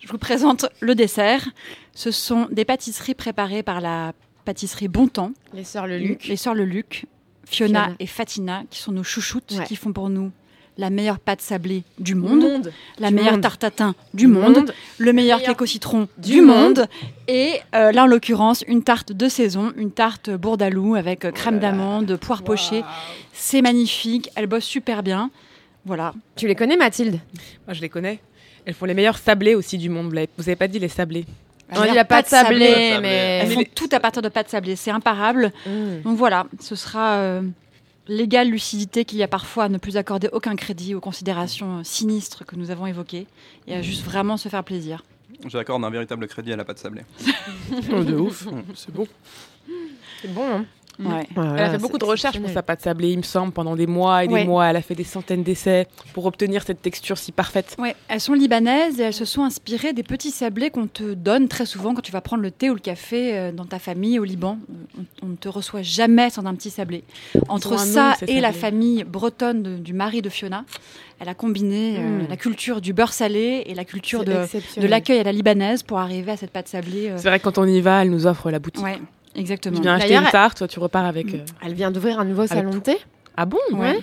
Je 0.00 0.08
vous 0.08 0.18
présente 0.18 0.66
le 0.80 0.94
dessert. 0.94 1.48
Ce 1.94 2.10
sont 2.10 2.46
des 2.52 2.64
pâtisseries 2.64 3.14
préparées 3.14 3.62
par 3.62 3.80
la 3.80 4.12
pâtisserie 4.44 4.88
Bontemps. 4.88 5.32
Les 5.54 5.64
sœurs 5.64 5.86
Le 5.86 5.98
Luc. 5.98 6.26
Les 6.28 6.36
sœurs 6.36 6.54
Le 6.54 6.64
Luc, 6.64 7.06
Fiona, 7.46 7.84
Fiona. 7.84 7.96
et 7.98 8.06
Fatina, 8.06 8.62
qui 8.70 8.78
sont 8.80 8.92
nos 8.92 9.02
chouchoutes, 9.02 9.54
Ouais. 9.58 9.64
qui 9.64 9.74
font 9.76 9.92
pour 9.92 10.10
nous 10.10 10.30
la 10.78 10.90
meilleure 10.90 11.18
pâte 11.18 11.40
sablée 11.40 11.84
du 11.98 12.14
monde, 12.14 12.40
Monde. 12.42 12.72
la 12.98 13.08
Du 13.08 13.14
meilleure 13.14 13.32
monde. 13.32 13.40
tarte 13.42 13.60
tatin 13.60 13.94
du 14.12 14.24
Du 14.24 14.26
monde, 14.32 14.56
monde. 14.56 14.74
le 14.98 15.12
meilleur 15.12 15.38
meilleur 15.38 15.54
cake 15.54 15.62
au 15.62 15.66
citron 15.66 16.08
du 16.18 16.32
du, 16.32 16.40
monde, 16.42 16.78
monde. 16.80 16.86
et 17.28 17.52
euh, 17.74 17.92
là 17.92 18.04
en 18.04 18.06
l'occurrence 18.06 18.62
une 18.68 18.82
tarte 18.82 19.12
de 19.12 19.28
saison, 19.28 19.72
une 19.76 19.90
tarte 19.90 20.28
bourdalou 20.30 20.94
avec 20.94 21.24
euh, 21.24 21.30
crème 21.30 21.58
d'amande, 21.58 22.16
poire 22.16 22.42
pochée. 22.42 22.84
C'est 23.32 23.62
magnifique, 23.62 24.30
elle 24.36 24.46
bosse 24.46 24.64
super 24.64 25.02
bien. 25.02 25.30
Voilà. 25.84 26.12
Tu 26.34 26.46
les 26.48 26.54
connais, 26.56 26.76
Mathilde? 26.76 27.20
Moi, 27.66 27.74
je 27.74 27.80
les 27.80 27.88
connais. 27.88 28.18
Elles 28.64 28.74
font 28.74 28.86
les 28.86 28.94
meilleurs 28.94 29.18
sablés 29.18 29.54
aussi 29.54 29.78
du 29.78 29.88
monde. 29.88 30.06
Vous 30.06 30.12
l'avez- 30.12 30.28
Vous 30.36 30.48
avez 30.48 30.56
pas 30.56 30.66
dit 30.68 30.78
les 30.80 30.88
sablés? 30.88 31.24
On 31.72 31.82
dit 31.82 31.94
la 31.94 32.04
pâte 32.04 32.28
sablée, 32.28 32.96
mais... 33.00 33.40
Elles 33.42 33.50
font 33.52 33.62
tout 33.74 33.88
à 33.92 34.00
partir 34.00 34.20
de 34.22 34.28
pâte 34.28 34.48
sablée, 34.48 34.76
c'est 34.76 34.90
imparable. 34.90 35.52
Mm. 35.66 36.02
Donc 36.04 36.16
voilà, 36.16 36.46
ce 36.60 36.74
sera 36.76 37.14
euh, 37.16 37.42
l'égale 38.08 38.48
lucidité 38.48 39.04
qu'il 39.04 39.18
y 39.18 39.22
a 39.22 39.28
parfois 39.28 39.64
à 39.64 39.68
ne 39.68 39.78
plus 39.78 39.96
accorder 39.96 40.28
aucun 40.32 40.56
crédit 40.56 40.94
aux 40.94 41.00
considérations 41.00 41.78
euh, 41.78 41.84
sinistres 41.84 42.44
que 42.44 42.56
nous 42.56 42.70
avons 42.70 42.86
évoquées 42.86 43.26
et 43.66 43.74
à 43.74 43.82
juste 43.82 44.04
vraiment 44.04 44.36
se 44.36 44.48
faire 44.48 44.64
plaisir. 44.64 45.02
J'accorde 45.46 45.84
un 45.84 45.90
véritable 45.90 46.26
crédit 46.28 46.52
à 46.52 46.56
la 46.56 46.64
pâte 46.64 46.78
sablée. 46.78 47.02
Oh, 47.92 48.04
de 48.04 48.14
ouf, 48.14 48.46
c'est 48.74 48.92
bon. 48.92 49.06
C'est 50.22 50.32
bon, 50.32 50.44
hein 50.44 50.64
Ouais. 50.98 51.26
Elle 51.36 51.60
a 51.60 51.70
fait 51.70 51.78
beaucoup 51.78 51.98
de 51.98 52.04
recherches 52.04 52.38
pour 52.40 52.50
sa 52.50 52.62
pâte 52.62 52.80
sablée, 52.82 53.10
il 53.10 53.18
me 53.18 53.22
semble, 53.22 53.52
pendant 53.52 53.76
des 53.76 53.86
mois 53.86 54.24
et 54.24 54.28
des 54.28 54.34
Ouais. 54.34 54.44
mois. 54.44 54.66
Elle 54.66 54.76
a 54.76 54.82
fait 54.82 54.94
des 54.94 55.04
centaines 55.04 55.42
d'essais 55.42 55.86
pour 56.14 56.26
obtenir 56.26 56.62
cette 56.62 56.80
texture 56.82 57.18
si 57.18 57.32
parfaite. 57.32 57.76
Ouais, 57.78 57.94
elles 58.08 58.20
sont 58.20 58.32
libanaises 58.32 58.98
et 59.00 59.04
elles 59.04 59.12
se 59.14 59.24
sont 59.24 59.42
inspirées 59.44 59.92
des 59.92 60.02
petits 60.02 60.30
sablés 60.30 60.70
qu'on 60.70 60.86
te 60.86 61.14
donne 61.14 61.48
très 61.48 61.66
souvent 61.66 61.94
quand 61.94 62.00
tu 62.02 62.12
vas 62.12 62.20
prendre 62.20 62.42
le 62.42 62.50
thé 62.50 62.70
ou 62.70 62.74
le 62.74 62.80
café 62.80 63.36
euh, 63.36 63.52
dans 63.52 63.64
ta 63.66 63.78
famille 63.78 64.18
au 64.18 64.24
Liban. 64.24 64.58
On, 65.22 65.26
on 65.26 65.28
ne 65.30 65.36
te 65.36 65.48
reçoit 65.48 65.82
jamais 65.82 66.30
sans 66.30 66.44
un 66.46 66.54
petit 66.54 66.70
sablé. 66.70 67.04
Entre 67.48 67.72
nom, 67.72 67.76
ça 67.78 68.14
et 68.26 68.40
la 68.40 68.52
famille 68.52 69.04
bretonne 69.04 69.62
de- 69.62 69.76
du 69.76 69.92
mari 69.92 70.22
de 70.22 70.28
Fiona, 70.30 70.64
elle 71.20 71.28
a 71.28 71.34
combiné 71.34 71.96
euh, 71.98 72.02
Mm. 72.24 72.26
la 72.28 72.36
culture 72.36 72.80
du 72.80 72.92
beurre 72.92 73.12
salé 73.12 73.62
et 73.66 73.74
la 73.74 73.84
culture 73.84 74.24
de, 74.24 74.34
l'accueil 74.86 75.18
à 75.18 75.22
la 75.24 75.32
libanaise 75.32 75.82
pour 75.82 75.98
arriver 75.98 76.32
à 76.32 76.36
cette 76.36 76.50
pâte 76.50 76.68
sablée. 76.68 77.08
euh, 77.10 77.16
C'est 77.18 77.28
vrai 77.28 77.38
que 77.38 77.44
quand 77.44 77.58
on 77.58 77.66
y 77.66 77.80
va, 77.80 78.02
elle 78.02 78.10
nous 78.10 78.26
offre 78.26 78.50
la 78.50 78.58
boutique. 78.58 78.84
Ouais, 78.84 78.98
exactement. 79.36 79.76
Tu 79.76 79.82
viens 79.82 79.94
acheter 79.94 80.14
une 80.16 80.30
tarte, 80.30 80.58
toi 80.58 80.68
tu 80.68 80.78
repars 80.78 81.04
avec. 81.04 81.32
euh, 81.34 81.38
Elle 81.64 81.74
vient 81.74 81.90
d'ouvrir 81.90 82.18
un 82.20 82.24
nouveau 82.24 82.46
salon 82.46 82.70
de 82.70 82.78
thé. 82.78 82.98
Ah 83.36 83.44
bon 83.46 83.58
Ouais. 83.72 83.98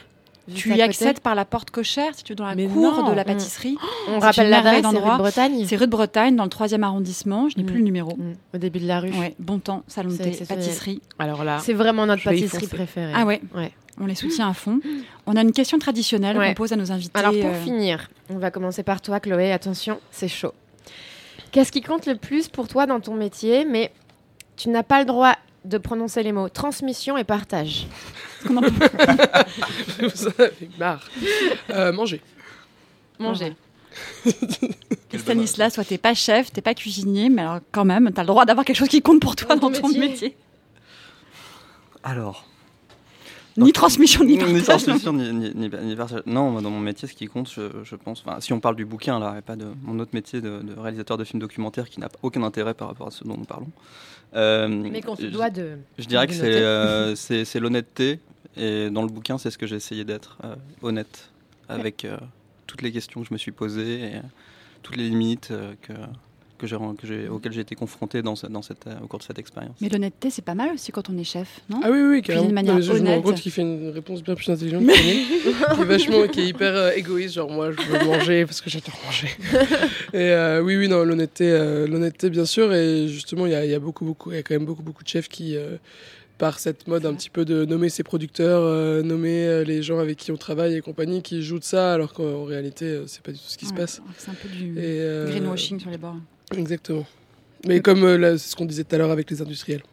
Tu 0.53 0.75
y 0.75 0.81
accèdes 0.81 1.21
par 1.21 1.35
la 1.35 1.45
porte 1.45 1.71
cochère 1.71 2.11
si 2.15 2.23
tu 2.25 2.33
es 2.33 2.35
dans 2.35 2.45
la 2.45 2.53
Mais 2.53 2.67
cour 2.67 2.91
non. 3.01 3.09
de 3.11 3.15
la 3.15 3.23
pâtisserie. 3.23 3.77
On 4.09 4.19
C'est 4.19 4.25
rappelle 4.25 4.49
l'adresse, 4.49 4.81
c'est 4.81 4.97
rue 4.99 5.11
de. 5.11 5.17
Bretagne. 5.17 5.65
C'est 5.65 5.75
rue 5.77 5.85
de 5.85 5.91
Bretagne, 5.91 6.35
dans 6.35 6.43
le 6.43 6.49
troisième 6.49 6.83
arrondissement. 6.83 7.47
Je 7.47 7.55
n'ai 7.57 7.63
Mm. 7.63 7.67
plus 7.67 7.77
le 7.77 7.83
numéro. 7.85 8.11
Mm. 8.17 8.33
Au 8.53 8.57
début 8.57 8.79
de 8.79 8.87
la 8.87 8.99
rue. 8.99 9.11
Ouais, 9.11 9.35
bon 9.39 9.59
temps, 9.59 9.83
salon 9.87 10.09
de 10.09 10.15
C'est 10.15 10.31
thé, 10.31 10.45
pâtisserie. 10.45 11.01
Alors 11.17 11.45
là, 11.45 11.59
C'est 11.59 11.71
vraiment 11.71 12.05
notre 12.05 12.23
pâtisserie 12.23 12.67
préférée. 12.67 13.13
Ah 13.15 13.23
ouais, 13.25 13.41
Ouais. 13.55 13.71
on 14.01 14.05
les 14.05 14.15
soutient 14.15 14.49
à 14.49 14.53
fond. 14.53 14.81
On 15.27 15.37
a 15.37 15.41
une 15.43 15.53
question 15.53 15.79
traditionnelle 15.79 16.37
Ouais. 16.37 16.49
qu'on 16.49 16.55
pose 16.55 16.73
à 16.73 16.75
nos 16.75 16.91
invités. 16.91 17.17
Alors 17.17 17.31
pour 17.31 17.45
euh, 17.49 17.63
finir, 17.63 18.09
on 18.29 18.37
va 18.37 18.51
commencer 18.51 18.83
par 18.83 18.99
toi, 18.99 19.21
Chloé. 19.21 19.53
Attention, 19.53 20.01
c'est 20.11 20.27
chaud. 20.27 20.53
Qu'est-ce 21.53 21.71
qui 21.71 21.81
compte 21.81 22.05
le 22.05 22.15
plus 22.15 22.49
pour 22.49 22.67
toi 22.67 22.85
dans 22.85 22.99
ton 22.99 23.13
métier, 23.13 23.63
mais 23.63 23.93
tu 24.57 24.69
n'as 24.69 24.83
pas 24.83 24.99
le 24.99 25.05
droit 25.05 25.35
de 25.65 25.77
prononcer 25.77 26.23
les 26.23 26.31
mots 26.31 26.49
transmission 26.49 27.17
et 27.17 27.23
partage 27.23 27.87
qu'on 28.45 28.57
en 28.57 28.61
peut- 28.61 28.69
Vous 29.99 30.27
avez 30.39 30.69
marre. 30.77 31.07
Euh, 31.69 31.91
manger. 31.93 32.21
Manger. 33.19 33.55
Stanislas, 35.17 35.73
toi, 35.73 35.83
t'es 35.85 35.97
pas 35.97 36.13
chef, 36.15 36.51
t'es 36.51 36.61
pas 36.61 36.73
cuisinier, 36.73 37.29
mais 37.29 37.43
alors 37.43 37.59
quand 37.71 37.85
même, 37.85 38.11
t'as 38.13 38.23
le 38.23 38.27
droit 38.27 38.45
d'avoir 38.45 38.65
quelque 38.65 38.75
chose 38.77 38.89
qui 38.89 39.01
compte 39.01 39.21
pour 39.21 39.35
toi 39.35 39.55
Dans 39.55 39.69
dans 39.69 39.71
ton 39.71 39.81
ton 39.81 39.87
métier. 39.89 40.09
métier. 40.09 40.37
Alors. 42.03 42.45
Ni 43.57 43.71
transmission, 43.71 44.23
ni 44.23 44.33
Ni 44.33 44.37
partage. 44.39 44.63
transmission, 44.83 45.13
ni, 45.13 45.31
ni- 45.31 45.51
ni- 45.53 45.69
ni 45.69 45.95
partage. 45.95 46.23
Non, 46.25 46.49
moi, 46.51 46.61
dans 46.61 46.71
mon 46.71 46.79
métier, 46.79 47.07
ce 47.07 47.13
qui 47.13 47.27
compte, 47.27 47.51
je, 47.51 47.61
je 47.83 47.95
pense, 47.95 48.23
enfin, 48.25 48.39
si 48.41 48.51
on 48.53 48.59
parle 48.59 48.75
du 48.75 48.85
bouquin, 48.85 49.19
là, 49.19 49.35
et 49.37 49.41
pas 49.41 49.55
de 49.55 49.65
mon 49.83 49.99
autre 49.99 50.11
métier 50.13 50.41
de, 50.41 50.61
de 50.61 50.79
réalisateur 50.79 51.17
de 51.17 51.23
films 51.23 51.39
documentaires 51.39 51.89
qui 51.89 51.99
n'a 51.99 52.09
aucun 52.23 52.41
intérêt 52.43 52.73
par 52.73 52.87
rapport 52.87 53.07
à 53.07 53.11
ce 53.11 53.23
dont 53.23 53.37
nous 53.37 53.45
parlons. 53.45 53.69
euh, 54.35 54.67
Mais 54.67 55.01
qu'on 55.01 55.15
se 55.15 55.25
doit 55.27 55.49
de. 55.51 55.77
Je 55.99 56.05
dirais 56.05 56.25
que 56.27 56.33
c'est 56.33 56.43
euh, 56.63 57.15
c'est 57.15 57.59
l'honnêteté. 57.59 58.19
Et 58.57 58.89
dans 58.89 59.01
le 59.01 59.07
bouquin, 59.07 59.37
c'est 59.37 59.49
ce 59.51 59.57
que 59.57 59.65
j'ai 59.67 59.75
essayé 59.75 60.03
d'être, 60.03 60.37
euh, 60.43 60.55
honnête, 60.83 61.29
avec 61.69 62.05
euh, 62.05 62.17
toutes 62.67 62.81
les 62.83 62.91
questions 62.91 63.21
que 63.21 63.27
je 63.27 63.33
me 63.33 63.37
suis 63.39 63.51
posées 63.51 63.99
et 64.01 64.15
euh, 64.15 64.21
toutes 64.83 64.95
les 64.95 65.09
limites 65.09 65.49
euh, 65.51 65.73
que, 65.81 65.93
que 66.67 66.67
j'ai, 67.07 67.27
que 67.41 67.51
j'ai- 67.51 67.61
été 67.61 67.75
confronté 67.75 68.21
dans, 68.21 68.35
ce- 68.35 68.47
dans 68.47 68.61
cette, 68.61 68.87
euh, 68.87 68.95
au 69.03 69.07
cours 69.07 69.19
de 69.19 69.23
cette 69.23 69.39
expérience. 69.39 69.75
Mais 69.81 69.89
l'honnêteté, 69.89 70.29
c'est 70.29 70.41
pas 70.41 70.55
mal 70.55 70.71
aussi 70.73 70.91
quand 70.91 71.09
on 71.09 71.17
est 71.17 71.23
chef, 71.23 71.61
non? 71.69 71.79
Ah 71.83 71.89
oui, 71.91 71.99
oui, 72.01 72.21
carrément. 72.21 72.47
de 72.47 72.53
manière 72.53 72.75
Non, 72.75 72.81
je, 72.81 72.93
je 72.93 73.01
me 73.03 73.09
rends 73.09 73.21
compte 73.21 73.39
qu'il 73.41 73.51
fait 73.51 73.61
une 73.61 73.89
réponse 73.89 74.23
bien 74.23 74.35
plus 74.35 74.49
intelligente 74.49 74.85
que 74.85 74.93
qui 74.93 75.81
est 75.81 75.85
vachement, 75.85 76.27
qui 76.27 76.41
est 76.41 76.47
hyper 76.47 76.75
euh, 76.75 76.91
égoïste. 76.95 77.35
Genre 77.35 77.49
moi, 77.49 77.71
je 77.71 77.81
veux 77.81 78.05
manger 78.05 78.45
parce 78.45 78.61
que 78.61 78.69
j'adore 78.69 78.95
manger. 79.05 79.27
et 80.13 80.17
euh, 80.31 80.61
oui, 80.61 80.77
oui, 80.77 80.87
non, 80.87 81.03
l'honnêteté, 81.03 81.49
euh, 81.51 81.87
l'honnêteté, 81.87 82.29
bien 82.29 82.45
sûr. 82.45 82.73
Et 82.73 83.07
justement, 83.07 83.45
il 83.45 83.51
y 83.51 83.55
a, 83.55 83.65
il 83.65 83.71
y 83.71 83.75
a 83.75 83.79
beaucoup, 83.79 84.05
beaucoup, 84.05 84.31
il 84.31 84.35
y 84.35 84.39
a 84.39 84.43
quand 84.43 84.53
même 84.55 84.65
beaucoup, 84.65 84.83
beaucoup 84.83 85.03
de 85.03 85.09
chefs 85.09 85.27
qui, 85.29 85.55
euh, 85.55 85.77
par 86.37 86.59
cette 86.59 86.87
mode 86.87 87.05
un 87.05 87.13
petit 87.13 87.29
peu 87.29 87.45
de 87.45 87.63
nommer 87.63 87.89
ses 87.89 88.03
producteurs, 88.03 88.61
euh, 88.63 89.01
nommer 89.03 89.45
euh, 89.45 89.63
les 89.63 89.83
gens 89.83 89.99
avec 89.99 90.17
qui 90.17 90.31
on 90.31 90.37
travaille 90.37 90.75
et 90.75 90.81
compagnie, 90.81 91.21
qui 91.21 91.43
jouent 91.43 91.59
de 91.59 91.63
ça, 91.63 91.93
alors 91.93 92.11
qu'en 92.13 92.43
réalité, 92.45 92.85
euh, 92.85 93.03
c'est 93.07 93.21
pas 93.21 93.31
du 93.31 93.37
tout 93.37 93.45
ce 93.47 93.57
qui 93.57 93.65
se 93.67 93.73
passe. 93.73 94.01
C'est 94.17 94.31
un 94.31 94.33
peu 94.33 94.49
du 94.49 94.71
Et, 94.73 94.99
euh, 94.99 95.29
greenwashing 95.29 95.79
sur 95.79 95.89
les 95.91 95.97
bords. 95.97 96.17
Exactement. 96.55 97.05
Mais 97.65 97.79
comme 97.79 98.03
euh, 98.03 98.17
là, 98.17 98.37
c'est 98.37 98.49
ce 98.49 98.55
qu'on 98.55 98.65
disait 98.65 98.83
tout 98.83 98.95
à 98.95 98.97
l'heure 98.97 99.11
avec 99.11 99.29
les 99.29 99.41
industriels. 99.41 99.83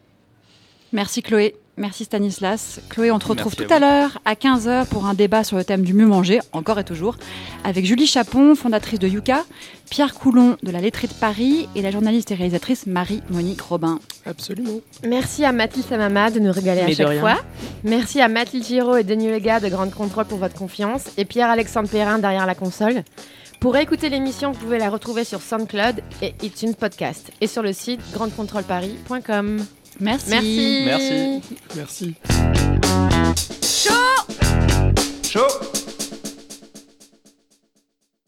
Merci 0.93 1.23
Chloé, 1.23 1.55
merci 1.77 2.03
Stanislas. 2.03 2.81
Chloé, 2.89 3.13
on 3.13 3.21
te 3.21 3.27
retrouve 3.29 3.55
Merci 3.57 3.69
tout 3.69 3.73
à 3.73 3.79
l'heure 3.79 4.21
à 4.25 4.35
15h 4.35 4.87
pour 4.87 5.07
un 5.07 5.15
débat 5.15 5.45
sur 5.45 5.57
le 5.57 5.63
thème 5.63 5.83
du 5.83 5.95
mieux 5.95 6.07
manger, 6.07 6.41
encore 6.51 6.81
et 6.81 6.85
toujours, 6.85 7.17
avec 7.63 7.85
Julie 7.85 8.09
Chapon, 8.09 8.57
fondatrice 8.57 8.99
de 8.99 9.07
Yuka, 9.07 9.45
Pierre 9.89 10.15
Coulon 10.15 10.57
de 10.65 10.71
la 10.73 10.81
Lettrée 10.81 11.07
de 11.07 11.13
Paris 11.13 11.69
et 11.77 11.83
la 11.83 11.93
journaliste 11.93 12.33
et 12.33 12.35
réalisatrice 12.35 12.87
Marie-Monique 12.89 13.61
Robin. 13.61 14.01
Absolument. 14.27 14.81
Merci 15.07 15.45
à 15.45 15.53
Mathilde 15.53 15.87
Samama 15.87 16.33
de 16.33 16.41
nous 16.41 16.51
régaler 16.51 16.81
à 16.81 16.87
Mais 16.87 16.95
chaque 16.95 17.21
fois. 17.21 17.37
Merci 17.85 18.21
à 18.21 18.27
Mathilde 18.27 18.65
Giraud 18.65 18.97
et 18.97 19.05
Denis 19.05 19.31
Lega 19.31 19.61
de 19.61 19.69
Grande 19.69 19.93
Contrôle 19.93 20.25
pour 20.25 20.39
votre 20.39 20.57
confiance 20.57 21.05
et 21.17 21.25
Pierre-Alexandre 21.25 21.89
Perrin 21.89 22.19
derrière 22.19 22.47
la 22.47 22.57
console. 22.57 23.05
Pour 23.61 23.77
écouter 23.77 24.09
l'émission, 24.09 24.53
vous 24.53 24.59
pouvez 24.59 24.79
la 24.79 24.89
retrouver 24.89 25.23
sur 25.23 25.43
SoundCloud 25.43 26.03
et 26.23 26.35
iTunes 26.43 26.75
Podcast 26.75 27.31
et 27.43 27.47
sur 27.47 27.63
le 27.63 27.75
site 27.75 28.01
grandecontrôleparis.com. 28.15 29.67
Merci. 30.01 30.31
Merci. 30.31 30.83
Merci. 30.87 31.43
Merci. 31.77 32.15
Chaud 35.31 35.90